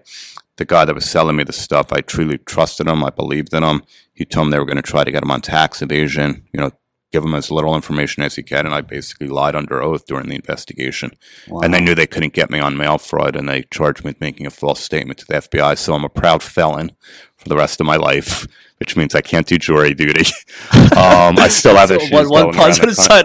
the 0.56 0.64
guy 0.64 0.84
that 0.84 0.94
was 0.94 1.08
selling 1.08 1.36
me 1.36 1.44
the 1.44 1.52
stuff 1.52 1.92
i 1.92 2.00
truly 2.00 2.38
trusted 2.38 2.88
him. 2.88 3.04
I 3.04 3.10
believed 3.10 3.54
in 3.54 3.62
him. 3.62 3.82
He 4.12 4.24
told 4.24 4.48
me 4.48 4.52
they 4.52 4.58
were 4.58 4.64
going 4.64 4.76
to 4.76 4.82
try 4.82 5.04
to 5.04 5.12
get 5.12 5.22
him 5.22 5.30
on 5.30 5.40
tax 5.40 5.80
evasion 5.80 6.44
you 6.52 6.60
know 6.60 6.72
give 7.14 7.22
him 7.24 7.34
as 7.34 7.48
little 7.50 7.76
information 7.76 8.24
as 8.24 8.34
he 8.34 8.42
can 8.42 8.66
and 8.66 8.74
i 8.74 8.80
basically 8.80 9.28
lied 9.28 9.54
under 9.54 9.80
oath 9.80 10.04
during 10.04 10.28
the 10.28 10.34
investigation. 10.34 11.10
And 11.62 11.72
they 11.72 11.80
knew 11.80 11.94
they 11.94 12.08
couldn't 12.08 12.32
get 12.32 12.50
me 12.50 12.58
on 12.58 12.76
mail 12.76 12.98
fraud 12.98 13.36
and 13.36 13.48
they 13.48 13.62
charged 13.70 14.04
me 14.04 14.08
with 14.10 14.20
making 14.20 14.46
a 14.46 14.50
false 14.50 14.80
statement 14.80 15.20
to 15.20 15.26
the 15.26 15.34
fbi 15.34 15.78
so 15.78 15.94
i'm 15.94 16.04
a 16.04 16.08
proud 16.08 16.42
felon 16.42 16.90
for 17.36 17.48
the 17.48 17.56
rest 17.56 17.80
of 17.80 17.86
my 17.86 17.94
life 17.96 18.46
which 18.78 18.96
means 18.96 19.14
i 19.14 19.20
can't 19.20 19.46
do 19.46 19.56
jury 19.58 19.94
duty. 19.94 20.26
Um, 21.04 21.38
i 21.38 21.48
still 21.48 21.76
have 21.76 21.88
So 21.90 21.94
issues 21.96 22.10
one- 22.12 22.28
one 22.30 22.50
going, 22.50 22.58
around 22.58 22.74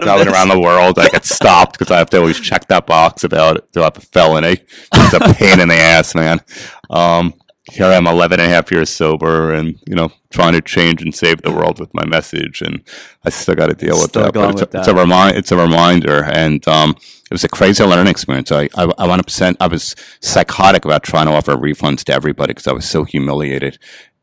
going 0.04 0.28
around 0.28 0.48
the 0.48 0.60
world. 0.60 0.98
I 0.98 1.08
get 1.08 1.24
stopped 1.24 1.72
because 1.78 1.90
i 1.92 1.98
have 1.98 2.10
to 2.10 2.18
always 2.18 2.38
check 2.38 2.68
that 2.68 2.86
box 2.86 3.24
about 3.24 3.70
do 3.72 3.80
i 3.80 3.84
have 3.84 3.96
a 3.96 4.00
felony. 4.00 4.56
It's 4.94 5.14
a 5.14 5.20
pain 5.34 5.58
in 5.60 5.68
the 5.68 5.74
ass 5.94 6.14
man. 6.14 6.40
Um, 6.88 7.34
here 7.70 7.86
I 7.86 7.94
am 7.94 8.06
11 8.06 8.40
and 8.40 8.50
a 8.50 8.54
half 8.54 8.70
years 8.70 8.90
sober 8.90 9.52
and, 9.52 9.78
you 9.86 9.94
know, 9.94 10.12
trying 10.30 10.52
to 10.52 10.60
change 10.60 11.02
and 11.02 11.14
save 11.14 11.42
the 11.42 11.52
world 11.52 11.78
with 11.80 11.92
my 11.94 12.04
message. 12.04 12.62
And 12.62 12.82
I 13.24 13.30
still 13.30 13.54
got 13.54 13.66
to 13.68 13.74
deal 13.74 13.94
with 13.94 14.10
Still 14.10 14.24
that. 14.24 14.34
But 14.34 14.50
it's, 14.50 14.60
with 14.60 14.74
a, 14.74 14.78
it's 14.78 14.88
a 14.88 14.94
remind, 14.94 15.36
it's 15.36 15.52
a 15.52 15.56
reminder. 15.56 16.24
And, 16.24 16.66
um, 16.68 16.90
it 16.90 17.34
was 17.34 17.44
a 17.44 17.48
crazy 17.48 17.84
learning 17.84 18.08
experience. 18.08 18.50
I, 18.50 18.68
I, 18.76 18.90
I 18.98 19.06
went 19.06 19.20
up 19.20 19.30
sent, 19.30 19.56
I 19.60 19.68
was 19.68 19.94
psychotic 20.20 20.84
about 20.84 21.04
trying 21.04 21.26
to 21.26 21.32
offer 21.32 21.54
refunds 21.54 22.02
to 22.04 22.12
everybody 22.12 22.50
because 22.50 22.66
I 22.66 22.72
was 22.72 22.88
so 22.88 23.04
humiliated. 23.04 23.78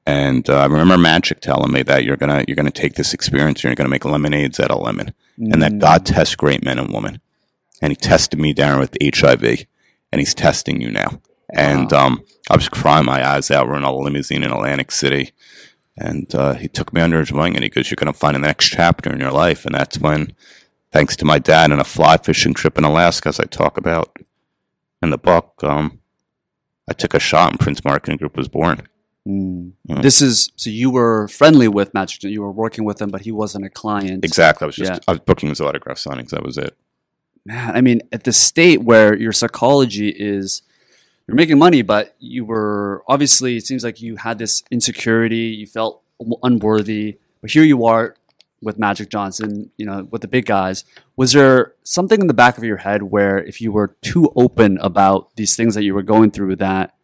And 0.06 0.50
uh, 0.50 0.60
I 0.60 0.66
remember 0.66 0.98
Magic 0.98 1.42
telling 1.42 1.72
me 1.72 1.84
that 1.84 2.06
you're 2.06 2.16
gonna 2.16 2.46
you're 2.48 2.56
gonna 2.56 2.72
take 2.72 2.96
this 2.96 3.14
experience, 3.14 3.62
you're 3.62 3.76
gonna 3.76 3.90
make 3.90 4.06
lemonades 4.06 4.58
out 4.58 4.72
of 4.72 4.82
lemon, 4.82 5.14
and 5.38 5.62
that 5.62 5.80
God 5.80 6.06
tests 6.06 6.34
great 6.34 6.64
men 6.64 6.80
and 6.80 6.94
women. 6.94 7.20
And 7.82 7.92
he 7.92 7.98
tested 7.98 8.40
me 8.40 8.54
down 8.54 8.80
with 8.80 8.96
HIV, 9.02 9.66
and 10.12 10.20
he's 10.20 10.34
testing 10.34 10.80
you 10.80 10.92
now. 10.92 11.22
And 11.54 11.94
um, 11.94 12.24
I 12.50 12.56
was 12.56 12.68
crying 12.70 13.06
my 13.06 13.26
eyes 13.26 13.52
out. 13.52 13.68
We're 13.68 13.78
in 13.78 13.84
a 13.84 13.96
limousine 13.96 14.44
in 14.44 14.52
Atlantic 14.52 14.92
City, 14.92 15.32
and 15.98 16.34
uh, 16.36 16.56
he 16.56 16.68
took 16.68 16.92
me 16.94 17.02
under 17.02 17.20
his 17.20 17.32
wing, 17.32 17.56
and 17.56 17.64
he 17.64 17.70
goes, 17.70 17.90
"You're 17.90 17.96
going 17.96 18.12
to 18.12 18.18
find 18.18 18.36
the 18.36 18.40
next 18.40 18.68
chapter 18.70 19.12
in 19.12 19.20
your 19.20 19.32
life." 19.32 19.66
And 19.66 19.74
that's 19.74 19.98
when, 20.00 20.34
thanks 20.92 21.16
to 21.18 21.26
my 21.26 21.40
dad 21.40 21.72
and 21.72 21.80
a 21.80 21.86
fly 21.86 22.18
fishing 22.18 22.54
trip 22.54 22.78
in 22.78 22.84
Alaska, 22.84 23.30
as 23.30 23.40
I 23.40 23.46
talk 23.46 23.78
about 23.78 24.18
in 25.02 25.10
the 25.10 25.18
book, 25.18 25.54
um, 25.64 26.00
I 26.90 26.94
took 26.94 27.14
a 27.14 27.20
shot, 27.20 27.52
and 27.52 27.60
Prince 27.60 27.84
Marketing 27.86 28.18
Group 28.18 28.36
was 28.36 28.48
born. 28.48 28.88
Mm. 29.28 29.74
Mm. 29.90 30.02
This 30.02 30.22
is 30.22 30.52
so 30.56 30.70
you 30.70 30.90
were 30.90 31.28
friendly 31.28 31.68
with 31.68 31.94
Magic. 31.94 32.24
You 32.24 32.42
were 32.42 32.52
working 32.52 32.86
with 32.86 33.02
him, 33.02 33.10
but 33.10 33.22
he 33.22 33.32
wasn't 33.32 33.66
a 33.66 33.70
client. 33.70 34.24
Exactly. 34.24 34.66
I 34.66 34.68
was 34.68 34.76
just 34.76 34.92
Yeah. 34.92 35.00
I 35.08 35.12
was 35.12 35.20
booking 35.22 35.50
his 35.50 35.60
autograph 35.60 35.98
signings. 35.98 36.30
That 36.30 36.44
was 36.44 36.58
it. 36.58 36.78
man, 37.46 37.76
I 37.76 37.82
mean, 37.82 38.02
at 38.12 38.24
the 38.24 38.34
state 38.34 38.84
where 38.84 39.16
your 39.18 39.34
psychology 39.34 40.10
is, 40.10 40.62
you're 41.28 41.36
making 41.36 41.60
money, 41.60 41.82
but 41.82 42.16
you 42.20 42.46
were 42.46 43.04
obviously, 43.08 43.58
it 43.58 43.66
seems 43.66 43.84
like 43.84 44.02
you 44.02 44.16
had 44.16 44.40
this 44.40 44.64
insecurity, 44.72 45.48
you 45.48 45.68
felt 45.68 46.04
unworthy, 46.42 47.18
but 47.42 47.52
here 47.52 47.64
you 47.64 47.86
are 47.86 48.16
with 48.62 48.80
Magic 48.80 49.10
Johnson, 49.10 49.70
you 49.78 49.86
know, 49.86 50.08
with 50.10 50.22
the 50.22 50.28
big 50.28 50.46
guys. 50.46 50.84
Was 51.16 51.34
there 51.34 51.74
something 51.84 52.22
in 52.22 52.28
the 52.28 52.34
back 52.34 52.58
of 52.58 52.64
your 52.64 52.78
head 52.78 53.04
where 53.04 53.38
if 53.38 53.62
you 53.62 53.72
were 53.72 53.96
too 54.02 54.32
open 54.36 54.78
about 54.80 55.36
these 55.36 55.56
things 55.56 55.76
that 55.76 55.84
you 55.84 55.94
were 55.94 56.02
going 56.02 56.32
through, 56.32 56.56
that 56.56 56.96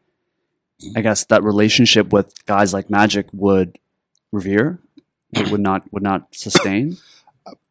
I 0.95 1.01
guess 1.01 1.26
that 1.26 1.43
relationship 1.43 2.11
with 2.11 2.45
guys 2.45 2.74
like 2.74 2.89
Magic 2.89 3.28
would 3.34 3.78
revere, 4.32 4.80
would 5.51 5.61
not 5.61 5.91
would 5.91 6.03
not 6.03 6.34
sustain? 6.34 6.97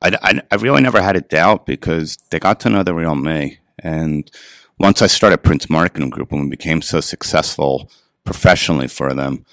I, 0.00 0.16
I, 0.22 0.42
I 0.50 0.55
really 0.57 0.82
never 0.82 1.03
had 1.03 1.16
a 1.16 1.20
doubt 1.20 1.66
because 1.66 2.16
they 2.30 2.38
got 2.38 2.61
to 2.61 2.70
know 2.70 2.82
the 2.82 2.94
real 2.94 3.14
me. 3.14 3.59
And 3.78 4.30
once 4.79 5.03
I 5.03 5.07
started 5.07 5.39
Prince 5.39 5.70
Marketing 5.70 6.11
Group 6.11 6.33
and 6.33 6.43
we 6.43 6.51
became 6.51 6.83
so 6.83 7.01
successful 7.01 7.91
professionally 8.25 8.89
for 8.89 9.14
them, 9.14 9.45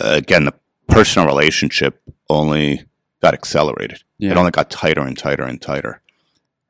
uh, 0.00 0.14
again, 0.14 0.44
the 0.44 0.54
personal 0.86 1.26
relationship 1.28 2.00
only 2.28 2.84
got 3.22 3.34
accelerated. 3.34 4.02
Yeah. 4.18 4.32
It 4.32 4.36
only 4.36 4.50
got 4.50 4.70
tighter 4.70 5.02
and 5.02 5.16
tighter 5.16 5.44
and 5.44 5.60
tighter. 5.60 6.02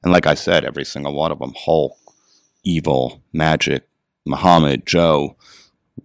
And 0.02 0.12
like 0.12 0.26
I 0.26 0.34
said, 0.34 0.64
every 0.64 0.84
single 0.84 1.14
one 1.14 1.32
of 1.32 1.38
them 1.38 1.54
Hulk, 1.56 1.96
Evel, 2.66 3.20
Magic, 3.32 3.88
Muhammad, 4.24 4.86
Joe, 4.86 5.36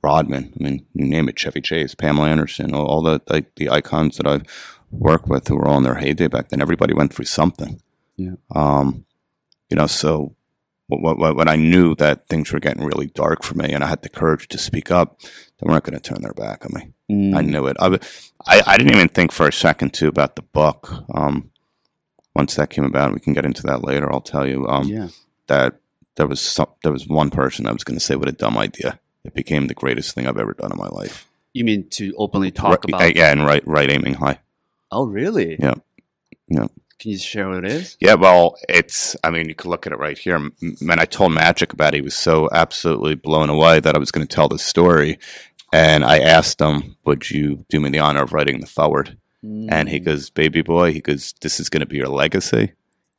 Rodman, 0.02 0.54
I 0.60 0.64
mean, 0.64 0.86
you 0.94 1.06
name 1.06 1.30
it, 1.30 1.38
Chevy 1.38 1.62
Chase, 1.62 1.96
Pamela 1.96 2.28
Anderson, 2.28 2.74
all, 2.74 2.86
all 2.86 3.02
the, 3.02 3.22
like, 3.30 3.54
the 3.56 3.70
icons 3.70 4.18
that 4.18 4.28
I've 4.28 4.44
worked 4.92 5.28
with 5.28 5.48
who 5.48 5.56
were 5.56 5.68
all 5.68 5.78
in 5.78 5.84
their 5.84 5.96
heyday 5.96 6.28
back 6.28 6.50
then. 6.50 6.62
Everybody 6.62 6.94
went 6.94 7.14
through 7.14 7.26
something. 7.26 7.82
Yeah. 8.18 8.36
Um, 8.54 9.06
you 9.70 9.76
know, 9.76 9.88
so 9.88 10.36
when, 10.88 11.48
I 11.48 11.56
knew 11.56 11.96
that 11.96 12.28
things 12.28 12.52
were 12.52 12.60
getting 12.60 12.84
really 12.84 13.08
dark 13.08 13.44
for 13.44 13.56
me 13.56 13.72
and 13.72 13.84
I 13.84 13.88
had 13.88 14.02
the 14.02 14.10
courage 14.10 14.48
to 14.50 14.58
speak 14.58 14.92
up, 14.92 15.22
they 15.22 15.72
weren't 15.72 15.84
going 15.84 15.98
to 15.98 16.02
turn 16.02 16.22
their 16.22 16.34
back 16.34 16.66
on 16.66 16.72
me. 16.74 16.94
Mm. 17.10 17.38
I 17.38 17.42
knew 17.42 17.68
it. 17.68 17.78
I 17.80 18.78
didn't 18.78 18.94
even 18.94 19.08
think 19.08 19.32
for 19.32 19.48
a 19.48 19.54
second 19.54 19.94
too 19.94 20.08
about 20.08 20.36
the 20.36 20.42
book. 20.42 20.92
Um, 21.14 21.52
once 22.36 22.56
that 22.56 22.70
came 22.70 22.84
about, 22.86 23.14
we 23.14 23.20
can 23.20 23.34
get 23.34 23.46
into 23.46 23.64
that 23.64 23.84
later. 23.84 24.12
I'll 24.12 24.22
tell 24.22 24.48
you 24.48 24.68
um, 24.68 24.88
yeah. 24.88 25.10
that 25.48 25.80
there 26.16 26.28
was 26.28 26.42
some, 26.42 26.68
there 26.84 26.92
was 26.92 27.08
one 27.08 27.30
person 27.30 27.68
I 27.68 27.72
was 27.72 27.84
going 27.84 27.98
to 27.98 28.04
say 28.04 28.16
what 28.16 28.30
a 28.30 28.34
dumb 28.34 28.58
idea. 28.58 29.00
It 29.24 29.34
became 29.34 29.68
the 29.68 29.74
greatest 29.74 30.14
thing 30.14 30.28
I've 30.28 30.38
ever 30.38 30.54
done 30.54 30.72
in 30.72 30.78
my 30.78 30.90
life. 30.90 31.28
You 31.54 31.64
mean 31.64 31.88
to 31.92 32.14
openly 32.18 32.52
talk 32.52 32.84
Right- 32.84 32.96
about? 32.96 33.16
yeah, 33.16 33.32
and 33.32 33.46
right, 33.46 33.66
right, 33.68 33.90
aiming 33.90 34.16
high. 34.16 34.40
Oh, 34.92 35.06
really? 35.06 35.58
Yeah. 35.60 35.76
Yeah. 36.48 36.68
Can 37.00 37.12
you 37.12 37.18
share 37.18 37.50
what 37.50 37.66
it 37.66 37.72
is? 37.72 37.98
Yeah, 38.00 38.14
well, 38.14 38.56
it's, 38.70 39.16
I 39.24 39.30
mean, 39.30 39.50
you 39.50 39.56
can 39.56 39.70
look 39.70 39.86
at 39.86 39.94
it 39.94 40.00
right 40.00 40.18
here. 40.18 40.40
Man, 40.82 41.00
I 41.00 41.06
told 41.06 41.34
Magic 41.34 41.74
about 41.74 41.94
it, 41.94 41.98
he 41.98 42.02
was 42.02 42.16
so 42.16 42.48
absolutely 42.52 43.16
blown 43.16 43.50
away 43.50 43.80
that 43.80 43.96
I 43.96 44.00
was 44.00 44.12
going 44.12 44.26
to 44.26 44.36
tell 44.36 44.48
the 44.48 44.60
story. 44.60 45.20
And 45.74 46.06
I 46.06 46.20
asked 46.20 46.62
him, 46.62 46.96
Would 47.06 47.32
you 47.32 47.66
do 47.68 47.80
me 47.80 47.90
the 47.90 48.00
honor 48.00 48.24
of 48.24 48.32
writing 48.32 48.62
the 48.62 48.68
foreword? 48.68 49.18
And 49.44 49.90
he 49.90 50.00
goes, 50.00 50.30
Baby 50.30 50.62
boy, 50.62 50.94
he 50.94 51.02
goes, 51.02 51.34
This 51.42 51.60
is 51.60 51.68
going 51.68 51.82
to 51.82 51.86
be 51.86 51.98
your 51.98 52.08
legacy. 52.08 52.72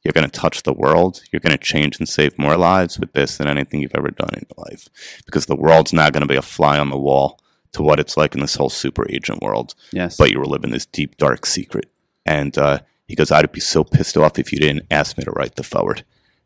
You're 0.03 0.13
going 0.13 0.29
to 0.29 0.41
touch 0.41 0.63
the 0.63 0.73
world. 0.73 1.23
You're 1.33 1.41
going 1.41 1.57
to 1.57 1.63
change 1.63 1.99
and 1.99 2.09
save 2.09 2.39
more 2.39 2.57
lives 2.57 2.99
with 2.99 3.13
this 3.13 3.37
than 3.39 3.49
anything 3.49 3.81
you've 3.81 3.97
ever 3.97 4.11
done 4.11 4.31
in 4.35 4.47
your 4.49 4.65
life. 4.65 4.89
Because 5.27 5.47
the 5.47 5.57
world's 5.57 5.93
not 5.93 6.13
going 6.13 6.23
to 6.23 6.27
be 6.27 6.37
a 6.37 6.43
fly 6.43 6.79
on 6.79 6.91
the 6.91 6.99
wall 6.99 7.41
to 7.73 7.83
what 7.83 7.99
it's 7.99 8.17
like 8.17 8.35
in 8.35 8.41
this 8.41 8.55
whole 8.55 8.71
super 8.71 9.07
agent 9.11 9.43
world. 9.43 9.75
Yes. 9.93 10.17
But 10.17 10.31
you 10.31 10.39
were 10.39 10.47
living 10.47 10.71
this 10.71 10.87
deep, 10.87 11.17
dark 11.17 11.45
secret. 11.45 11.91
And 12.25 12.57
uh, 12.57 12.81
he 13.07 13.15
goes, 13.15 13.31
I'd 13.31 13.53
be 13.53 13.61
so 13.61 13.85
pissed 13.85 14.17
off 14.17 14.39
if 14.39 14.53
you 14.53 14.59
didn't 14.59 14.87
ask 14.91 15.19
me 15.19 15.25
to 15.25 15.31
write 15.31 15.57
the 15.57 15.63
foreword. 15.63 16.05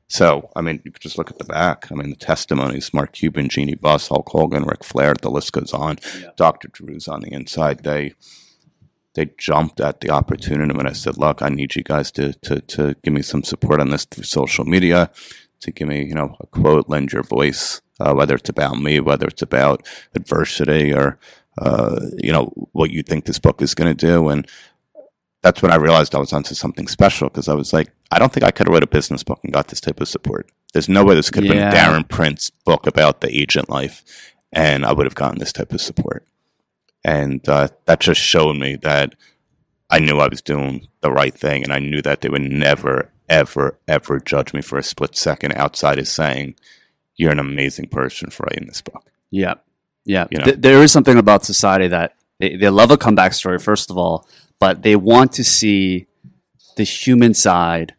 So, 0.09 0.51
I 0.57 0.63
mean, 0.63 0.81
you 0.85 0.91
could 0.91 1.03
just 1.03 1.19
look 1.19 1.31
at 1.31 1.39
the 1.39 1.45
back. 1.45 1.93
I 1.93 1.95
mean, 1.95 2.11
the 2.11 2.17
testimonies 2.17 2.95
Mark 2.95 3.13
Cuban, 3.13 3.49
Jeanie 3.49 3.75
Buss, 3.75 4.09
Hulk 4.09 4.29
Hogan, 4.31 4.65
Ric 4.65 4.83
Flair, 4.83 5.15
the 5.15 5.31
list 5.31 5.53
goes 5.53 5.75
on. 5.75 5.99
Yeah. 6.19 6.31
Dr. 6.37 6.69
Drew's 6.69 7.09
on 7.09 7.21
the 7.21 7.33
inside. 7.33 7.85
They 7.85 8.15
they 9.15 9.31
jumped 9.37 9.81
at 9.81 10.01
the 10.01 10.11
opportunity 10.11 10.73
when 10.77 10.87
I 10.87 10.93
said, 10.93 11.17
look, 11.17 11.43
I 11.43 11.49
need 11.49 11.75
you 11.75 11.83
guys 11.83 12.13
to, 12.13 12.35
to, 12.35 12.61
to 12.61 12.95
give 13.03 13.13
me 13.13 13.23
some 13.23 13.43
support 13.43 13.81
on 13.81 13.91
this 13.91 14.05
through 14.05 14.25
social 14.25 14.65
media, 14.65 15.11
to 15.61 15.73
give 15.73 15.89
me, 15.89 16.05
you 16.05 16.15
know, 16.15 16.37
a 16.41 16.47
quote, 16.47 16.89
lend 16.89 17.13
your 17.13 17.25
voice, 17.25 17.81
uh, 17.99 18.15
whether 18.15 18.37
it's 18.37 18.49
about 18.49 18.81
me, 18.81 19.01
whether 19.01 19.27
it's 19.27 19.43
about 19.43 19.87
adversity 20.15 20.95
or, 20.95 21.19
uh, 21.61 21.99
you 22.19 22.31
know, 22.31 22.53
what 22.73 22.91
you 22.91 23.03
think 23.03 23.25
this 23.25 23.41
book 23.41 23.61
is 23.61 23.75
going 23.75 23.95
to 23.95 24.07
do. 24.07 24.29
And 24.29 24.49
that's 25.43 25.63
when 25.63 25.71
I 25.71 25.77
realized 25.77 26.15
I 26.15 26.19
was 26.19 26.33
onto 26.33 26.55
something 26.55 26.89
special 26.89 27.29
because 27.29 27.49
I 27.49 27.55
was 27.55 27.73
like, 27.73 27.91
I 28.11 28.19
don't 28.19 28.33
think 28.33 28.45
I 28.45 28.51
could 28.51 28.67
have 28.67 28.75
wrote 28.75 28.83
a 28.83 28.89
business 28.89 29.23
book 29.23 29.41
and 29.45 29.53
got 29.53 29.69
this 29.69 29.81
type 29.81 30.01
of 30.01 30.09
support. 30.09 30.51
There's 30.73 30.89
no 30.89 31.05
way 31.05 31.15
this 31.15 31.31
could 31.31 31.45
have 31.45 31.55
Yeah. 31.55 31.71
been 31.71 31.79
Darren 32.03 32.09
Prince 32.09 32.51
book 32.51 32.87
about 32.87 33.21
the 33.21 33.35
agent 33.35 33.71
life, 33.71 34.03
and 34.53 34.85
I 34.85 34.93
would 34.93 35.07
have 35.07 35.15
gotten 35.15 35.39
this 35.39 35.53
type 35.53 35.73
of 35.73 35.81
support. 35.81 36.27
And 37.05 37.47
uh, 37.49 37.69
that 37.87 38.01
just 38.01 38.21
showed 38.21 38.57
me 38.57 38.77
that 38.83 39.15
I 39.91 40.01
knew 40.01 40.19
I 40.19 40.29
was 40.29 40.43
doing 40.43 40.89
the 41.01 41.13
right 41.13 41.33
thing, 41.35 41.63
and 41.63 41.73
I 41.73 41.79
knew 41.79 42.03
that 42.03 42.21
they 42.21 42.29
would 42.29 42.43
never, 42.43 43.11
ever, 43.29 43.79
ever 43.87 44.21
judge 44.21 44.53
me 44.53 44.61
for 44.61 44.77
a 44.79 44.83
split 44.83 45.17
second 45.17 45.53
outside 45.55 45.99
of 45.99 46.09
saying, 46.09 46.57
"You're 47.17 47.33
an 47.33 47.39
amazing 47.39 47.89
person 47.89 48.31
for 48.31 48.43
writing 48.45 48.67
this 48.67 48.83
book." 48.83 49.05
Yeah, 49.31 49.55
yeah. 50.05 50.27
You 50.31 50.39
know? 50.39 50.45
Th- 50.45 50.59
there 50.59 50.83
is 50.83 50.93
something 50.93 51.17
about 51.17 51.45
society 51.45 51.89
that 51.89 52.15
they, 52.41 52.57
they 52.57 52.69
love 52.69 52.91
a 52.91 52.99
comeback 52.99 53.33
story, 53.33 53.59
first 53.59 53.91
of 53.91 53.97
all, 53.97 54.29
but 54.59 54.83
they 54.83 54.97
want 54.97 55.33
to 55.33 55.45
see 55.45 56.07
the 56.77 56.85
human 56.85 57.35
side, 57.35 57.95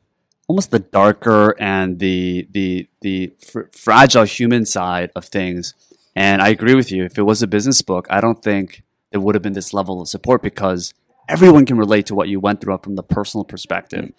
almost 0.48 0.72
the 0.72 0.80
darker 0.80 1.56
and 1.60 2.00
the 2.00 2.48
the 2.52 2.88
the 3.02 3.34
fr- 3.46 3.70
fragile 3.72 4.24
human 4.24 4.66
side 4.66 5.12
of 5.16 5.26
things. 5.26 5.74
And 6.16 6.42
I 6.42 6.50
agree 6.50 6.76
with 6.76 6.92
you. 6.92 7.06
If 7.06 7.18
it 7.18 7.24
was 7.24 7.42
a 7.42 7.48
business 7.48 7.82
book, 7.82 8.08
I 8.10 8.20
don't 8.20 8.42
think 8.42 8.82
there 9.12 9.22
would 9.22 9.36
have 9.36 9.42
been 9.42 9.54
this 9.54 9.74
level 9.74 10.02
of 10.02 10.08
support 10.08 10.42
because 10.42 10.94
everyone 11.28 11.66
can 11.66 11.78
relate 11.78 12.06
to 12.08 12.16
what 12.16 12.28
you 12.28 12.40
went 12.40 12.62
through 12.62 12.80
from 12.84 12.96
the 12.96 13.04
personal 13.04 13.44
perspective. 13.46 14.12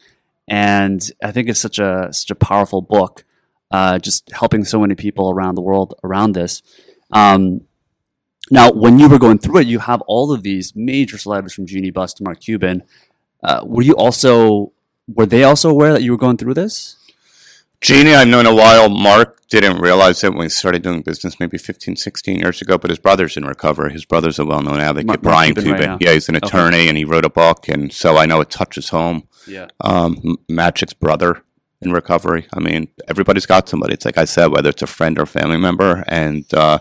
And 0.49 1.11
I 1.23 1.33
think 1.33 1.49
it's 1.49 1.61
such 1.61 1.79
a 1.79 2.09
such 2.13 2.31
a 2.31 2.35
powerful 2.35 2.81
book, 2.81 3.25
uh, 3.71 3.99
just 3.99 4.31
helping 4.33 4.65
so 4.65 4.81
many 4.81 4.95
people 4.95 5.31
around 5.31 5.55
the 5.55 5.63
world 5.63 5.95
around 6.03 6.33
this. 6.33 6.63
Um, 7.13 7.63
now, 8.51 8.71
when 8.71 8.99
you 8.99 9.09
were 9.09 9.19
going 9.19 9.39
through 9.39 9.59
it, 9.59 9.67
you 9.67 9.79
have 9.81 10.01
all 10.03 10.33
of 10.33 10.43
these 10.43 10.75
major 10.75 11.19
celebrities 11.19 11.55
from 11.55 11.67
Jeanie 11.67 11.91
Buss 11.91 12.13
to 12.15 12.25
Mark 12.25 12.41
Cuban. 12.41 12.83
Uh, 13.43 13.63
were 13.65 13.83
you 13.83 13.95
also 13.95 14.73
were 15.09 15.27
they 15.27 15.43
also 15.45 15.71
aware 15.71 15.93
that 15.93 16.03
you 16.03 16.13
were 16.13 16.19
going 16.19 16.37
through 16.37 16.55
this? 16.55 16.97
Jeanie, 17.81 18.15
I've 18.15 18.29
known 18.29 18.47
a 18.47 18.55
while. 18.55 18.89
Mark 18.91 19.41
didn't 19.49 19.79
realize 19.81 20.23
it 20.23 20.35
when 20.35 20.43
he 20.45 20.49
started 20.51 20.83
doing 20.83 21.01
business 21.03 21.41
maybe 21.41 21.57
15, 21.59 21.97
16 21.97 22.39
years 22.39 22.61
ago, 22.61 22.77
but 22.77 22.91
his 22.91 22.99
brother's 22.99 23.37
in 23.37 23.45
recovery. 23.45 23.93
His 23.93 24.05
brother's 24.05 24.39
a 24.39 24.45
well 24.45 24.61
known 24.63 24.79
advocate, 24.81 25.07
Mark- 25.07 25.23
Brian 25.23 25.55
Cuban 25.55 25.65
Cuban. 25.77 25.91
right 25.93 25.99
yeah, 26.03 26.13
he's 26.13 26.29
an 26.29 26.37
Okay. 26.37 26.47
attorney 26.47 26.89
and 26.89 26.97
he 26.99 27.05
wrote 27.05 27.25
a 27.25 27.31
book, 27.31 27.69
and 27.69 27.93
so 27.93 28.17
I 28.19 28.27
know 28.27 28.41
it 28.41 28.51
touches 28.51 28.91
home. 28.91 29.25
Yeah. 29.47 29.69
Um, 29.81 30.37
Magic's 30.49 30.93
brother 30.93 31.43
in 31.81 31.91
recovery. 31.93 32.47
I 32.53 32.61
mean, 32.61 32.89
everybody's 33.09 33.47
got 33.47 33.69
somebody. 33.69 33.95
It's 33.95 34.05
like 34.05 34.19
I 34.19 34.27
said, 34.27 34.49
whether 34.49 34.69
it's 34.69 34.83
a 34.83 34.87
friend 34.87 35.19
or 35.19 35.25
family 35.25 35.57
member, 35.57 36.05
and, 36.07 36.45
uh, 36.53 36.81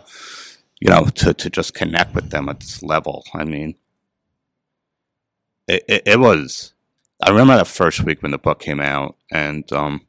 you 0.79 0.89
know, 0.89 1.05
to, 1.05 1.33
to 1.33 1.49
just 1.49 1.73
connect 1.73 2.15
with 2.15 2.29
them 2.29 2.49
at 2.49 2.59
this 2.59 2.81
level. 2.81 3.25
I 3.33 3.43
mean, 3.43 3.75
it, 5.67 5.83
it, 5.87 6.03
it 6.05 6.19
was. 6.19 6.73
I 7.21 7.29
remember 7.31 7.55
that 7.57 7.67
first 7.67 8.03
week 8.03 8.21
when 8.23 8.31
the 8.31 8.37
book 8.37 8.59
came 8.59 8.79
out, 8.79 9.17
and 9.31 9.71
um, 9.73 10.07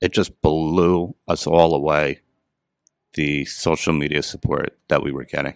it 0.00 0.12
just 0.12 0.40
blew 0.42 1.14
us 1.26 1.46
all 1.46 1.74
away. 1.74 2.20
The 3.14 3.46
social 3.46 3.94
media 3.94 4.22
support 4.22 4.78
that 4.88 5.02
we 5.02 5.10
were 5.10 5.24
getting. 5.24 5.54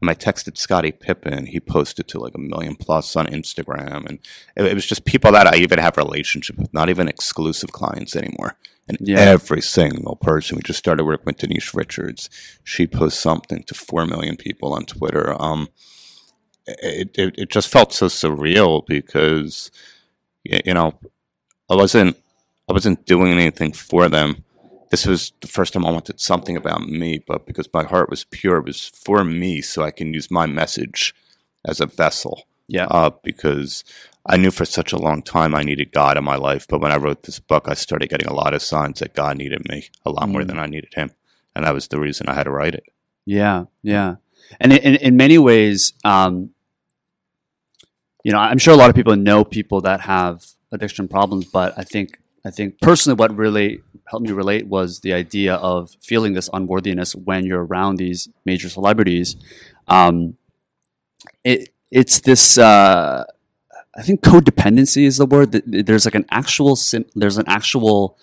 And 0.00 0.10
I 0.10 0.14
texted 0.14 0.58
Scottie 0.58 0.90
Pippen. 0.90 1.46
He 1.46 1.60
posted 1.60 2.08
to 2.08 2.18
like 2.18 2.34
a 2.34 2.40
million 2.40 2.76
plus 2.76 3.14
on 3.16 3.26
Instagram, 3.26 4.06
and 4.06 4.18
it, 4.56 4.64
it 4.64 4.74
was 4.74 4.86
just 4.86 5.04
people 5.04 5.32
that 5.32 5.46
I 5.46 5.56
even 5.56 5.78
have 5.78 5.96
relationship 5.98 6.56
with, 6.56 6.72
not 6.72 6.88
even 6.88 7.06
exclusive 7.08 7.72
clients 7.72 8.16
anymore. 8.16 8.56
And 8.88 8.98
Yeah. 9.00 9.32
every 9.32 9.62
single 9.62 10.16
person, 10.16 10.56
we 10.56 10.62
just 10.62 10.78
started 10.78 11.04
working 11.04 11.26
with 11.26 11.38
Denise 11.38 11.74
Richards. 11.74 12.28
She 12.64 12.86
posts 12.86 13.20
something 13.20 13.62
to 13.64 13.74
four 13.74 14.06
million 14.06 14.36
people 14.36 14.74
on 14.74 14.84
Twitter. 14.86 15.40
Um, 15.40 15.68
it, 16.66 17.10
it 17.18 17.34
it 17.38 17.48
just 17.50 17.68
felt 17.68 17.92
so 17.92 18.06
surreal 18.06 18.84
because 18.86 19.70
you 20.44 20.74
know 20.74 20.98
I 21.70 21.74
wasn't 21.76 22.16
I 22.68 22.72
wasn't 22.72 23.06
doing 23.06 23.32
anything 23.32 23.72
for 23.72 24.08
them. 24.08 24.44
This 24.90 25.06
was 25.06 25.32
the 25.40 25.48
first 25.48 25.72
time 25.72 25.86
I 25.86 25.90
wanted 25.90 26.20
something 26.20 26.56
about 26.56 26.88
me, 26.88 27.18
but 27.26 27.46
because 27.46 27.68
my 27.74 27.84
heart 27.84 28.10
was 28.10 28.24
pure, 28.24 28.58
it 28.58 28.66
was 28.66 28.88
for 28.88 29.24
me, 29.24 29.60
so 29.62 29.82
I 29.82 29.90
can 29.90 30.14
use 30.14 30.30
my 30.30 30.46
message 30.46 31.14
as 31.64 31.80
a 31.80 31.86
vessel. 31.86 32.44
Yeah. 32.68 32.86
Uh, 32.86 33.10
because 33.22 33.84
I 34.26 34.36
knew 34.36 34.50
for 34.50 34.64
such 34.64 34.92
a 34.92 34.98
long 34.98 35.22
time 35.22 35.54
I 35.54 35.62
needed 35.62 35.92
God 35.92 36.16
in 36.16 36.24
my 36.24 36.36
life, 36.36 36.66
but 36.68 36.80
when 36.80 36.92
I 36.92 36.96
wrote 36.96 37.24
this 37.24 37.38
book, 37.38 37.64
I 37.68 37.74
started 37.74 38.08
getting 38.08 38.28
a 38.28 38.32
lot 38.34 38.54
of 38.54 38.62
signs 38.62 39.00
that 39.00 39.14
God 39.14 39.36
needed 39.36 39.68
me 39.68 39.90
a 40.06 40.10
lot 40.10 40.28
more 40.28 40.42
Mm. 40.42 40.46
than 40.48 40.58
I 40.58 40.66
needed 40.66 40.94
Him, 40.94 41.10
and 41.54 41.64
that 41.66 41.74
was 41.74 41.88
the 41.88 42.00
reason 42.00 42.28
I 42.28 42.34
had 42.34 42.44
to 42.44 42.50
write 42.50 42.74
it. 42.74 42.84
Yeah, 43.26 43.64
yeah, 43.82 44.16
and 44.60 44.72
in, 44.72 44.78
in, 44.78 44.94
in 44.96 45.16
many 45.16 45.36
ways, 45.38 45.92
um, 46.04 46.50
you 48.22 48.32
know, 48.32 48.38
I'm 48.38 48.58
sure 48.58 48.72
a 48.72 48.76
lot 48.78 48.88
of 48.88 48.96
people 48.96 49.14
know 49.16 49.44
people 49.44 49.82
that 49.82 50.00
have 50.00 50.46
addiction 50.72 51.06
problems, 51.08 51.44
but 51.44 51.74
I 51.76 51.84
think 51.84 52.18
I 52.46 52.50
think 52.50 52.80
personally, 52.80 53.16
what 53.16 53.34
really 53.36 53.82
helped 54.06 54.26
me 54.26 54.32
relate 54.32 54.66
was 54.66 55.00
the 55.00 55.12
idea 55.14 55.54
of 55.56 55.96
feeling 56.00 56.32
this 56.34 56.48
unworthiness 56.52 57.14
when 57.14 57.44
you're 57.44 57.64
around 57.64 57.96
these 57.96 58.28
major 58.44 58.68
celebrities. 58.70 59.36
Um, 59.88 60.36
it 61.42 61.70
it's 62.00 62.20
this. 62.20 62.58
Uh, 62.58 63.24
I 63.96 64.02
think 64.02 64.20
codependency 64.22 65.04
is 65.06 65.16
the 65.18 65.26
word. 65.26 65.52
There's 65.86 66.04
like 66.04 66.16
an 66.16 66.26
actual 66.30 66.74
sim- 66.76 67.06
there's 67.14 67.38
an 67.38 67.44
actual 67.48 68.18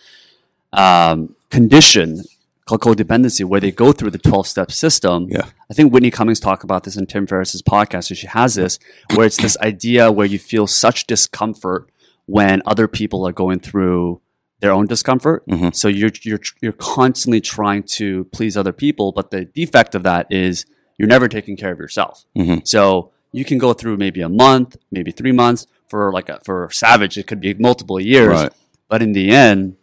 um, 0.73 1.35
condition 1.49 2.23
called 2.65 2.81
codependency 2.81 3.43
where 3.45 3.59
they 3.59 3.71
go 3.71 3.91
through 3.91 4.11
the 4.11 4.17
12 4.17 4.47
step 4.47 4.71
system. 4.71 5.27
Yeah. 5.29 5.45
I 5.69 5.73
think 5.73 5.91
Whitney 5.93 6.11
Cummings 6.11 6.39
talked 6.39 6.63
about 6.63 6.83
this 6.83 6.95
in 6.97 7.05
Tim 7.05 7.25
Ferriss's 7.25 7.61
podcast. 7.61 8.05
So 8.05 8.15
she 8.15 8.27
has 8.27 8.55
this 8.55 8.79
where 9.15 9.25
it's 9.25 9.37
this 9.37 9.57
idea 9.59 10.11
where 10.11 10.27
you 10.27 10.39
feel 10.39 10.67
such 10.67 11.07
discomfort 11.07 11.89
when 12.25 12.61
other 12.65 12.87
people 12.87 13.25
are 13.27 13.31
going 13.33 13.59
through 13.59 14.21
their 14.59 14.71
own 14.71 14.85
discomfort. 14.87 15.45
Mhm. 15.47 15.73
So 15.75 15.87
you're, 15.87 16.11
you're, 16.21 16.39
you're 16.61 16.71
constantly 16.73 17.41
trying 17.41 17.83
to 17.83 18.25
please 18.25 18.55
other 18.55 18.73
people. 18.73 19.11
But 19.11 19.31
the 19.31 19.45
defect 19.45 19.95
of 19.95 20.03
that 20.03 20.27
is 20.31 20.65
you're 20.97 21.07
never 21.09 21.27
taking 21.27 21.57
care 21.57 21.71
of 21.71 21.79
yourself. 21.79 22.25
Mhm. 22.37 22.67
So 22.67 23.11
you 23.31 23.45
can 23.45 23.57
go 23.57 23.73
through 23.73 23.97
maybe 23.97 24.21
a 24.21 24.29
month, 24.29 24.77
maybe 24.91 25.11
three 25.11 25.31
months 25.31 25.67
for 25.87 26.11
like 26.11 26.29
a, 26.29 26.39
for 26.43 26.69
Savage, 26.71 27.17
it 27.17 27.27
could 27.27 27.41
be 27.41 27.53
multiple 27.53 27.99
years. 27.99 28.29
Right. 28.29 28.53
But 28.87 29.01
in 29.01 29.13
the 29.13 29.31
end, 29.31 29.77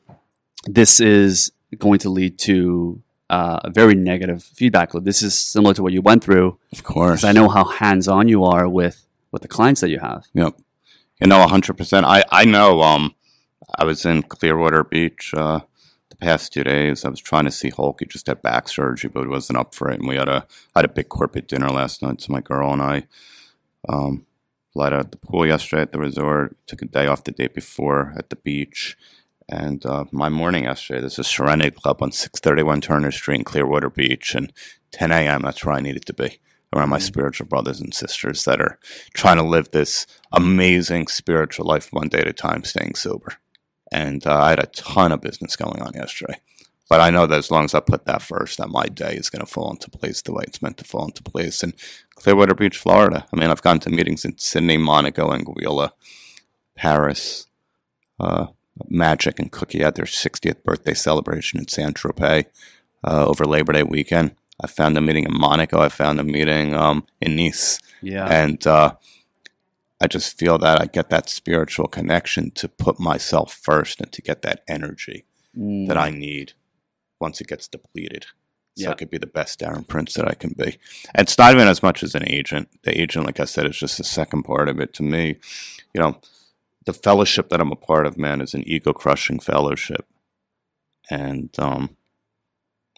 this 0.65 1.01
is 1.01 1.53
going 1.79 1.99
to 2.01 2.11
lead 2.11 2.39
to 2.41 3.03
uh, 3.31 3.61
a 3.65 3.71
very 3.71 3.95
negative 3.95 4.43
feedback 4.43 4.95
loop. 4.95 5.05
This 5.05 5.23
is 5.23 5.39
similar 5.39 5.75
to 5.75 5.83
what 5.83 5.93
you 5.93 6.03
went 6.03 6.25
through. 6.25 6.59
Of 6.73 6.83
course, 6.83 7.25
I 7.25 7.33
know 7.33 7.49
how 7.49 7.65
hands 7.65 8.09
on 8.09 8.29
you 8.29 8.45
are 8.45 8.69
with 8.69 9.07
with 9.31 9.43
the 9.43 9.49
clients 9.49 9.81
that 9.83 9.91
you 9.91 9.99
have. 9.99 10.25
Yep. 10.35 10.59
You 11.21 11.27
know, 11.27 11.47
hundred 11.47 11.77
percent. 11.77 12.07
I 12.07 12.25
I 12.31 12.45
know. 12.45 12.83
Um, 12.83 13.15
I 13.77 13.85
was 13.85 14.05
in 14.05 14.23
Clearwater 14.23 14.83
Beach 14.85 15.33
uh, 15.37 15.61
the 16.09 16.17
past 16.17 16.53
two 16.53 16.65
days. 16.65 17.05
I 17.05 17.11
was 17.11 17.21
trying 17.21 17.45
to 17.45 17.51
see 17.51 17.69
Hulk. 17.69 18.01
He 18.01 18.07
just 18.07 18.27
had 18.27 18.41
back 18.41 18.69
surgery, 18.69 19.11
but 19.13 19.23
he 19.23 19.29
wasn't 19.29 19.59
up 19.59 19.75
for 19.75 19.91
it. 19.91 20.01
And 20.01 20.09
we 20.09 20.17
had 20.17 20.29
a 20.29 20.47
had 20.75 20.87
a 20.87 20.89
big 20.89 21.09
corporate 21.11 21.49
dinner 21.49 21.69
last 21.69 22.03
night. 22.03 22.23
So 22.23 22.33
my 22.33 22.41
girl 22.41 22.73
and 22.73 22.81
I 22.81 23.07
um, 23.89 24.27
flight 24.73 24.93
out 24.93 25.01
at 25.01 25.13
the 25.13 25.19
pool 25.19 25.47
yesterday 25.47 25.83
at 25.83 25.93
the 25.93 25.99
resort. 25.99 26.57
Took 26.67 26.83
a 26.83 26.87
day 26.87 27.07
off 27.07 27.25
the 27.25 27.33
day 27.33 27.49
before 27.49 28.15
at 28.17 28.31
the 28.31 28.37
beach. 28.37 28.97
And 29.49 29.85
uh, 29.87 30.05
my 30.13 30.29
morning 30.29 30.65
yesterday, 30.65 31.01
there's 31.01 31.19
a 31.19 31.25
Serenity 31.25 31.71
Club 31.71 32.03
on 32.03 32.13
631 32.13 32.83
Turner 32.83 33.11
Street 33.11 33.39
in 33.39 33.45
Clearwater 33.45 33.89
Beach. 33.91 34.35
And 34.35 34.53
10 34.93 35.11
a.m., 35.11 35.43
that's 35.43 35.65
where 35.65 35.75
I 35.75 35.81
needed 35.81 36.05
to 36.07 36.15
be 36.15 36.39
around 36.75 36.91
my 36.91 36.99
spiritual 36.99 37.47
brothers 37.47 37.81
and 37.81 37.95
sisters 37.95 38.45
that 38.45 38.61
are 38.61 38.79
trying 39.15 39.39
to 39.39 39.43
live 39.43 39.71
this 39.71 40.07
amazing 40.33 41.07
spiritual 41.07 41.67
life 41.67 41.93
one 41.93 42.09
day 42.09 42.19
at 42.19 42.29
a 42.29 42.33
time, 42.33 42.63
staying 42.65 42.95
sober. 42.95 43.35
And 43.91 44.27
uh, 44.27 44.39
I 44.39 44.51
had 44.51 44.59
a 44.59 44.67
ton 44.67 45.13
of 45.13 45.23
business 45.23 45.57
going 45.57 45.81
on 45.81 45.95
yesterday. 45.95 46.41
But 46.89 47.01
I 47.01 47.11
know 47.11 47.27
that 47.27 47.39
as 47.39 47.51
long 47.51 47.65
as 47.65 47.75
I 47.75 47.81
put 47.81 48.07
that 48.07 48.23
first, 48.23 48.57
that 48.59 48.71
my 48.71 48.87
day 48.87 49.15
is 49.15 49.29
going 49.29 49.45
to 49.45 49.51
fall 49.53 49.71
into 49.71 49.91
place 49.91 50.23
the 50.23 50.33
way 50.33 50.45
it's 50.47 50.63
meant 50.63 50.79
to 50.79 50.85
fall 50.85 51.05
into 51.05 51.23
place. 51.23 51.63
And 51.63 51.75
Clearwater 52.15 52.55
Beach, 52.55 52.79
Florida. 52.79 53.27
I 53.33 53.37
mean, 53.39 53.51
I've 53.51 53.63
gone 53.63 53.79
to 53.81 53.91
meetings 53.91 54.25
in 54.25 54.39
Sydney, 54.39 54.79
Monaco, 54.79 55.31
Anguilla, 55.31 55.91
Paris, 56.77 57.47
uh, 58.19 58.47
Magic 58.89 59.39
and 59.39 59.51
Cookie 59.53 59.83
had 59.83 59.97
their 59.97 60.05
60th 60.05 60.63
birthday 60.63 60.95
celebration 60.95 61.59
in 61.59 61.69
San 61.69 61.93
Tropez 61.93 62.47
uh, 63.05 63.27
over 63.27 63.45
Labor 63.45 63.73
Day 63.73 63.83
weekend. 63.83 64.35
I 64.63 64.67
found 64.67 64.97
a 64.97 65.01
meeting 65.01 65.25
in 65.25 65.39
Monaco. 65.39 65.81
I 65.81 65.89
found 65.89 66.19
a 66.21 66.25
meeting 66.25 66.75
um, 66.75 67.07
in 67.21 67.37
Nice. 67.37 67.81
Yeah. 68.03 68.27
And 68.27 68.65
uh, 68.67 68.95
I 70.01 70.07
just 70.07 70.39
feel 70.39 70.59
that 70.59 70.81
I 70.81 70.87
get 70.87 71.11
that 71.11 71.29
spiritual 71.29 71.87
connection 71.89 72.51
to 72.53 72.69
put 72.69 72.99
myself 72.99 73.53
first 73.53 74.01
and 74.01 74.11
to 74.13 74.23
get 74.23 74.43
that 74.43 74.63
energy 74.69 75.25
Mm. 75.57 75.89
that 75.89 75.97
I 75.97 76.11
need 76.11 76.53
once 77.21 77.41
it 77.41 77.49
gets 77.49 77.69
depleted. 77.69 78.27
So 78.77 78.85
Yeah. 78.85 78.91
I 78.91 78.95
could 78.95 79.11
be 79.11 79.19
the 79.19 79.27
best 79.27 79.59
Darren 79.59 79.87
Prince 79.87 80.15
that 80.15 80.29
I 80.29 80.35
can 80.35 80.55
be. 80.57 80.79
And 81.15 81.27
it's 81.27 81.37
not 81.37 81.53
even 81.53 81.67
as 81.67 81.83
much 81.83 82.03
as 82.03 82.15
an 82.15 82.29
agent. 82.29 82.69
The 82.83 82.99
agent, 82.99 83.27
like 83.27 83.41
I 83.41 83.45
said, 83.45 83.67
is 83.67 83.77
just 83.77 83.99
the 83.99 84.05
second 84.05 84.45
part 84.45 84.69
of 84.69 84.79
it. 84.79 84.95
To 84.95 85.03
me, 85.03 85.37
you 85.93 86.01
know, 86.01 86.21
the 86.87 86.93
fellowship 86.93 87.49
that 87.49 87.61
I'm 87.61 87.73
a 87.73 87.77
part 87.77 88.07
of, 88.07 88.17
man, 88.17 88.41
is 88.41 88.55
an 88.55 88.63
ego 88.67 88.93
crushing 88.93 89.41
fellowship. 89.41 90.07
And 91.11 91.51
um, 91.59 91.97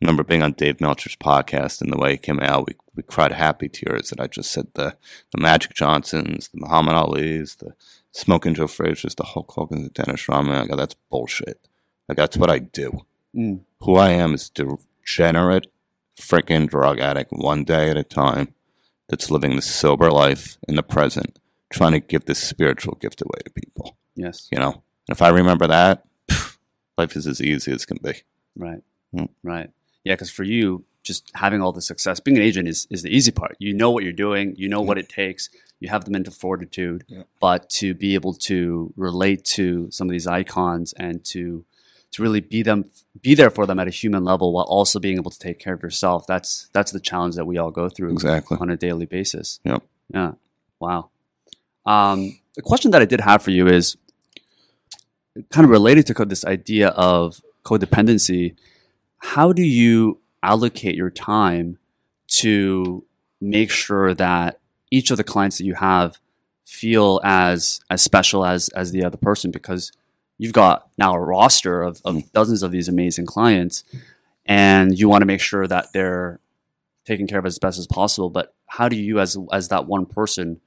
remember 0.02 0.22
being 0.22 0.42
on 0.42 0.52
Dave 0.52 0.78
Melcher's 0.78 1.16
podcast 1.16 1.80
and 1.80 1.92
the 1.92 1.98
way 1.98 2.12
he 2.12 2.18
came 2.18 2.40
out, 2.40 2.66
we, 2.66 2.74
we 2.94 3.02
cried 3.02 3.32
happy 3.32 3.68
tears 3.68 4.10
that 4.10 4.20
I 4.20 4.26
just 4.26 4.50
said 4.50 4.66
the, 4.74 4.96
the 5.32 5.40
Magic 5.40 5.74
Johnsons, 5.74 6.48
the 6.48 6.60
Muhammad 6.60 6.94
Ali's, 6.94 7.54
the 7.56 7.72
Smoking 8.12 8.54
Joe 8.54 8.66
Frazier's, 8.66 9.14
the 9.14 9.24
Hulk 9.24 9.50
Hogan's, 9.52 9.84
the 9.88 10.02
Dennis 10.02 10.28
Rodman. 10.28 10.56
I 10.56 10.66
go, 10.66 10.76
that's 10.76 10.96
bullshit. 11.10 11.66
Like, 12.08 12.16
that's 12.18 12.36
what 12.36 12.50
I 12.50 12.58
do. 12.58 13.06
Mm. 13.34 13.60
Who 13.82 13.96
I 13.96 14.10
am 14.10 14.34
is 14.34 14.50
degenerate, 14.50 15.66
freaking 16.18 16.68
drug 16.68 17.00
addict, 17.00 17.32
one 17.32 17.64
day 17.64 17.90
at 17.90 17.96
a 17.96 18.04
time, 18.04 18.54
that's 19.08 19.30
living 19.30 19.56
the 19.56 19.62
sober 19.62 20.10
life 20.10 20.58
in 20.68 20.76
the 20.76 20.82
present, 20.82 21.38
trying 21.70 21.92
to 21.92 22.00
give 22.00 22.26
this 22.26 22.38
spiritual 22.38 22.96
gift 23.00 23.22
away 23.22 23.40
to 23.44 23.50
people. 23.50 23.96
Yes. 24.14 24.48
You 24.52 24.58
know, 24.58 24.72
and 24.72 25.16
if 25.16 25.22
I 25.22 25.28
remember 25.30 25.66
that, 25.66 26.04
life 26.98 27.16
is 27.16 27.26
as 27.26 27.40
easy 27.40 27.72
as 27.72 27.86
can 27.86 27.98
be. 28.02 28.22
Right. 28.56 28.82
Mm. 29.14 29.30
Right. 29.42 29.70
Yeah, 30.04 30.14
because 30.14 30.30
for 30.30 30.44
you, 30.44 30.84
just 31.02 31.30
having 31.34 31.62
all 31.62 31.72
the 31.72 31.80
success, 31.82 32.20
being 32.20 32.36
an 32.36 32.42
agent 32.42 32.68
is, 32.68 32.86
is 32.90 33.02
the 33.02 33.14
easy 33.14 33.32
part. 33.32 33.56
You 33.58 33.72
know 33.72 33.90
what 33.90 34.04
you're 34.04 34.12
doing, 34.12 34.54
you 34.56 34.68
know 34.68 34.82
what 34.82 34.98
it 34.98 35.08
takes, 35.08 35.48
you 35.80 35.88
have 35.88 36.04
the 36.04 36.10
mental 36.10 36.32
fortitude, 36.32 37.04
Yeah. 37.08 37.22
but 37.40 37.70
to 37.70 37.94
be 37.94 38.14
able 38.14 38.34
to 38.34 38.92
relate 38.96 39.44
to 39.56 39.90
some 39.90 40.06
of 40.08 40.12
these 40.12 40.26
icons 40.26 40.92
and 40.92 41.24
to 41.26 41.64
to 42.12 42.22
really 42.22 42.40
be 42.40 42.62
them 42.62 42.84
be 43.20 43.34
there 43.34 43.50
for 43.50 43.66
them 43.66 43.78
at 43.78 43.86
a 43.86 43.90
human 43.90 44.24
level 44.24 44.52
while 44.52 44.64
also 44.64 44.98
being 44.98 45.16
able 45.16 45.30
to 45.30 45.38
take 45.38 45.58
care 45.58 45.74
of 45.74 45.82
yourself, 45.82 46.26
that's 46.26 46.68
that's 46.72 46.92
the 46.92 47.00
challenge 47.00 47.34
that 47.36 47.44
we 47.44 47.58
all 47.58 47.70
go 47.70 47.88
through 47.88 48.12
Exactly. 48.12 48.56
on 48.60 48.70
a 48.70 48.76
daily 48.76 49.06
basis. 49.06 49.60
Yep. 49.64 49.82
Yeah. 50.12 50.32
Wow. 50.80 51.10
Um, 51.86 52.38
the 52.56 52.62
question 52.62 52.90
that 52.92 53.02
I 53.02 53.04
did 53.04 53.20
have 53.20 53.42
for 53.42 53.50
you 53.50 53.66
is 53.66 53.96
kind 55.50 55.64
of 55.64 55.70
related 55.70 56.06
to 56.06 56.24
this 56.24 56.44
idea 56.44 56.88
of 56.88 57.40
codependency. 57.64 58.54
How 59.18 59.52
do 59.52 59.62
you 59.62 60.18
allocate 60.42 60.94
your 60.94 61.10
time 61.10 61.78
to 62.28 63.04
make 63.40 63.70
sure 63.70 64.14
that 64.14 64.58
each 64.90 65.10
of 65.10 65.16
the 65.16 65.24
clients 65.24 65.58
that 65.58 65.64
you 65.64 65.74
have 65.74 66.18
feel 66.64 67.20
as 67.24 67.80
as 67.90 68.02
special 68.02 68.44
as 68.44 68.68
as 68.70 68.92
the 68.92 69.04
other 69.04 69.16
person? 69.16 69.50
Because 69.50 69.92
you've 70.40 70.54
got 70.54 70.88
now 70.96 71.12
a 71.14 71.20
roster 71.20 71.82
of, 71.82 72.00
of 72.02 72.32
dozens 72.32 72.62
of 72.62 72.70
these 72.70 72.88
amazing 72.88 73.26
clients, 73.26 73.84
and 74.46 74.98
you 74.98 75.06
want 75.06 75.20
to 75.20 75.26
make 75.26 75.40
sure 75.40 75.66
that 75.66 75.92
they're 75.92 76.40
taken 77.04 77.26
care 77.26 77.38
of 77.38 77.44
as 77.44 77.58
best 77.58 77.78
as 77.78 77.86
possible. 77.86 78.30
But 78.30 78.54
how 78.66 78.88
do 78.88 78.96
you, 78.96 79.20
as 79.20 79.36
as 79.52 79.68
that 79.68 79.86
one 79.86 80.06
person, 80.06 80.58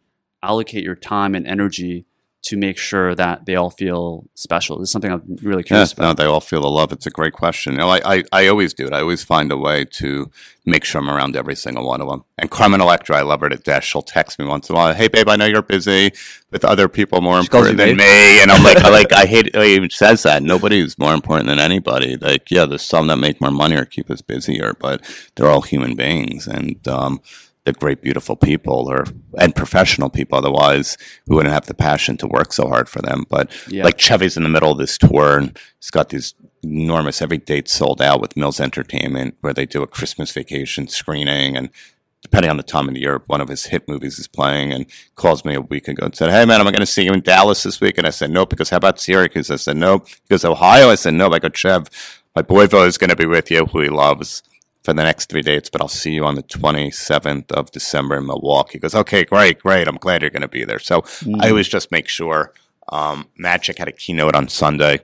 allocate 0.43 0.83
your 0.83 0.95
time 0.95 1.33
and 1.33 1.47
energy 1.47 2.05
to 2.43 2.57
make 2.57 2.77
sure 2.77 3.15
that 3.15 3.45
they 3.45 3.55
all 3.55 3.71
feel 3.71 4.25
special? 4.35 4.79
This 4.79 4.89
is 4.89 4.91
something 4.93 5.11
I'm 5.11 5.37
really 5.43 5.63
Yeah, 5.69 5.89
curious 5.89 5.97
no, 5.97 6.05
about. 6.05 6.17
they 6.17 6.25
all 6.25 6.41
feel 6.41 6.61
the 6.61 6.69
love. 6.69 6.91
It's 6.93 7.07
a 7.07 7.11
great 7.11 7.33
question. 7.33 7.73
You 7.73 7.79
know, 7.79 7.89
I, 7.89 8.01
I, 8.17 8.23
I 8.33 8.47
always 8.47 8.73
do 8.73 8.87
it. 8.87 8.93
I 8.93 9.01
always 9.01 9.23
find 9.23 9.51
a 9.51 9.57
way 9.57 9.85
to 9.85 10.31
make 10.65 10.85
sure 10.85 11.01
I'm 11.01 11.09
around 11.09 11.35
every 11.35 11.55
single 11.55 11.87
one 11.87 12.01
of 12.01 12.07
them. 12.09 12.23
And 12.37 12.51
Carmen 12.51 12.81
Electra, 12.81 13.17
I 13.17 13.21
love 13.23 13.41
her 13.41 13.49
to 13.49 13.57
death. 13.57 13.83
She'll 13.83 14.01
text 14.03 14.39
me 14.39 14.45
once 14.45 14.69
in 14.69 14.75
a 14.75 14.77
while. 14.77 14.93
Hey, 14.93 15.07
babe, 15.09 15.29
I 15.29 15.35
know 15.37 15.45
you're 15.45 15.61
busy 15.61 16.11
with 16.51 16.65
other 16.65 16.89
people 16.89 17.21
more 17.21 17.39
She 17.39 17.45
important 17.45 17.77
than 17.77 17.97
babe? 17.97 17.97
me. 17.97 18.41
And 18.41 18.51
I'm 18.51 18.63
like, 18.63 18.77
I 18.83 18.89
like, 18.89 19.13
I 19.13 19.25
hate 19.25 19.47
it. 19.47 19.55
He 19.55 19.75
even 19.75 19.89
says 19.89 20.23
that. 20.23 20.43
Nobody's 20.43 20.97
more 20.99 21.13
important 21.13 21.47
than 21.47 21.59
anybody. 21.59 22.17
Like, 22.17 22.51
yeah, 22.51 22.65
there's 22.65 22.83
some 22.83 23.07
that 23.07 23.17
make 23.17 23.41
more 23.41 23.51
money 23.51 23.75
or 23.75 23.85
keep 23.85 24.09
us 24.11 24.21
busier, 24.21 24.73
but 24.79 25.01
they're 25.35 25.49
all 25.49 25.61
human 25.61 25.95
beings. 25.95 26.47
And, 26.47 26.87
um, 26.87 27.21
they're 27.65 27.73
great, 27.73 28.01
beautiful 28.01 28.35
people 28.35 28.87
or, 28.89 29.05
and 29.39 29.55
professional 29.55 30.09
people. 30.09 30.37
Otherwise, 30.37 30.97
we 31.27 31.35
wouldn't 31.35 31.53
have 31.53 31.65
the 31.65 31.73
passion 31.73 32.17
to 32.17 32.27
work 32.27 32.51
so 32.51 32.67
hard 32.67 32.89
for 32.89 33.01
them. 33.01 33.25
But 33.29 33.51
Yeah. 33.69 33.85
like 33.85 33.97
Chevy's 33.99 34.35
in 34.35 34.43
the 34.43 34.49
middle 34.49 34.71
of 34.71 34.77
this 34.77 34.97
tour 34.97 35.37
and 35.37 35.57
he's 35.79 35.89
got 35.89 36.09
these 36.09 36.33
enormous 36.61 37.21
every 37.21 37.37
date 37.37 37.69
sold 37.69 38.01
out 38.01 38.21
with 38.21 38.35
Mills 38.37 38.59
Entertainment 38.59 39.35
where 39.41 39.53
they 39.53 39.65
do 39.65 39.81
a 39.81 39.87
Christmas 39.87 40.31
vacation 40.31 40.87
screening 40.87 41.55
and 41.55 41.69
depending 42.21 42.49
on 42.49 42.55
the 42.57 42.63
time 42.63 42.87
of 42.87 42.93
the 42.93 43.01
year, 43.01 43.21
one 43.27 43.41
of 43.41 43.49
his 43.49 43.65
hit 43.65 43.87
movies 43.87 44.17
is 44.17 44.27
playing 44.29 44.71
and 44.71 44.85
calls 45.15 45.43
me 45.43 45.53
a 45.55 45.61
week 45.61 45.87
ago 45.89 46.05
and 46.05 46.15
said, 46.15 46.29
Hey 46.29 46.45
man, 46.45 46.59
am 46.61 46.67
I 46.67 46.71
going 46.71 46.79
to 46.79 46.85
see 46.85 47.03
you 47.03 47.11
in 47.13 47.21
Dallas 47.21 47.63
this 47.63 47.79
week? 47.81 47.97
And 47.97 48.07
I 48.07 48.11
said, 48.11 48.29
Nope, 48.31 48.49
because 48.49 48.69
how 48.69 48.77
about 48.77 48.99
Syracuse? 48.99 49.51
I 49.51 49.57
said, 49.57 49.75
Nope. 49.77 50.07
He 50.07 50.15
goes, 50.29 50.45
Ohio? 50.45 50.89
I 50.89 50.95
said, 50.95 51.13
Nope. 51.13 51.33
I 51.33 51.39
go, 51.39 51.49
Chev, 51.49 51.89
my 52.35 52.41
boy 52.41 52.65
boyfriend 52.67 52.87
is 52.87 52.97
going 52.97 53.09
to 53.09 53.15
be 53.15 53.25
with 53.25 53.51
you, 53.51 53.65
who 53.67 53.81
he 53.81 53.89
loves 53.89 54.41
for 54.83 54.93
the 54.93 55.03
next 55.03 55.29
three 55.29 55.41
dates, 55.41 55.69
but 55.69 55.81
I'll 55.81 55.87
see 55.87 56.13
you 56.13 56.25
on 56.25 56.35
the 56.35 56.43
27th 56.43 57.51
of 57.51 57.71
December 57.71 58.17
in 58.17 58.25
Milwaukee. 58.25 58.73
He 58.73 58.79
goes, 58.79 58.95
okay, 58.95 59.23
great, 59.23 59.59
great. 59.59 59.87
I'm 59.87 59.95
glad 59.95 60.21
you're 60.21 60.29
going 60.29 60.41
to 60.41 60.47
be 60.47 60.65
there. 60.65 60.79
So 60.79 61.03
I 61.39 61.49
always 61.49 61.67
just 61.67 61.91
make 61.91 62.07
sure. 62.07 62.53
Um, 62.89 63.29
Magic 63.37 63.77
had 63.77 63.87
a 63.87 63.93
keynote 63.93 64.35
on 64.35 64.49
Sunday, 64.49 64.99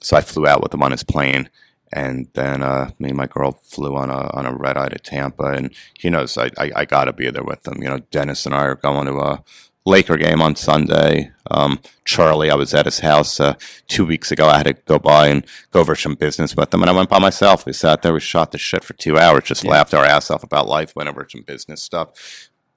so 0.00 0.16
I 0.16 0.20
flew 0.20 0.46
out 0.46 0.62
with 0.62 0.74
him 0.74 0.82
on 0.82 0.90
his 0.90 1.02
plane. 1.02 1.48
And 1.94 2.28
then 2.34 2.62
uh, 2.62 2.90
me 2.98 3.08
and 3.08 3.16
my 3.16 3.26
girl 3.26 3.52
flew 3.52 3.96
on 3.96 4.08
a 4.10 4.30
on 4.34 4.46
a 4.46 4.54
red 4.54 4.78
eye 4.78 4.88
to 4.88 4.98
Tampa, 4.98 5.44
and 5.44 5.74
he 5.98 6.08
knows 6.08 6.38
I, 6.38 6.50
I, 6.58 6.72
I 6.76 6.84
got 6.86 7.04
to 7.04 7.12
be 7.12 7.30
there 7.30 7.44
with 7.44 7.66
him. 7.66 7.82
You 7.82 7.90
know, 7.90 7.98
Dennis 8.10 8.46
and 8.46 8.54
I 8.54 8.64
are 8.64 8.76
going 8.76 9.06
to 9.06 9.18
a 9.18 9.44
Laker 9.84 10.16
game 10.16 10.40
on 10.40 10.54
Sunday. 10.54 11.32
Um, 11.50 11.80
Charlie, 12.04 12.50
I 12.50 12.54
was 12.54 12.72
at 12.72 12.86
his 12.86 13.00
house 13.00 13.40
uh, 13.40 13.54
two 13.88 14.06
weeks 14.06 14.30
ago. 14.30 14.48
I 14.48 14.58
had 14.58 14.66
to 14.66 14.74
go 14.74 14.98
by 14.98 15.28
and 15.28 15.44
go 15.70 15.80
over 15.80 15.94
some 15.94 16.14
business 16.14 16.56
with 16.56 16.72
him, 16.72 16.82
and 16.82 16.90
I 16.90 16.94
went 16.94 17.10
by 17.10 17.18
myself. 17.18 17.66
We 17.66 17.72
sat 17.72 18.02
there, 18.02 18.12
we 18.12 18.20
shot 18.20 18.52
the 18.52 18.58
shit 18.58 18.84
for 18.84 18.94
two 18.94 19.18
hours, 19.18 19.44
just 19.44 19.64
laughed 19.64 19.94
our 19.94 20.04
ass 20.04 20.30
off 20.30 20.44
about 20.44 20.68
life, 20.68 20.94
went 20.94 21.08
over 21.08 21.26
some 21.28 21.42
business 21.42 21.82
stuff. 21.82 22.10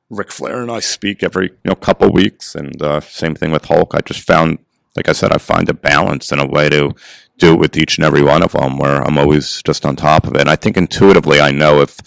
Ric 0.09 0.31
Flair 0.31 0.61
and 0.61 0.71
I 0.71 0.79
speak 0.79 1.23
every 1.23 1.47
you 1.47 1.57
know 1.65 1.75
couple 1.75 2.11
weeks, 2.11 2.55
and 2.55 2.81
uh, 2.81 3.01
same 3.01 3.35
thing 3.35 3.51
with 3.51 3.65
Hulk. 3.65 3.93
I 3.93 4.01
just 4.01 4.21
found, 4.21 4.59
like 4.95 5.09
I 5.09 5.13
said, 5.13 5.31
I 5.31 5.37
find 5.37 5.69
a 5.69 5.73
balance 5.73 6.31
and 6.31 6.41
a 6.41 6.47
way 6.47 6.69
to 6.69 6.93
do 7.37 7.53
it 7.53 7.59
with 7.59 7.77
each 7.77 7.97
and 7.97 8.05
every 8.05 8.23
one 8.23 8.43
of 8.43 8.53
them, 8.53 8.77
where 8.77 9.01
I'm 9.01 9.17
always 9.17 9.61
just 9.63 9.85
on 9.85 9.95
top 9.95 10.25
of 10.25 10.35
it. 10.35 10.41
And 10.41 10.49
I 10.49 10.55
think 10.55 10.77
intuitively, 10.77 11.39
I 11.39 11.51
know 11.51 11.81
if 11.81 11.97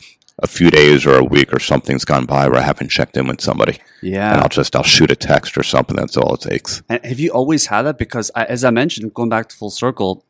a 0.41 0.47
few 0.47 0.71
days 0.71 1.05
or 1.05 1.17
a 1.19 1.25
week 1.25 1.53
or 1.53 1.59
something's 1.59 2.05
gone 2.05 2.25
by 2.25 2.49
where 2.49 2.61
I 2.61 2.63
haven't 2.63 2.91
checked 2.91 3.17
in 3.17 3.27
with 3.27 3.41
somebody, 3.41 3.79
Yeah. 4.03 4.33
and 4.33 4.41
I'll 4.41 4.49
just 4.49 4.75
I'll 4.77 4.83
shoot 4.85 5.11
a 5.11 5.17
text 5.17 5.59
or 5.59 5.63
something. 5.63 5.97
That's 5.97 6.17
all 6.17 6.35
it 6.35 6.41
takes. 6.43 6.83
And 6.89 7.05
have 7.05 7.19
you 7.19 7.31
always 7.31 7.67
had 7.67 7.83
that? 7.83 7.99
Because 7.99 8.31
I, 8.35 8.45
as 8.45 8.65
I 8.65 8.71
mentioned, 8.71 9.15
going 9.15 9.29
back 9.29 9.49
to 9.49 9.57
full 9.57 9.71
circle, 9.71 10.25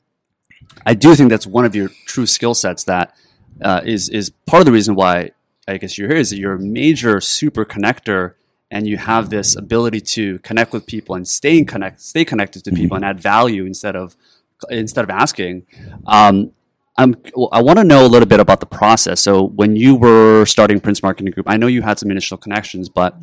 I 0.86 0.94
do 0.94 1.14
think 1.14 1.28
that's 1.30 1.46
one 1.46 1.64
of 1.64 1.74
your 1.74 1.90
true 2.06 2.26
skill 2.26 2.54
sets 2.54 2.84
that 2.84 3.14
uh, 3.60 3.80
is 3.84 4.08
is 4.08 4.30
part 4.46 4.60
of 4.60 4.66
the 4.66 4.72
reason 4.72 4.94
why 4.94 5.32
I 5.66 5.76
guess 5.76 5.98
you're 5.98 6.08
here 6.08 6.16
is 6.18 6.30
that 6.30 6.38
you're 6.38 6.54
a 6.54 6.58
major 6.60 7.20
super 7.20 7.64
connector 7.66 8.34
and 8.70 8.86
you 8.86 8.96
have 8.98 9.30
this 9.30 9.56
ability 9.56 10.00
to 10.00 10.38
connect 10.40 10.72
with 10.72 10.86
people 10.86 11.14
and 11.14 11.26
stay 11.28 11.62
connect 11.64 12.00
stay 12.00 12.24
connected 12.24 12.64
to 12.64 12.70
people 12.72 12.96
and 12.96 13.04
add 13.04 13.20
value 13.20 13.64
instead 13.66 13.94
of 13.96 14.16
instead 14.70 15.04
of 15.04 15.10
asking. 15.10 15.66
Um, 16.06 16.52
I'm, 16.98 17.14
I 17.52 17.62
want 17.62 17.78
to 17.78 17.84
know 17.84 18.04
a 18.04 18.10
little 18.14 18.26
bit 18.26 18.40
about 18.40 18.60
the 18.60 18.66
process. 18.66 19.20
So 19.20 19.44
when 19.60 19.76
you 19.76 19.94
were 19.94 20.44
starting 20.44 20.80
Prince 20.80 21.00
Marketing 21.02 21.30
Group, 21.30 21.48
I 21.48 21.56
know 21.56 21.68
you 21.68 21.82
had 21.82 21.98
some 21.98 22.10
initial 22.10 22.36
connections, 22.36 22.88
but 22.88 23.16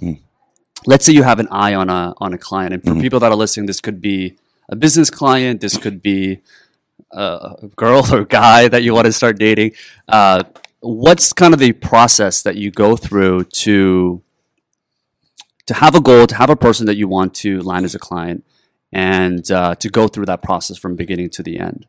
let's 0.87 1.05
say 1.05 1.11
you 1.11 1.23
have 1.23 1.39
an 1.39 1.49
eye 1.51 1.73
on 1.75 1.89
a 1.89 2.13
on 2.19 2.33
a 2.33 2.37
client, 2.37 2.73
and 2.73 2.81
for 2.83 2.95
people 3.01 3.19
that 3.19 3.31
are 3.31 3.35
listening, 3.35 3.65
this 3.65 3.81
could 3.81 3.99
be 3.99 4.37
a 4.69 4.75
business 4.75 5.09
client, 5.09 5.59
this 5.61 5.77
could 5.77 6.01
be 6.01 6.39
a 7.11 7.69
girl 7.75 8.01
or 8.13 8.23
guy 8.25 8.67
that 8.67 8.81
you 8.83 8.93
want 8.93 9.05
to 9.05 9.11
start 9.13 9.37
dating. 9.37 9.71
Uh, 10.07 10.43
what's 10.79 11.33
kind 11.33 11.53
of 11.53 11.59
the 11.59 11.73
process 11.73 12.41
that 12.43 12.55
you 12.55 12.71
go 12.71 12.95
through 12.95 13.43
to 13.45 14.21
to 15.65 15.73
have 15.73 15.95
a 15.95 16.01
goal, 16.01 16.27
to 16.27 16.35
have 16.35 16.49
a 16.49 16.55
person 16.55 16.85
that 16.85 16.95
you 16.95 17.07
want 17.07 17.33
to 17.33 17.61
land 17.61 17.85
as 17.85 17.95
a 17.95 17.99
client, 17.99 18.45
and 18.91 19.51
uh, 19.51 19.75
to 19.75 19.89
go 19.89 20.07
through 20.07 20.25
that 20.25 20.41
process 20.41 20.77
from 20.77 20.95
beginning 20.95 21.29
to 21.31 21.43
the 21.43 21.59
end? 21.59 21.87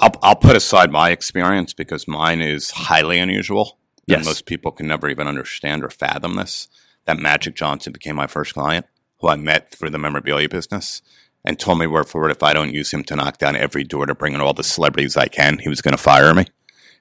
I'll, 0.00 0.12
I'll 0.22 0.36
put 0.36 0.56
aside 0.56 0.90
my 0.90 1.10
experience 1.10 1.72
because 1.72 2.06
mine 2.06 2.40
is 2.40 2.70
highly 2.70 3.18
unusual. 3.18 3.78
And 4.08 4.18
Yes. 4.18 4.24
most 4.26 4.46
people 4.46 4.70
can 4.70 4.86
never 4.86 5.08
even 5.08 5.26
understand 5.26 5.82
or 5.82 5.90
fathom 5.90 6.36
this. 6.36 6.68
That 7.06 7.18
Magic 7.18 7.54
Johnson 7.56 7.92
became 7.92 8.14
my 8.16 8.26
first 8.26 8.54
client, 8.54 8.86
who 9.20 9.28
I 9.28 9.36
met 9.36 9.72
through 9.72 9.90
the 9.90 9.98
memorabilia 9.98 10.48
business, 10.48 11.02
and 11.44 11.58
told 11.58 11.78
me 11.78 11.86
word 11.86 12.08
for 12.08 12.20
word 12.20 12.30
if 12.30 12.42
I 12.42 12.52
don't 12.52 12.72
use 12.74 12.92
him 12.92 13.04
to 13.04 13.16
knock 13.16 13.38
down 13.38 13.56
every 13.56 13.84
door 13.84 14.06
to 14.06 14.14
bring 14.14 14.34
in 14.34 14.40
all 14.40 14.52
the 14.52 14.64
celebrities 14.64 15.16
I 15.16 15.26
can, 15.26 15.58
he 15.58 15.68
was 15.68 15.80
going 15.82 15.96
to 15.96 16.02
fire 16.02 16.34
me. 16.34 16.46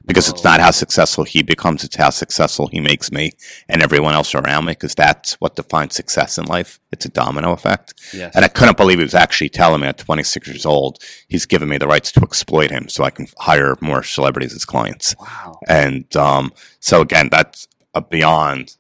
Because 0.06 0.30
it's 0.30 0.46
Oh. 0.46 0.50
not 0.50 0.60
how 0.60 0.72
successful 0.72 1.24
he 1.24 1.42
becomes; 1.44 1.84
it's 1.84 1.96
how 1.96 2.10
successful 2.10 2.68
he 2.68 2.80
makes 2.80 3.12
me 3.12 3.32
and 3.70 3.82
everyone 3.84 4.14
else 4.14 4.34
around 4.36 4.66
me. 4.66 4.74
Because 4.74 4.96
that's 4.96 5.34
what 5.36 5.56
defines 5.56 5.96
success 5.96 6.38
in 6.38 6.46
life. 6.46 6.80
It's 6.92 7.06
a 7.06 7.10
domino 7.10 7.52
effect. 7.52 7.94
Yes. 8.14 8.36
And 8.36 8.46
I 8.46 8.48
couldn't 8.48 8.78
believe 8.78 9.00
he 9.00 9.04
was 9.04 9.16
actually 9.16 9.50
telling 9.50 9.82
me 9.82 9.88
at 9.88 9.98
26 9.98 10.48
years 10.48 10.66
old, 10.66 11.00
he's 11.28 11.46
given 11.46 11.68
me 11.70 11.78
the 11.78 11.88
rights 11.88 12.12
to 12.14 12.22
exploit 12.22 12.72
him 12.72 12.88
so 12.90 13.04
I 13.04 13.10
can 13.10 13.28
hire 13.40 13.76
more 13.82 14.04
celebrities 14.04 14.54
as 14.56 14.66
clients. 14.66 15.16
wow. 15.20 15.60
And 15.68 16.14
um, 16.16 16.52
so 16.80 17.02
again, 17.02 17.30
that's 17.32 17.68
beyond 18.10 18.76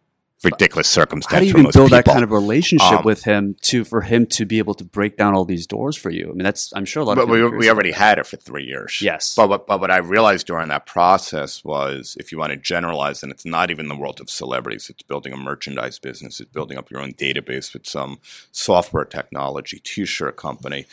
ridiculous 0.46 0.88
circumstance. 0.88 1.34
How 1.34 1.39
do 1.39 1.46
you 1.46 1.50
even 1.50 1.64
build 1.64 1.74
people. 1.74 1.89
that 1.89 2.06
kind 2.06 2.24
of 2.24 2.32
relationship 2.32 3.00
Um, 3.00 3.04
with 3.04 3.24
him 3.24 3.56
to 3.64 3.84
for 3.84 4.02
him 4.02 4.26
to 4.28 4.46
be 4.46 4.60
able 4.60 4.74
to 4.76 4.84
break 4.84 5.18
down 5.18 5.34
all 5.34 5.46
these 5.46 5.68
doors 5.68 5.98
for 5.98 6.10
you? 6.10 6.30
I 6.30 6.34
mean, 6.34 6.43
that's 6.43 6.72
I'm 6.76 6.86
sure 6.86 7.04
a 7.04 7.06
lot 7.06 7.16
but 7.16 7.24
of 7.24 7.30
we, 7.30 7.43
we 7.43 7.70
already 7.70 7.91
had 7.91 8.20
it 8.20 8.26
for 8.28 8.38
three 8.38 8.64
years. 8.64 9.02
Yes. 9.02 9.36
But 9.36 9.50
what, 9.50 9.68
but 9.68 9.82
what 9.82 9.91
I 9.91 9.98
realized 9.98 10.48
during 10.48 10.70
that 10.70 10.86
process 10.86 11.64
was 11.64 12.16
if 12.20 12.32
you 12.32 12.38
want 12.38 12.52
to 12.52 12.58
generalize, 12.58 13.24
and 13.24 13.32
it's 13.32 13.46
not 13.46 13.72
even 13.72 13.88
the 13.88 13.96
world 13.96 14.22
of 14.22 14.30
celebrities, 14.30 14.89
it's 14.89 15.04
building 15.04 15.34
a 15.34 15.38
merchandise 15.38 16.00
business, 16.00 16.39
it's 16.39 16.52
building 16.52 16.78
up 16.78 16.89
your 16.89 17.02
own 17.02 17.14
database 17.14 17.74
with 17.74 17.86
some 17.88 18.20
software 18.52 19.06
technology, 19.06 19.80
t 19.84 20.06
shirt 20.06 20.38
company. 20.38 20.86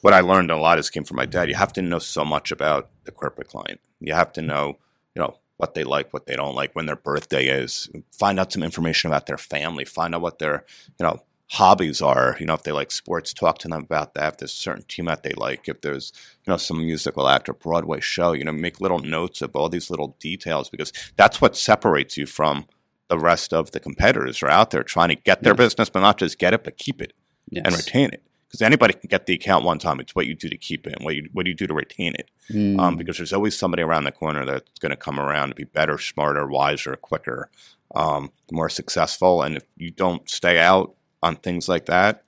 What 0.00 0.14
I 0.14 0.20
learned 0.20 0.50
a 0.50 0.56
lot 0.56 0.78
is 0.78 0.90
came 0.90 1.04
from 1.04 1.16
my 1.16 1.26
dad. 1.26 1.48
You 1.48 1.56
have 1.56 1.72
to 1.72 1.82
know 1.82 1.98
so 1.98 2.24
much 2.24 2.52
about 2.52 2.88
the 3.04 3.10
corporate 3.10 3.48
client. 3.48 3.80
You 4.00 4.14
have 4.14 4.32
to 4.34 4.42
know, 4.42 4.78
you 5.14 5.22
know, 5.22 5.36
what 5.58 5.74
they 5.74 5.84
like, 5.84 6.12
what 6.12 6.26
they 6.26 6.36
don't 6.36 6.54
like, 6.54 6.74
when 6.74 6.86
their 6.86 6.96
birthday 6.96 7.46
is. 7.46 7.88
Find 8.12 8.40
out 8.40 8.52
some 8.52 8.62
information 8.62 9.10
about 9.10 9.26
their 9.26 9.38
family. 9.38 9.84
Find 9.84 10.14
out 10.14 10.22
what 10.22 10.38
their, 10.38 10.64
you 10.98 11.04
know, 11.04 11.20
hobbies 11.50 12.00
are. 12.00 12.36
You 12.40 12.46
know, 12.46 12.54
if 12.54 12.62
they 12.62 12.72
like 12.72 12.90
sports, 12.90 13.32
talk 13.34 13.58
to 13.58 13.68
them 13.68 13.82
about 13.82 14.14
that. 14.14 14.34
If 14.34 14.38
there's 14.38 14.52
a 14.52 14.56
certain 14.56 14.84
team 14.84 15.06
that 15.06 15.22
they 15.22 15.32
like, 15.36 15.68
if 15.68 15.80
there's, 15.80 16.12
you 16.46 16.50
know, 16.52 16.56
some 16.56 16.78
musical 16.78 17.28
act 17.28 17.48
or 17.48 17.54
Broadway 17.54 18.00
show, 18.00 18.32
you 18.32 18.44
know, 18.44 18.52
make 18.52 18.80
little 18.80 19.00
notes 19.00 19.42
of 19.42 19.54
all 19.56 19.68
these 19.68 19.90
little 19.90 20.16
details 20.20 20.68
because 20.70 20.92
that's 21.16 21.40
what 21.40 21.56
separates 21.56 22.16
you 22.16 22.26
from 22.26 22.66
the 23.08 23.18
rest 23.18 23.52
of 23.52 23.70
the 23.72 23.80
competitors 23.80 24.38
who 24.38 24.46
are 24.46 24.50
out 24.50 24.70
there 24.70 24.82
trying 24.82 25.08
to 25.08 25.14
get 25.16 25.42
their 25.42 25.54
Yeah. 25.54 25.56
business, 25.64 25.88
but 25.88 26.00
not 26.00 26.18
just 26.18 26.38
get 26.38 26.54
it, 26.54 26.62
but 26.62 26.76
keep 26.76 27.02
it 27.02 27.14
Yes. 27.50 27.62
and 27.66 27.74
retain 27.74 28.10
it. 28.10 28.22
Because 28.48 28.62
anybody 28.62 28.94
can 28.94 29.08
get 29.08 29.26
the 29.26 29.34
account 29.34 29.64
one 29.64 29.78
time. 29.78 30.00
It's 30.00 30.14
what 30.14 30.26
you 30.26 30.34
do 30.34 30.48
to 30.48 30.56
keep 30.56 30.86
it 30.86 30.94
and 30.94 31.04
what 31.04 31.14
you, 31.14 31.28
what 31.32 31.44
do 31.44 31.50
you 31.50 31.56
do 31.56 31.66
to 31.66 31.74
retain 31.74 32.14
it 32.14 32.30
Mm. 32.50 32.80
um, 32.80 32.96
because 32.96 33.18
there's 33.18 33.34
always 33.34 33.58
somebody 33.58 33.82
around 33.82 34.04
the 34.04 34.12
corner 34.12 34.46
that's 34.46 34.78
going 34.80 34.88
to 34.90 34.96
come 34.96 35.20
around 35.20 35.50
to 35.50 35.54
be 35.54 35.64
better, 35.64 35.98
smarter, 35.98 36.46
wiser, 36.46 36.96
quicker, 36.96 37.50
um, 37.94 38.32
more 38.50 38.70
successful. 38.70 39.42
And 39.42 39.58
if 39.58 39.64
you 39.76 39.90
don't 39.90 40.26
stay 40.30 40.58
out 40.58 40.94
on 41.22 41.36
things 41.36 41.68
like 41.68 41.84
that, 41.86 42.24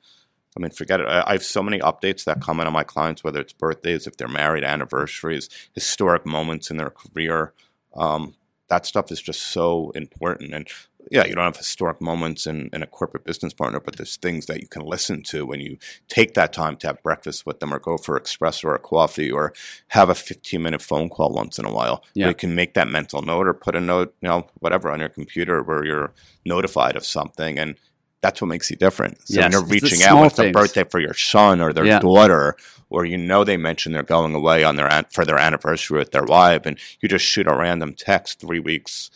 I 0.57 0.61
mean, 0.61 0.73
forget 0.73 1.01
it. 1.01 1.05
I, 1.09 1.25
I 1.27 1.33
have 1.33 1.43
so 1.43 1.63
many 1.63 1.79
updates 1.79 2.25
that 2.25 2.43
come 2.43 2.61
in 2.61 2.67
on 2.67 2.73
my 2.75 2.85
clients, 2.85 3.25
whether 3.25 3.41
it's 3.41 3.55
birthdays, 3.55 4.07
if 4.07 4.19
they're 4.19 4.29
married, 4.29 4.63
anniversaries, 4.63 5.49
historic 5.75 6.27
moments 6.27 6.71
in 6.71 6.77
their 6.77 6.91
career. 6.91 7.55
Um, 7.95 8.35
that 8.69 8.85
stuff 8.85 9.11
is 9.11 9.23
just 9.23 9.41
so 9.41 9.91
important. 9.95 10.53
And 10.53 10.69
yeah, 11.11 11.27
you 11.27 11.35
don't 11.35 11.45
have 11.45 11.57
historic 11.57 12.01
moments 12.01 12.47
in, 12.47 12.71
in 12.73 12.83
a 12.83 12.87
corporate 12.87 13.25
business 13.25 13.53
partner, 13.53 13.81
but 13.81 13.97
there's 13.97 14.17
things 14.17 14.47
that 14.47 14.61
you 14.61 14.67
can 14.67 14.83
listen 14.83 15.23
to 15.25 15.47
when 15.47 15.61
you 15.61 15.79
take 16.09 16.35
that 16.35 16.53
time 16.53 16.77
to 16.79 16.89
have 16.89 17.03
breakfast 17.03 17.47
with 17.47 17.61
them 17.61 17.73
or 17.73 17.79
go 17.79 17.97
for 17.97 18.19
espresso 18.19 18.65
or 18.65 18.75
a 18.75 18.79
coffee 18.79 19.31
or 19.31 19.53
have 19.89 20.09
a 20.09 20.15
15 20.15 20.63
minute 20.63 20.83
phone 20.83 21.09
call 21.09 21.33
once 21.33 21.59
in 21.59 21.65
a 21.65 21.73
while. 21.73 22.05
Yeah. 22.15 22.29
You 22.29 22.35
can 22.35 22.55
make 22.55 22.75
that 22.75 22.89
mental 22.89 23.23
note 23.23 23.47
or 23.47 23.55
put 23.55 23.75
a 23.75 23.81
note, 23.81 24.15
you 24.21 24.29
know, 24.29 24.47
whatever 24.61 24.91
on 24.91 25.01
your 25.01 25.09
computer 25.09 25.63
where 25.63 25.85
you're 25.85 26.13
notified 26.45 26.97
of 26.97 27.05
something. 27.05 27.59
And 27.59 27.77
that's 28.23 28.41
what 28.41 28.49
makes 28.49 28.71
you 28.71 28.77
different. 28.77 29.27
So 29.27 29.41
when 29.41 29.53
Yes, 29.53 29.53
you're 29.53 29.69
reaching 29.69 30.03
out 30.03 30.23
with 30.23 30.39
a 30.39 30.53
birthday 30.53 30.85
for 30.85 31.01
your 31.01 31.15
son 31.15 31.61
or 31.61 31.73
their 31.73 31.87
Yeah. 31.87 32.01
daughter, 32.01 32.57
or 32.91 33.05
you 33.05 33.17
know 33.17 33.45
they 33.45 33.57
mentioned 33.57 33.95
they're 33.95 34.03
going 34.03 34.35
away 34.35 34.65
on 34.65 34.77
their 34.77 35.05
for 35.13 35.25
their 35.25 35.39
anniversary 35.39 35.99
with 35.99 36.11
their 36.11 36.25
wife, 36.25 36.67
and 36.67 36.79
you 37.01 37.09
just 37.09 37.25
shoot 37.25 37.47
a 37.47 37.55
random 37.55 37.95
text 37.95 38.41
three 38.41 38.59
weeks 38.59 39.11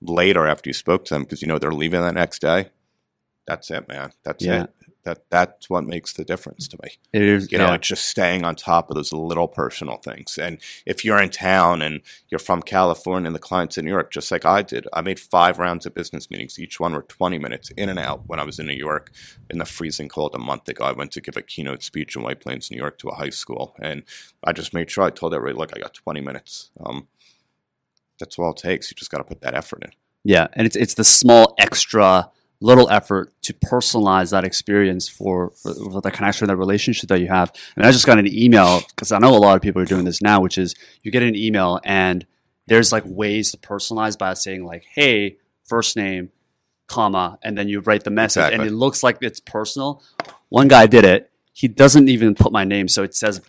later 0.00 0.46
after 0.46 0.68
you 0.70 0.74
spoke 0.74 1.04
to 1.06 1.14
them 1.14 1.22
because 1.22 1.42
you 1.42 1.48
know 1.48 1.58
they're 1.58 1.72
leaving 1.72 2.00
the 2.00 2.12
next 2.12 2.40
day. 2.40 2.70
That's 3.46 3.70
it, 3.70 3.88
man. 3.88 4.12
That's 4.24 4.44
Yeah. 4.44 4.64
it. 4.64 4.70
That 5.04 5.30
that's 5.30 5.70
what 5.70 5.84
makes 5.84 6.14
the 6.14 6.24
difference 6.24 6.66
to 6.66 6.76
me. 6.82 6.90
It 7.12 7.22
is. 7.22 7.52
You 7.52 7.58
know, 7.58 7.66
yeah. 7.66 7.74
it's 7.74 7.86
just 7.86 8.06
staying 8.06 8.44
on 8.44 8.56
top 8.56 8.90
of 8.90 8.96
those 8.96 9.12
little 9.12 9.46
personal 9.46 9.98
things. 9.98 10.36
And 10.36 10.58
if 10.84 11.04
you're 11.04 11.22
in 11.22 11.30
town 11.30 11.80
and 11.80 12.00
you're 12.28 12.40
from 12.40 12.60
California 12.60 13.28
and 13.28 13.34
the 13.34 13.38
client's 13.38 13.78
in 13.78 13.84
New 13.84 13.92
York, 13.92 14.10
just 14.10 14.32
like 14.32 14.44
I 14.44 14.62
did, 14.62 14.88
I 14.92 15.02
made 15.02 15.20
five 15.20 15.60
rounds 15.60 15.86
of 15.86 15.94
business 15.94 16.28
meetings. 16.28 16.58
Each 16.58 16.80
one 16.80 16.92
were 16.92 17.02
20 17.02 17.38
minutes 17.38 17.70
in 17.76 17.88
and 17.88 18.00
out 18.00 18.26
when 18.26 18.40
I 18.40 18.44
was 18.44 18.58
in 18.58 18.66
New 18.66 18.72
York 18.74 19.12
in 19.48 19.58
the 19.58 19.64
freezing 19.64 20.08
cold 20.08 20.34
a 20.34 20.40
month 20.40 20.68
ago. 20.68 20.82
I 20.82 20.90
went 20.90 21.12
to 21.12 21.20
give 21.20 21.36
a 21.36 21.42
keynote 21.42 21.84
speech 21.84 22.16
in 22.16 22.24
White 22.24 22.40
Plains, 22.40 22.72
New 22.72 22.76
York 22.76 22.98
to 22.98 23.08
a 23.08 23.14
high 23.14 23.30
school. 23.30 23.76
And 23.80 24.02
I 24.42 24.52
just 24.52 24.74
made 24.74 24.90
sure 24.90 25.04
I 25.04 25.10
told 25.10 25.34
everybody, 25.34 25.56
look, 25.56 25.70
I 25.76 25.78
got 25.78 25.94
20 25.94 26.20
minutes. 26.20 26.70
Um, 26.84 27.06
that's 28.18 28.38
all 28.38 28.50
it 28.50 28.56
takes. 28.56 28.90
You 28.90 28.94
just 28.94 29.10
got 29.10 29.18
to 29.18 29.24
put 29.24 29.40
that 29.42 29.54
effort 29.54 29.84
in. 29.84 29.90
Yeah, 30.24 30.48
and 30.54 30.66
it's 30.66 30.76
it's 30.76 30.94
the 30.94 31.04
small 31.04 31.54
extra 31.58 32.30
little 32.60 32.88
effort 32.90 33.32
to 33.42 33.52
personalize 33.52 34.30
that 34.30 34.42
experience 34.44 35.08
for, 35.08 35.50
for, 35.62 35.74
for 35.74 36.00
the 36.00 36.10
connection, 36.10 36.48
that 36.48 36.56
relationship 36.56 37.08
that 37.10 37.20
you 37.20 37.28
have. 37.28 37.52
And 37.76 37.84
I 37.84 37.92
just 37.92 38.06
got 38.06 38.18
an 38.18 38.26
email 38.26 38.80
because 38.88 39.12
I 39.12 39.18
know 39.18 39.36
a 39.36 39.38
lot 39.38 39.56
of 39.56 39.62
people 39.62 39.82
are 39.82 39.86
doing 39.86 40.04
this 40.04 40.22
now, 40.22 40.40
which 40.40 40.56
is 40.56 40.74
you 41.02 41.10
get 41.10 41.22
an 41.22 41.36
email 41.36 41.80
and 41.84 42.26
there's 42.66 42.92
like 42.92 43.04
ways 43.06 43.52
to 43.52 43.58
personalize 43.58 44.18
by 44.18 44.34
saying 44.34 44.64
like, 44.64 44.84
"Hey, 44.92 45.36
first 45.64 45.96
name, 45.96 46.30
comma," 46.88 47.38
and 47.42 47.56
then 47.56 47.68
you 47.68 47.80
write 47.80 48.04
the 48.04 48.10
message, 48.10 48.52
and 48.52 48.62
it 48.62 48.72
looks 48.72 49.02
like 49.02 49.18
it's 49.20 49.38
personal. 49.38 50.02
One 50.48 50.66
guy 50.68 50.86
did 50.86 51.04
it. 51.04 51.30
He 51.52 51.68
doesn't 51.68 52.08
even 52.08 52.34
put 52.34 52.52
my 52.52 52.64
name, 52.64 52.88
so 52.88 53.02
it 53.02 53.14
says, 53.14 53.40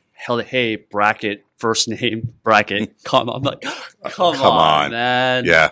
hey, 0.45 0.75
bracket, 0.75 1.45
first 1.57 1.87
name, 1.87 2.33
bracket, 2.43 2.93
comma." 3.03 3.33
I'm 3.33 3.43
like, 3.43 3.61
"Come, 4.05 4.35
Come 4.35 4.53
on, 4.53 4.85
on. 4.85 4.91
man, 4.91 5.45
Yeah, 5.45 5.69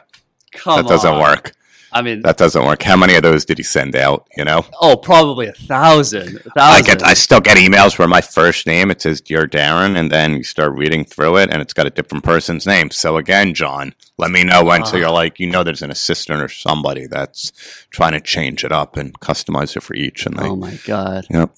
come 0.54 0.78
that 0.84 0.90
doesn't 0.90 1.14
on." 1.14 1.22
work. 1.22 1.52
I 1.92 2.02
mean, 2.02 2.24
That 2.24 2.36
doesn't 2.36 2.66
work. 2.66 2.84
How 2.84 2.98
many 2.98 3.16
of 3.16 3.24
those 3.24 3.46
did 3.46 3.58
he 3.58 3.64
send 3.64 3.96
out? 3.96 4.28
You 4.36 4.44
know? 4.44 4.66
oh, 4.82 4.98
probably 4.98 5.48
a 5.48 5.54
thousand. 5.54 6.40
A 6.40 6.42
I 6.60 6.82
thousand. 6.82 6.86
get, 6.86 7.04
I 7.04 7.14
still 7.14 7.40
get 7.40 7.56
emails 7.58 7.98
where 7.98 8.08
my 8.08 8.20
first 8.20 8.68
name 8.68 8.92
it 8.92 9.02
says 9.02 9.22
"Dear 9.22 9.48
Darren," 9.48 9.98
and 9.98 10.12
then 10.12 10.34
you 10.36 10.44
start 10.44 10.74
reading 10.74 11.06
through 11.06 11.38
it, 11.38 11.50
and 11.54 11.62
it's 11.62 11.72
got 11.72 11.86
a 11.88 11.90
different 11.90 12.26
person's 12.26 12.66
name. 12.68 12.92
So 12.92 13.16
again, 13.16 13.54
John, 13.54 13.94
let 14.18 14.30
me 14.30 14.44
know 14.44 14.62
when. 14.66 14.86
So 14.86 14.98
Ah. 14.98 15.00
you're 15.00 15.10
like, 15.12 15.40
you 15.40 15.48
know, 15.48 15.64
there's 15.64 15.84
an 15.84 15.92
assistant 15.92 16.42
or 16.42 16.50
somebody 16.50 17.08
that's 17.08 17.54
trying 17.92 18.12
to 18.12 18.20
change 18.20 18.66
it 18.66 18.74
up 18.74 18.98
and 18.98 19.18
customize 19.22 19.78
it 19.78 19.82
for 19.84 19.94
each. 19.96 20.26
And 20.26 20.36
they, 20.38 20.48
oh 20.50 20.58
my 20.58 20.78
god. 20.86 21.28
Yep. 21.30 21.50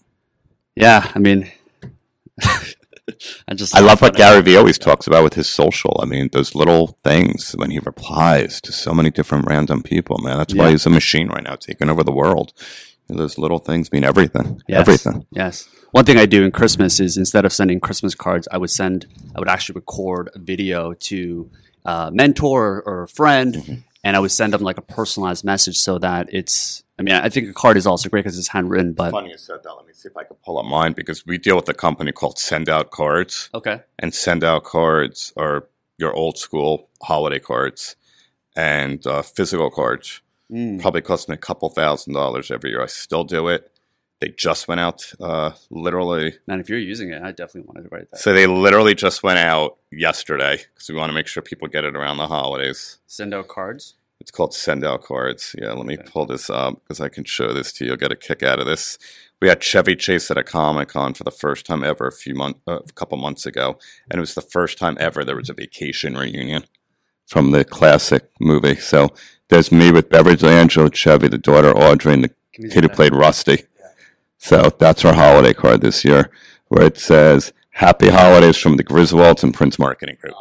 Yeah, 0.76 1.12
I 1.16 1.18
mean, 1.18 1.50
I 3.48 3.54
just 3.54 3.76
I 3.76 3.80
love 3.80 4.02
what. 4.02 4.16
Gary 4.16 4.42
Vee 4.42 4.58
always 4.58 4.78
talks 4.78 5.08
about 5.08 5.24
with 5.24 5.34
his 5.36 5.48
social. 5.48 6.00
I 6.02 6.06
mean, 6.06 6.30
those 6.32 6.56
little 6.56 6.98
things 7.04 7.54
when 7.54 7.72
he 7.72 7.80
replies 7.80 8.60
to 8.62 8.72
so 8.72 8.94
many 8.94 9.10
different 9.12 9.48
random 9.48 9.84
people, 9.84 10.18
man. 10.20 10.38
That's 10.38 10.54
why 10.54 10.72
he's 10.72 10.86
a 10.86 10.90
machine 10.90 11.30
right 11.30 11.44
now, 11.44 11.56
taking 11.56 11.90
over 11.90 12.04
the 12.04 12.12
world. 12.12 12.54
And 13.10 13.18
those 13.18 13.38
little 13.38 13.60
things 13.60 13.92
mean 13.92 14.04
everything. 14.04 14.62
Yes. 14.68 14.80
Everything. 14.82 15.26
Yes. 15.32 15.70
One 15.92 16.04
thing 16.04 16.18
I 16.18 16.26
do 16.26 16.44
in 16.44 16.52
Christmas 16.52 17.00
is 17.00 17.16
instead 17.16 17.46
of 17.46 17.54
sending 17.54 17.80
Christmas 17.80 18.14
cards, 18.16 18.48
I 18.52 18.58
would 18.58 18.70
send, 18.70 19.06
I 19.34 19.40
would 19.40 19.48
actually 19.48 19.76
record 19.76 20.30
a 20.36 20.40
video 20.40 20.94
to 20.94 21.50
a 21.86 22.12
mentor 22.12 22.84
or 22.86 23.04
a 23.04 23.08
friend, 23.08 23.56
Mm-hmm. 23.56 23.74
And 24.04 24.16
I 24.16 24.20
would 24.20 24.32
send 24.32 24.54
them 24.54 24.62
like 24.62 24.78
a 24.78 24.82
personalized 24.82 25.44
message 25.44 25.78
so 25.78 25.98
that 26.00 26.28
it's. 26.32 26.84
I 27.00 27.04
mean, 27.04 27.14
I 27.14 27.30
think 27.30 27.48
a 27.48 27.54
card 27.54 27.78
is 27.78 27.86
also 27.86 28.10
great 28.10 28.24
because 28.24 28.40
it's 28.40 28.48
handwritten, 28.48 28.94
but 28.94 29.12
Funny 29.12 29.30
you 29.30 29.38
said 29.38 29.62
that. 29.64 29.74
Let 29.74 29.86
me 29.86 29.94
see 29.94 30.10
if 30.10 30.18
I 30.18 30.24
can 30.24 30.36
pull 30.44 30.58
up 30.58 30.66
mine 30.66 30.94
because 30.94 31.26
we 31.26 31.38
deal 31.38 31.56
with 31.56 31.70
a 31.70 31.74
company 31.74 32.12
called 32.12 32.40
Send 32.40 32.70
Out 32.70 32.90
Cards. 32.90 33.50
okay. 33.54 33.82
and 34.00 34.14
send 34.14 34.44
out 34.44 34.64
cards 34.64 35.32
are 35.38 35.68
your 36.00 36.14
old 36.14 36.38
school 36.38 36.90
holiday 37.04 37.40
cards 37.40 37.96
and 38.56 39.06
uh, 39.06 39.22
physical 39.22 39.70
cards. 39.70 40.22
Mm. 40.52 40.82
Probably 40.82 41.02
cost 41.02 41.30
me 41.30 41.36
a 41.36 41.38
couple 41.38 41.70
thousand 41.70 42.14
dollars 42.14 42.50
every 42.50 42.72
year. 42.72 42.82
I 42.82 42.88
still 42.88 43.24
do 43.24 43.48
it. 43.48 43.72
They 44.20 44.30
just 44.30 44.68
went 44.68 44.80
out 44.82 45.12
uh, 45.22 45.52
literally. 45.70 46.34
And 46.48 46.60
if 46.60 46.70
you're 46.70 46.80
using 46.80 47.12
it, 47.12 47.22
I 47.22 47.32
definitely 47.32 47.68
wanted 47.68 47.90
to 47.90 47.96
write 47.96 48.10
that. 48.12 48.20
So 48.20 48.34
they 48.34 48.48
literally 48.48 48.96
just 48.96 49.22
went 49.22 49.38
out 49.40 49.78
yesterday 49.92 50.58
because 50.74 50.90
we 50.90 50.96
want 50.96 51.10
to 51.10 51.14
make 51.14 51.28
sure 51.28 51.44
people 51.44 51.68
get 51.68 51.84
it 51.86 51.96
around 51.96 52.18
the 52.18 52.28
holidays. 52.28 52.98
Send 53.06 53.34
out 53.34 53.48
cards. 53.48 53.94
It's 54.20 54.32
called 54.32 54.56
Send 54.56 54.84
Out 54.84 55.04
Cards. 55.04 55.56
Yeah, 55.62 55.74
let 55.74 55.86
me 55.86 55.94
Okay. 55.96 56.10
pull 56.12 56.26
this 56.26 56.50
up 56.50 56.82
because 56.84 57.00
I 57.00 57.08
can 57.08 57.24
show 57.24 57.54
this 57.54 57.72
to 57.74 57.84
you. 57.86 57.90
You'll 57.92 57.98
get 57.98 58.12
a 58.12 58.16
kick 58.16 58.42
out 58.42 58.60
of 58.60 58.66
this. 58.66 58.98
We 59.40 59.48
had 59.48 59.62
Chevy 59.62 59.96
Chase 59.96 60.32
at 60.32 60.40
a 60.40 60.44
Comic 60.44 60.90
Con 60.90 61.14
for 61.14 61.24
the 61.24 61.30
first 61.30 61.68
time 61.68 61.84
ever 61.84 62.08
a 62.08 62.12
few 62.12 62.34
months, 62.34 62.60
uh, 62.68 62.80
a 62.80 62.92
couple 62.94 63.16
months 63.20 63.46
ago, 63.46 63.78
and 64.10 64.18
it 64.18 64.20
was 64.20 64.34
the 64.34 64.42
first 64.42 64.80
time 64.80 64.98
ever 65.00 65.24
there 65.24 65.36
was 65.36 65.50
a 65.52 65.54
vacation 65.54 66.18
reunion 66.18 66.64
from 67.28 67.52
the 67.52 67.64
classic 67.64 68.28
movie. 68.42 68.76
So 68.78 69.10
there's 69.50 69.72
me 69.72 69.92
with 69.92 70.10
Beverly 70.10 70.36
D'Angelo, 70.36 70.90
Chevy, 70.90 71.28
the 71.28 71.38
daughter 71.38 71.72
Audrey, 71.72 72.14
and 72.14 72.24
the 72.24 72.32
kid 72.72 72.84
who 72.84 72.90
played 72.90 73.14
Rusty. 73.14 73.66
So 74.38 74.70
that's 74.78 75.04
our 75.06 75.14
holiday 75.14 75.54
card 75.54 75.82
this 75.82 76.06
year, 76.06 76.30
where 76.68 76.86
it 76.86 76.98
says 76.98 77.54
"Happy 77.72 78.10
Holidays" 78.10 78.58
from 78.58 78.78
the 78.78 78.84
Griswolds 78.84 79.44
and 79.44 79.54
Prince 79.54 79.78
Marketing 79.80 80.18
Group. 80.22 80.36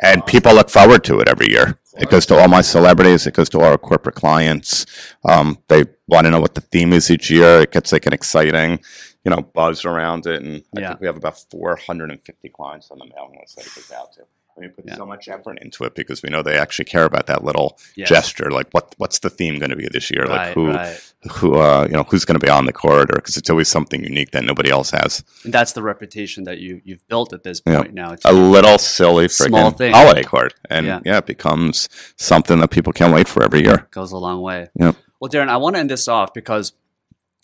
And 0.00 0.24
people 0.26 0.54
look 0.54 0.70
forward 0.70 1.02
to 1.04 1.18
it 1.18 1.28
every 1.28 1.50
year. 1.50 1.78
It 1.98 2.08
goes 2.08 2.24
to 2.26 2.38
all 2.38 2.46
my 2.46 2.60
celebrities. 2.60 3.26
It 3.26 3.34
goes 3.34 3.48
to 3.48 3.58
all 3.58 3.64
our 3.64 3.78
corporate 3.78 4.14
clients. 4.14 4.86
Um, 5.24 5.58
they 5.66 5.84
want 6.06 6.26
to 6.26 6.30
know 6.30 6.40
what 6.40 6.54
the 6.54 6.60
theme 6.60 6.92
is 6.92 7.10
each 7.10 7.30
year. 7.30 7.62
It 7.62 7.72
gets 7.72 7.90
like 7.92 8.06
an 8.06 8.12
exciting, 8.12 8.78
you 9.24 9.30
know, 9.32 9.42
buzz 9.42 9.84
around 9.84 10.26
it. 10.26 10.40
And 10.42 10.62
I 10.76 10.80
Yeah. 10.80 10.88
think 10.90 11.00
we 11.00 11.06
have 11.08 11.16
about 11.16 11.36
450 11.50 12.48
clients 12.50 12.92
on 12.92 12.98
the 13.00 13.06
mailing 13.06 13.38
list 13.40 13.56
that 13.56 13.66
it 13.66 13.74
goes 13.74 13.90
out 13.90 14.12
to. 14.12 14.20
I 14.58 14.60
mean, 14.62 14.70
put 14.70 14.84
Yeah. 14.86 14.96
so 14.96 15.06
much 15.06 15.28
effort 15.28 15.58
into 15.62 15.84
it 15.84 15.94
because 15.94 16.22
we 16.22 16.30
know 16.30 16.42
they 16.42 16.58
actually 16.58 16.86
care 16.86 17.04
about 17.04 17.26
that 17.26 17.44
little 17.44 17.78
Yes. 17.96 18.08
gesture. 18.08 18.50
Like, 18.50 18.68
what 18.72 18.94
what's 18.98 19.20
the 19.20 19.30
theme 19.30 19.58
going 19.58 19.70
to 19.70 19.76
be 19.76 19.88
this 19.88 20.10
year? 20.10 20.26
like, 20.26 20.54
who 20.54 20.68
right. 20.72 21.00
who 21.32 21.54
uh, 21.56 21.84
you 21.88 21.92
know 21.96 22.02
who's 22.04 22.24
going 22.24 22.38
to 22.38 22.44
be 22.44 22.50
on 22.50 22.66
the 22.66 22.72
corridor? 22.72 23.14
Because 23.16 23.36
it's 23.36 23.48
always 23.50 23.68
something 23.68 24.02
unique 24.02 24.32
that 24.32 24.44
nobody 24.44 24.70
else 24.70 24.90
has. 24.90 25.22
And 25.44 25.54
that's 25.54 25.72
the 25.72 25.82
reputation 25.82 26.44
that 26.44 26.58
you 26.58 26.80
you've 26.84 27.06
built 27.08 27.32
at 27.32 27.42
this 27.44 27.62
Yeah. 27.66 27.78
point 27.82 27.94
now. 27.94 28.12
It's 28.12 28.24
A 28.24 28.32
little 28.32 28.78
silly 28.78 29.28
Small 29.28 29.70
freaking 29.72 29.78
thing. 29.78 29.92
holiday 29.92 30.22
card, 30.24 30.54
and 30.68 30.86
Yeah. 30.86 31.00
yeah. 31.04 31.18
it 31.18 31.26
becomes 31.26 31.88
something 32.16 32.58
that 32.60 32.70
people 32.70 32.92
can't 32.92 33.12
wait 33.14 33.28
for 33.28 33.42
every 33.44 33.62
year. 33.64 33.86
goes 33.90 34.12
a 34.12 34.16
long 34.18 34.40
way. 34.42 34.68
Yep. 34.74 34.96
Well, 35.20 35.30
Darren, 35.30 35.48
I 35.48 35.56
want 35.56 35.74
to 35.76 35.80
end 35.80 35.90
this 35.90 36.06
off 36.08 36.32
because 36.34 36.72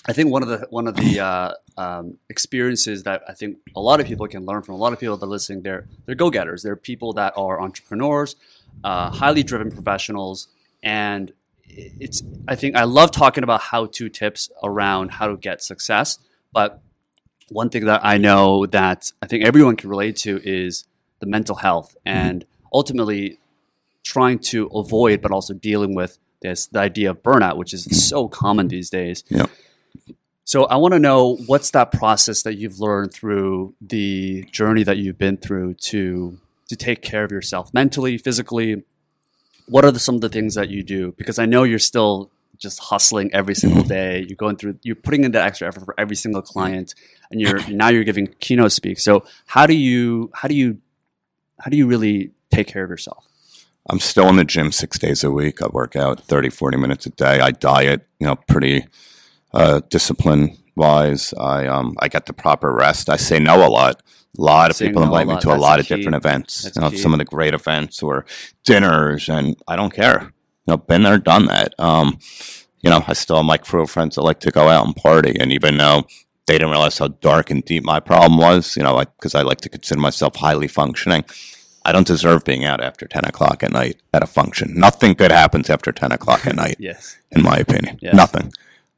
I 0.07 0.13
think 0.13 0.31
one 0.31 0.43
of 0.43 0.49
the 0.49 0.67
one 0.71 0.87
of 0.87 0.97
the 0.97 1.21
uh, 1.21 1.53
um, 1.79 2.19
experiences 2.29 3.05
that 3.05 3.23
I 3.27 3.33
think 3.33 3.59
a 3.75 3.81
lot 3.81 4.01
of 4.01 4.07
people 4.07 4.27
can 4.29 4.45
learn 4.45 4.63
from 4.63 4.75
a 4.75 4.79
lot 4.79 4.93
of 4.93 5.01
people 5.01 5.17
that 5.17 5.25
are 5.25 5.29
listening, 5.29 5.63
they're 5.63 5.87
they're 6.05 6.15
go 6.15 6.31
getters. 6.31 6.63
They're 6.63 6.77
people 6.77 7.15
that 7.15 7.33
are 7.37 7.61
entrepreneurs, 7.61 8.37
uh, 8.83 9.11
highly 9.11 9.43
driven 9.43 9.71
professionals, 9.71 10.49
and 10.83 11.33
it's. 11.65 12.23
I 12.47 12.55
think 12.55 12.77
I 12.77 12.85
love 12.85 13.13
talking 13.13 13.45
about 13.45 13.61
how 13.63 13.87
to 13.87 14.09
tips 14.11 14.51
around 14.63 15.13
how 15.13 15.27
to 15.29 15.37
get 15.37 15.63
success, 15.63 16.19
but 16.53 16.83
one 17.49 17.71
thing 17.71 17.87
that 17.87 18.01
I 18.05 18.19
know 18.19 18.67
that 18.67 19.13
I 19.23 19.27
think 19.27 19.45
everyone 19.45 19.77
can 19.77 19.89
relate 19.89 20.17
to 20.17 20.41
is 20.45 20.85
the 21.21 21.27
mental 21.27 21.57
health 21.57 21.97
and 22.05 22.45
ultimately 22.73 23.39
trying 24.03 24.39
to 24.39 24.67
avoid 24.67 25.23
but 25.23 25.31
also 25.31 25.55
dealing 25.55 25.95
with 25.95 26.19
this 26.43 26.67
the 26.67 26.79
idea 26.79 27.11
of 27.11 27.23
burnout 27.23 27.57
which 27.57 27.73
is 27.73 27.85
so 28.09 28.29
common 28.29 28.69
these 28.69 28.91
days. 28.91 29.25
So 30.55 30.65
i 30.67 30.77
want 30.77 30.95
to 30.95 31.01
know 31.01 31.37
what's 31.47 31.71
that 31.71 31.91
process 31.91 32.43
that 32.45 32.55
you've 32.59 32.79
learned 32.79 33.13
through 33.13 33.75
the 33.81 34.45
journey 34.53 34.85
that 34.85 34.97
you've 34.99 35.19
been 35.19 35.37
through 35.37 35.75
to 35.75 36.39
to 36.69 36.77
take 36.77 37.03
care 37.03 37.25
of 37.25 37.33
yourself 37.33 37.73
mentally 37.73 38.19
physically? 38.19 38.83
What 39.67 39.85
are 39.85 39.91
the, 39.91 39.99
some 39.99 40.17
of 40.17 40.21
the 40.21 40.29
things 40.29 40.55
that 40.55 40.69
you 40.69 40.83
do? 40.83 41.13
Because 41.13 41.39
i 41.39 41.47
know 41.47 41.63
you're 41.63 41.79
still 41.79 42.31
just 42.59 42.79
hustling 42.79 43.31
every 43.35 43.55
single 43.55 43.83
day. 43.99 44.25
You're 44.29 44.37
going 44.37 44.57
through 44.57 44.79
you're 44.83 44.97
putting 44.97 45.25
in 45.25 45.33
that 45.33 45.45
extra 45.45 45.69
effort 45.69 45.85
for 45.85 45.95
every 45.99 46.17
single 46.17 46.43
client 46.43 46.95
and 47.31 47.41
you're 47.41 47.67
now 47.69 47.89
you're 47.89 48.05
giving 48.05 48.29
keynote 48.41 48.73
speak. 48.73 48.99
So 48.99 49.25
how 49.47 49.67
do 49.67 49.75
you 49.75 50.31
how 50.35 50.49
do 50.49 50.55
you 50.55 50.79
how 51.61 51.71
do 51.71 51.77
you 51.77 51.87
really 51.87 52.33
take 52.51 52.67
care 52.67 52.85
of 52.85 52.91
yourself? 52.91 53.25
I'm 53.91 54.01
still 54.01 54.29
in 54.29 54.37
the 54.37 54.45
gym 54.45 54.73
six 54.73 54.99
days 54.99 55.23
a 55.25 55.31
week. 55.31 55.61
I 55.61 55.67
work 55.67 55.95
out 55.95 56.21
30, 56.21 56.49
40 56.49 56.79
minutes 56.79 57.05
a 57.05 57.11
day. 57.11 57.41
I 57.41 57.51
diet, 57.51 58.07
you 58.19 58.27
know, 58.27 58.37
pretty 58.49 58.87
uh, 59.55 59.81
discipline 59.89 60.57
wise. 60.77 61.33
I 61.39 61.67
um, 61.67 61.97
I 62.01 62.09
get 62.09 62.27
the 62.27 62.33
proper 62.35 62.73
rest. 62.73 63.09
I 63.09 63.17
say 63.17 63.39
no 63.39 63.67
a 63.67 63.71
lot. 63.71 64.03
A 64.37 64.43
lot 64.43 64.71
of 64.71 64.77
Saying 64.77 64.91
people 64.91 65.03
no 65.03 65.07
invite 65.07 65.29
me 65.29 65.35
lot. 65.35 65.43
to 65.43 65.55
a 65.55 65.57
lot 65.57 65.79
of 65.81 65.87
key. 65.87 65.95
different 65.97 66.17
events. 66.17 66.63
That's 66.63 66.77
you 66.77 66.83
know, 66.83 66.91
key. 66.91 66.97
some 66.99 67.13
of 67.15 67.19
the 67.21 67.25
great 67.25 67.55
events 67.55 68.03
or 68.03 68.27
dinners, 68.65 69.29
and 69.29 69.57
I 69.69 69.77
don't 69.77 69.93
care. 69.95 70.33
You 70.67 70.73
know, 70.73 70.77
been 70.77 71.03
there, 71.05 71.19
done 71.19 71.47
that. 71.47 71.75
Um, 71.79 72.19
you 72.83 72.91
know, 72.91 73.05
I 73.07 73.13
still 73.13 73.37
have 73.37 73.45
my 73.47 73.59
crew 73.59 73.83
of 73.83 73.91
friends 73.91 74.17
that 74.17 74.23
like 74.23 74.41
to 74.41 74.51
go 74.51 74.69
out 74.69 74.87
and 74.87 74.97
party, 74.97 75.37
and 75.39 75.53
even 75.53 75.77
though 75.77 76.05
they 76.47 76.55
didn't 76.55 76.71
realize 76.71 76.99
how 76.99 77.09
dark 77.09 77.51
and 77.51 77.65
deep 77.65 77.85
my 77.85 78.01
problem 78.01 78.39
was, 78.39 78.77
you 78.77 78.83
know, 78.83 78.99
because 78.99 79.35
I 79.35 79.43
like 79.43 79.61
to 79.63 79.69
consider 79.69 80.01
myself 80.01 80.37
highly 80.37 80.69
functioning. 80.69 81.25
I 81.87 81.93
don't 81.93 82.07
deserve 82.07 82.45
being 82.45 82.65
out 82.65 82.83
after 82.83 83.07
10 83.07 83.27
o'clock 83.27 83.63
at 83.63 83.71
night 83.73 84.01
at 84.15 84.23
a 84.23 84.27
function. 84.27 84.73
Nothing 84.75 85.13
good 85.15 85.31
happens 85.31 85.69
after 85.71 85.93
10 85.93 86.13
o'clock 86.13 86.47
at 86.47 86.57
night, 86.65 86.77
yes 86.79 87.17
in 87.31 87.43
my 87.43 87.57
opinion. 87.57 87.99
Nothing. 88.03 88.53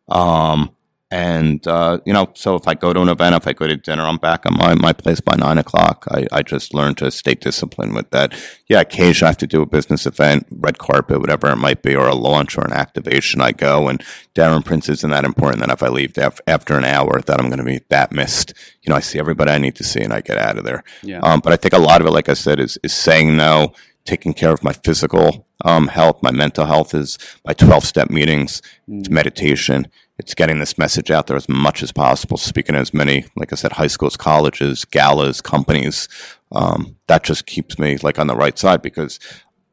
Um, 0.08 0.75
and, 1.08 1.64
uh, 1.68 2.00
you 2.04 2.12
know, 2.12 2.30
so 2.34 2.56
if 2.56 2.66
I 2.66 2.74
go 2.74 2.92
to 2.92 3.00
an 3.00 3.08
event, 3.08 3.36
if 3.36 3.46
I 3.46 3.52
go 3.52 3.68
to 3.68 3.76
dinner, 3.76 4.02
I'm 4.02 4.16
back 4.16 4.44
at 4.44 4.52
my, 4.52 4.74
my 4.74 4.92
place 4.92 5.20
by 5.20 5.36
nine 5.36 5.56
o'clock. 5.56 6.04
I, 6.10 6.26
I 6.32 6.42
just 6.42 6.74
learned 6.74 6.98
to 6.98 7.12
stay 7.12 7.34
disciplined 7.34 7.94
with 7.94 8.10
that. 8.10 8.34
Yeah, 8.68 8.80
occasionally 8.80 9.28
I 9.28 9.30
have 9.30 9.36
to 9.38 9.46
do 9.46 9.62
a 9.62 9.66
business 9.66 10.04
event, 10.04 10.48
red 10.50 10.78
carpet, 10.78 11.20
whatever 11.20 11.48
it 11.48 11.56
might 11.56 11.82
be, 11.82 11.94
or 11.94 12.08
a 12.08 12.14
launch 12.14 12.58
or 12.58 12.64
an 12.64 12.72
activation. 12.72 13.40
I 13.40 13.52
go 13.52 13.86
and 13.86 14.02
Darren 14.34 14.64
Prince 14.64 14.88
isn't 14.88 15.10
that 15.10 15.24
important 15.24 15.60
that 15.60 15.70
if 15.70 15.82
I 15.82 15.88
leave 15.88 16.18
af- 16.18 16.40
after 16.48 16.76
an 16.76 16.84
hour 16.84 17.20
that 17.20 17.38
I'm 17.40 17.46
going 17.46 17.58
to 17.58 17.64
be 17.64 17.80
that 17.88 18.10
missed. 18.10 18.52
You 18.82 18.90
know, 18.90 18.96
I 18.96 19.00
see 19.00 19.20
everybody 19.20 19.52
I 19.52 19.58
need 19.58 19.76
to 19.76 19.84
see 19.84 20.00
and 20.00 20.12
I 20.12 20.20
get 20.22 20.38
out 20.38 20.58
of 20.58 20.64
there. 20.64 20.82
yeah 21.04 21.20
Um, 21.20 21.38
but 21.38 21.52
I 21.52 21.56
think 21.56 21.72
a 21.72 21.78
lot 21.78 22.00
of 22.00 22.08
it, 22.08 22.12
like 22.12 22.28
I 22.28 22.34
said, 22.34 22.58
is, 22.58 22.78
is 22.82 22.92
saying 22.92 23.36
no, 23.36 23.74
taking 24.04 24.34
care 24.34 24.52
of 24.52 24.64
my 24.64 24.72
physical 24.72 25.46
um, 25.64 25.88
health, 25.88 26.22
my 26.22 26.30
mental 26.30 26.66
health 26.66 26.94
is 26.94 27.16
my 27.44 27.52
12 27.52 27.84
step 27.84 28.10
meetings, 28.10 28.60
it's 28.88 29.08
meditation. 29.08 29.86
It's 30.18 30.34
getting 30.34 30.58
this 30.60 30.78
message 30.78 31.10
out 31.10 31.26
there 31.26 31.36
as 31.36 31.48
much 31.48 31.82
as 31.82 31.92
possible, 31.92 32.36
speaking 32.38 32.74
to 32.74 32.78
as 32.80 32.94
many, 32.94 33.26
like 33.36 33.52
I 33.52 33.56
said, 33.56 33.72
high 33.72 33.86
schools, 33.88 34.16
colleges, 34.16 34.84
galas, 34.86 35.40
companies. 35.42 36.08
Um, 36.52 36.96
that 37.06 37.22
just 37.22 37.44
keeps 37.46 37.78
me 37.78 37.98
like 37.98 38.18
on 38.18 38.26
the 38.26 38.36
right 38.36 38.58
side 38.58 38.80
because 38.80 39.18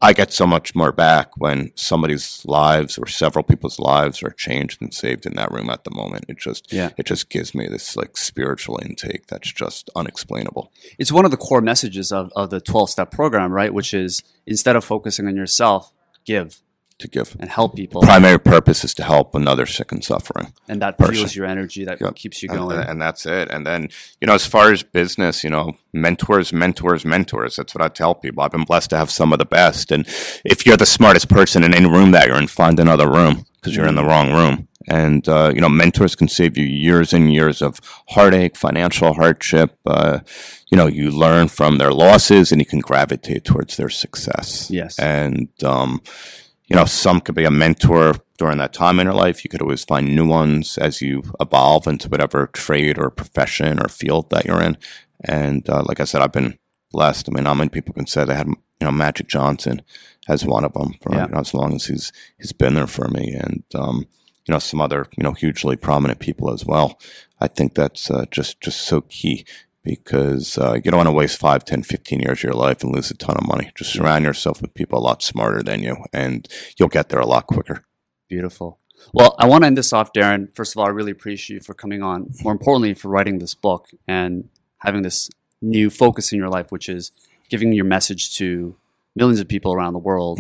I 0.02 0.12
get 0.12 0.34
so 0.34 0.46
much 0.46 0.76
more 0.76 0.91
back 0.91 1.30
when 1.38 1.72
somebody's 1.76 2.44
lives 2.44 2.98
or 2.98 3.08
several 3.08 3.41
people's 3.41 3.80
lives 3.80 4.22
are 4.22 4.32
changed 4.32 4.82
and 4.82 4.94
saved 4.94 5.26
in 5.26 5.36
that 5.36 5.50
room 5.50 5.70
at 5.70 5.86
the 5.86 5.91
moment. 5.91 6.26
It 6.28 6.38
just, 6.39 6.74
Yeah. 6.74 6.89
it 6.98 7.06
just 7.06 7.30
gives 7.30 7.56
me 7.56 7.68
this 7.70 7.96
like 7.96 8.18
spiritual 8.18 8.82
intake 8.84 9.28
that's 9.28 9.50
just 9.54 9.89
unexplainable. 9.96 10.74
it's 11.00 11.14
one 11.14 11.24
of 11.24 11.32
the 11.32 11.38
core 11.38 11.62
messages 11.62 12.12
of, 12.12 12.34
of 12.36 12.50
the 12.50 12.60
12 12.60 12.89
step 12.89 13.12
program, 13.12 13.54
right? 13.54 13.74
Which 13.74 13.94
is 13.94 14.22
instead 14.46 14.76
of 14.76 14.84
focusing 14.84 15.26
on 15.26 15.38
yourself, 15.38 15.94
give 16.26 16.62
to 17.00 17.08
give. 17.08 17.36
and 17.39 17.50
help 17.50 17.76
people. 17.76 18.02
Primary 18.02 18.39
purpose 18.39 18.84
is 18.84 18.94
to 18.96 19.04
help 19.04 19.36
another 19.36 19.66
sick 19.66 19.91
and 19.91 20.04
suffering. 20.04 20.54
and 20.68 20.82
that 20.82 20.98
person. 20.98 21.16
fuels 21.16 21.36
your 21.36 21.46
energy, 21.46 21.84
that 21.86 22.00
Yep. 22.00 22.16
keeps 22.16 22.41
you 22.44 22.50
And, 22.50 22.60
going. 22.60 22.80
and 22.80 23.02
that's 23.02 23.26
it. 23.26 23.50
And 23.52 23.66
then, 23.66 23.89
you 24.22 24.28
know, 24.28 24.34
as 24.34 24.46
far 24.46 24.72
as 24.72 24.84
business, 24.84 25.44
you 25.44 25.50
know, 25.50 25.74
mentors, 25.94 26.54
mentors, 26.54 27.04
mentors. 27.06 27.56
That's 27.56 27.74
what 27.76 27.82
I 27.82 27.88
tell 27.89 28.16
people. 28.16 28.44
I've 28.44 28.52
been 28.52 28.64
blessed 28.64 28.89
to 28.91 28.98
have 28.98 29.12
some 29.12 29.34
of 29.34 29.39
the 29.39 29.46
best. 29.46 29.91
And 29.91 30.06
if 30.46 30.66
you're 30.66 30.78
the 30.78 30.86
smartest 30.86 31.30
person 31.30 31.64
in 31.64 31.74
any 31.74 31.89
room 31.89 32.12
that 32.12 32.28
you're 32.28 32.38
in, 32.38 32.48
find 32.48 32.80
another 32.80 33.10
room 33.10 33.46
because 33.56 33.76
you're 33.76 33.88
in 33.88 33.96
the 33.96 34.06
wrong 34.06 34.32
room. 34.32 34.68
And, 34.89 35.26
uh, 35.30 35.52
you 35.56 35.62
know, 35.62 35.70
mentors 35.70 36.14
can 36.14 36.28
save 36.28 36.58
you 36.58 36.66
years 36.66 37.14
and 37.14 37.34
years 37.34 37.62
of 37.62 37.80
heartache, 38.10 38.58
financial 38.58 39.14
hardship. 39.14 39.78
Uh, 39.86 40.20
you 40.70 40.78
know, 40.78 40.88
you 40.88 41.10
learn 41.10 41.48
from 41.48 41.78
their 41.78 41.94
losses 41.94 42.52
and 42.52 42.60
you 42.60 42.66
can 42.66 42.80
gravitate 42.80 43.46
towards 43.46 43.78
their 43.78 43.89
success. 43.89 44.70
Yes. 44.70 45.00
And, 45.00 45.48
um, 45.64 46.02
you 46.68 46.76
know, 46.76 46.86
some 46.86 47.20
could 47.22 47.36
be 47.36 47.43
a 47.45 47.51
mentor 47.51 48.14
during 48.38 48.57
that 48.57 48.74
time 48.74 48.99
in 48.99 49.05
your 49.05 49.14
life. 49.16 49.43
You 49.43 49.49
could 49.49 49.61
always 49.61 49.84
find 49.84 50.16
new 50.16 50.28
ones 50.28 50.78
as 50.78 51.01
you 51.01 51.24
evolve 51.39 51.88
into 51.88 52.09
whatever 52.09 52.47
trade 52.47 52.97
or 52.97 53.09
profession 53.09 53.80
or 53.80 53.89
field 53.89 54.30
that 54.30 54.45
you're 54.45 54.61
in. 54.61 54.78
And 55.26 55.70
uh, 55.70 55.84
like 55.86 55.99
I 55.99 56.05
said, 56.05 56.22
I've 56.22 56.32
been 56.32 56.57
blessed. 56.91 57.30
I 57.30 57.32
mean, 57.34 57.45
how 57.45 57.53
many 57.53 57.70
people 57.70 57.93
can 57.93 58.07
say 58.07 58.24
they 58.24 58.36
had, 58.36 58.47
you 58.47 58.57
know, 58.82 58.91
Magic 58.91 59.28
Johnson 59.28 59.82
as 60.28 60.45
one 60.45 60.64
of 60.64 60.74
them 60.74 60.93
for 61.01 61.14
Yeah. 61.14 61.26
you 61.28 61.34
know, 61.34 61.39
as 61.39 61.53
long 61.53 61.76
as 61.76 61.86
he's 61.86 62.11
he's 62.38 62.53
been 62.53 62.76
there 62.76 62.88
for 62.88 63.07
me, 63.09 63.34
and 63.34 63.64
um, 63.76 64.05
you 64.45 64.51
know, 64.53 64.59
some 64.59 64.82
other 64.82 65.07
you 65.18 65.24
know 65.24 65.34
hugely 65.34 65.76
prominent 65.76 66.20
people 66.20 66.51
as 66.53 66.66
well. 66.66 66.99
I 67.39 67.47
think 67.47 67.76
that's 67.76 68.09
uh, 68.09 68.26
just 68.32 68.61
just 68.61 68.82
so 68.82 69.01
key 69.01 69.45
because 69.84 70.58
uh, 70.58 70.74
you 70.74 70.92
don't 70.92 70.98
want 70.98 71.08
to 71.08 71.14
waste 71.14 71.40
5, 71.40 71.66
10, 71.66 71.84
15 71.84 72.20
years 72.20 72.40
of 72.40 72.44
your 72.44 72.54
life 72.54 72.84
and 72.84 72.94
lose 72.94 73.12
a 73.12 73.16
ton 73.16 73.36
of 73.38 73.48
money. 73.48 73.72
Just 73.76 73.94
surround 73.94 74.24
yourself 74.24 74.62
with 74.62 74.74
people 74.74 75.00
a 75.00 75.02
lot 75.02 75.22
smarter 75.22 75.62
than 75.62 75.84
you, 75.84 75.98
and 76.14 76.48
you'll 76.78 76.90
get 76.90 77.10
there 77.10 77.20
a 77.20 77.26
lot 77.26 77.48
quicker. 77.48 77.84
Beautiful. 78.30 78.80
Well, 79.12 79.36
I 79.38 79.48
want 79.48 79.64
to 79.64 79.68
end 79.68 79.78
this 79.78 79.92
off, 79.92 80.14
Darren. 80.14 80.56
First 80.56 80.74
of 80.74 80.80
all, 80.80 80.88
I 80.88 80.90
really 80.90 81.12
appreciate 81.12 81.56
you 81.56 81.62
for 81.62 81.74
coming 81.74 82.02
on. 82.02 82.32
More 82.44 82.54
importantly, 82.54 82.94
for 82.94 83.10
writing 83.10 83.40
this 83.40 83.54
book 83.54 83.90
and 84.08 84.50
having 84.78 85.02
this 85.02 85.30
new 85.62 85.90
focus 85.90 86.32
in 86.32 86.40
your 86.40 86.50
life, 86.50 86.72
which 86.72 86.88
is 86.88 87.12
giving 87.50 87.74
your 87.74 87.86
message 87.86 88.36
to 88.38 88.76
millions 89.16 89.40
of 89.40 89.48
people 89.48 89.74
around 89.74 89.94
the 89.94 90.00
world. 90.00 90.40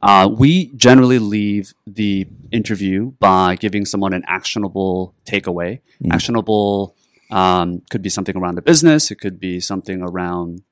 Uh, 0.00 0.28
we 0.28 0.66
generally 0.76 1.18
leave 1.18 1.72
the 1.86 2.26
interview 2.52 3.12
by 3.12 3.56
giving 3.56 3.84
someone 3.84 4.12
an 4.12 4.22
actionable 4.26 5.14
takeaway. 5.26 5.80
Actionable 6.10 6.94
um, 7.34 7.82
could 7.90 8.00
be 8.00 8.08
something 8.08 8.36
around 8.36 8.54
the 8.54 8.62
business. 8.62 9.10
It 9.10 9.16
could 9.16 9.40
be 9.40 9.58
something 9.58 10.00
around 10.02 10.62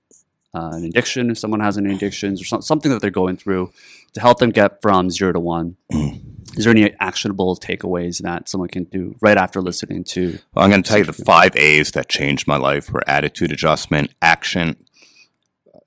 uh, 0.55 0.71
an 0.75 0.85
addiction, 0.85 1.31
if 1.31 1.39
someone 1.39 1.59
has 1.59 1.77
any 1.77 1.93
addictions, 1.93 2.41
or 2.41 2.45
some, 2.45 2.63
something 2.63 2.91
that 2.93 3.01
they're 3.01 3.11
going 3.11 3.37
through 3.37 3.73
to 4.13 4.21
help 4.21 4.39
them 4.39 4.51
get 4.51 4.81
from 4.81 5.11
zero 5.11 5.33
to 5.33 5.41
one. 5.41 5.77
Is 5.91 6.65
there 6.65 6.71
any 6.71 6.95
actionable 7.01 7.57
takeaways 7.57 8.23
that 8.23 8.49
someone 8.49 8.69
can 8.69 8.85
do 8.85 9.17
right 9.21 9.37
after 9.37 9.61
listening 9.61 10.05
to? 10.05 10.39
Well, 10.55 10.65
I'm 10.65 10.71
going 10.71 10.83
to 10.83 10.89
tell 10.89 10.99
you 10.99 11.05
the 11.05 11.13
five 11.13 11.57
A's 11.57 11.93
that 11.93 12.09
changed 12.09 12.47
my 12.47 12.59
life 12.59 12.93
were 12.93 13.03
attitude 13.09 13.51
adjustment, 13.51 14.15
action, 14.21 14.77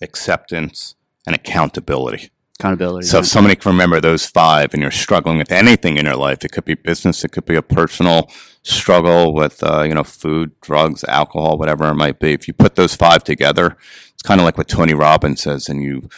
acceptance, 0.01 0.95
and 1.25 1.35
accountability. 1.35 2.31
Accountability. 2.59 3.07
So 3.07 3.19
if 3.19 3.25
somebody 3.25 3.55
can 3.55 3.71
remember 3.71 3.99
those 3.99 4.25
five 4.25 4.73
and 4.73 4.81
you're 4.81 4.91
struggling 4.91 5.37
with 5.37 5.51
anything 5.51 5.97
in 5.97 6.05
your 6.05 6.15
life, 6.15 6.45
it 6.45 6.53
could 6.53 6.63
be 6.63 6.75
business, 6.75 7.25
it 7.25 7.31
could 7.31 7.45
be 7.45 7.55
a 7.55 7.61
personal 7.61 8.31
struggle 8.63 9.33
with, 9.33 9.61
uh, 9.61 9.83
you 9.83 9.93
know, 9.93 10.05
food, 10.05 10.51
drugs, 10.61 11.03
alcohol, 11.03 11.57
whatever 11.57 11.89
it 11.89 11.95
might 11.95 12.19
be. 12.19 12.31
If 12.31 12.47
you 12.47 12.53
put 12.53 12.75
those 12.75 12.95
five 12.95 13.25
together, 13.25 13.77
it's 14.13 14.23
kind 14.23 14.39
of 14.39 14.45
like 14.45 14.57
what 14.57 14.69
Tony 14.69 14.93
Robbins 14.93 15.41
says, 15.41 15.67
and 15.67 15.83
you 15.83 16.09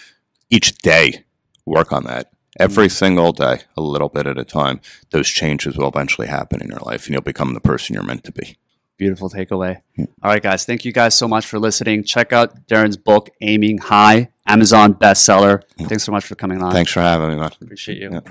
each 0.50 0.78
day 0.78 1.26
work 1.66 1.92
on 1.92 2.04
that. 2.04 2.32
Every 2.60 2.90
single 2.90 3.34
day, 3.34 3.62
a 3.76 3.82
little 3.82 4.10
bit 4.10 4.26
at 4.26 4.38
a 4.38 4.46
time, 4.46 4.80
those 5.12 5.28
changes 5.28 5.78
will 5.78 5.90
eventually 5.90 6.28
happen 6.28 6.62
in 6.62 6.70
your 6.70 6.80
life 6.80 7.06
and 7.06 7.14
you'll 7.14 7.22
become 7.22 7.54
the 7.54 7.60
person 7.60 7.94
you're 7.94 8.04
meant 8.04 8.24
to 8.24 8.32
be. 8.32 8.58
Beautiful 8.98 9.30
takeaway. 9.30 9.82
Hmm. 9.96 10.06
All 10.24 10.32
right, 10.32 10.42
guys. 10.42 10.66
Thank 10.66 10.84
you 10.84 10.92
guys 10.92 11.16
so 11.16 11.28
much 11.28 11.46
for 11.46 11.60
listening. 11.60 12.04
Check 12.04 12.34
out 12.34 12.68
Darren's 12.68 12.98
book, 12.98 13.30
Aiming 13.42 13.78
High, 13.78 14.30
Amazon 14.48 14.96
bestseller. 14.96 15.62
Hmm. 15.78 15.86
Thanks 15.86 16.04
so 16.04 16.12
much 16.12 16.26
for 16.26 16.36
coming 16.36 16.64
on. 16.64 16.72
Thanks 16.72 16.92
for 16.92 17.02
having 17.02 17.30
me, 17.30 17.36
man. 17.36 17.52
Appreciate 17.62 18.00
you. 18.00 18.10
Yeah. 18.12 18.22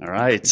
All 0.00 0.08
right. 0.08 0.48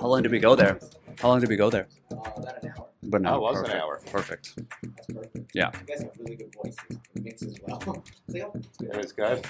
How 0.00 0.06
long 0.06 0.22
did 0.22 0.30
we 0.30 0.38
go 0.38 0.54
there? 0.54 0.78
How 1.20 1.28
long 1.28 1.40
did 1.40 1.48
we 1.50 1.56
go 1.56 1.68
there? 1.68 1.88
Uh, 2.10 2.16
about 2.36 2.62
an 2.64 2.72
hour. 2.78 2.79
But 3.02 3.22
no, 3.22 3.30
Oh, 3.32 3.36
it 3.36 3.40
was 3.40 3.60
an 3.68 3.70
hour. 3.76 4.00
Perfect. 4.10 4.56
That's 4.56 5.06
perfect. 5.06 5.50
Yeah. 5.54 5.70
You 5.80 5.86
guys 5.86 6.02
have 6.02 6.10
really 6.18 6.36
good 6.36 6.54
voices. 6.54 6.98
Mix 7.14 7.42
as 7.42 7.56
well. 7.66 7.80
So, 8.30 8.36
yeah, 8.36 8.44
it's 8.54 8.76
good. 8.76 8.90
It 8.90 8.96
was 8.96 9.12
good. 9.12 9.46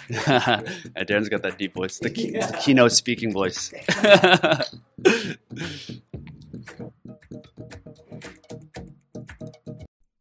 and 0.96 1.08
Darren's 1.08 1.28
got 1.28 1.42
that 1.42 1.58
deep 1.58 1.74
voice, 1.74 1.98
the, 1.98 2.10
key, 2.10 2.30
the 2.30 2.58
keynote 2.62 2.92
speaking 2.92 3.32
voice. 3.32 3.72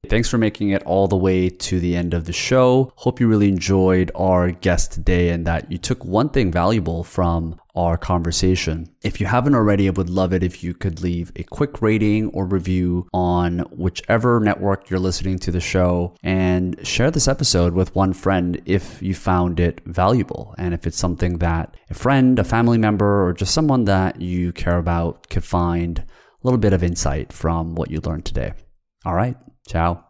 Thanks 0.07 0.27
for 0.27 0.39
making 0.39 0.69
it 0.69 0.82
all 0.84 1.07
the 1.07 1.15
way 1.17 1.49
to 1.49 1.80
the 1.80 1.95
end 1.95 2.15
of 2.15 2.25
the 2.25 2.34
show. 2.34 2.91
Hope 2.95 3.19
you 3.19 3.27
really 3.27 3.47
enjoyed 3.47 4.11
our 4.15 4.49
guest 4.49 4.91
today 4.93 5.30
and 5.30 5.45
that 5.45 5.71
you 5.71 5.77
took 5.77 6.03
one 6.03 6.30
thing 6.30 6.51
valuable 6.51 7.03
from 7.03 7.59
our 7.86 7.97
conversation. 7.97 8.89
If 9.01 9.19
you 9.19 9.27
haven't 9.27 9.55
already, 9.55 9.88
I 9.88 9.91
would 9.91 10.09
love 10.09 10.34
it 10.34 10.43
if 10.43 10.63
you 10.63 10.73
could 10.73 11.01
leave 11.01 11.32
a 11.36 11.43
quick 11.43 11.82
rating 11.82 12.30
or 12.30 12.45
review 12.45 13.07
on 13.13 13.59
whichever 13.71 14.39
network 14.39 14.89
you're 14.89 14.99
listening 14.99 15.39
to 15.39 15.51
the 15.51 15.59
show 15.59 16.15
and 16.21 16.75
share 16.86 17.11
this 17.11 17.27
episode 17.27 17.73
with 17.73 17.95
one 17.95 18.13
friend 18.13 18.61
if 18.65 19.01
you 19.01 19.13
found 19.13 19.59
it 19.59 19.82
valuable 19.86 20.53
and 20.57 20.73
if 20.73 20.86
it's 20.86 20.97
something 20.97 21.38
that 21.38 21.75
a 21.89 21.93
friend, 21.93 22.38
a 22.39 22.43
family 22.43 22.77
member, 22.77 23.25
or 23.25 23.34
just 23.34 23.53
someone 23.53 23.86
that 23.86 24.21
you 24.21 24.51
care 24.51 24.77
about 24.77 25.30
could 25.30 25.43
find 25.43 25.99
a 25.99 26.03
little 26.43 26.59
bit 26.59 26.73
of 26.73 26.84
insight 26.84 27.32
from 27.32 27.75
what 27.75 27.89
you 27.89 27.99
learned 28.01 28.25
today. 28.25 28.53
All 29.05 29.15
right. 29.15 29.38
Ciao. 29.67 30.09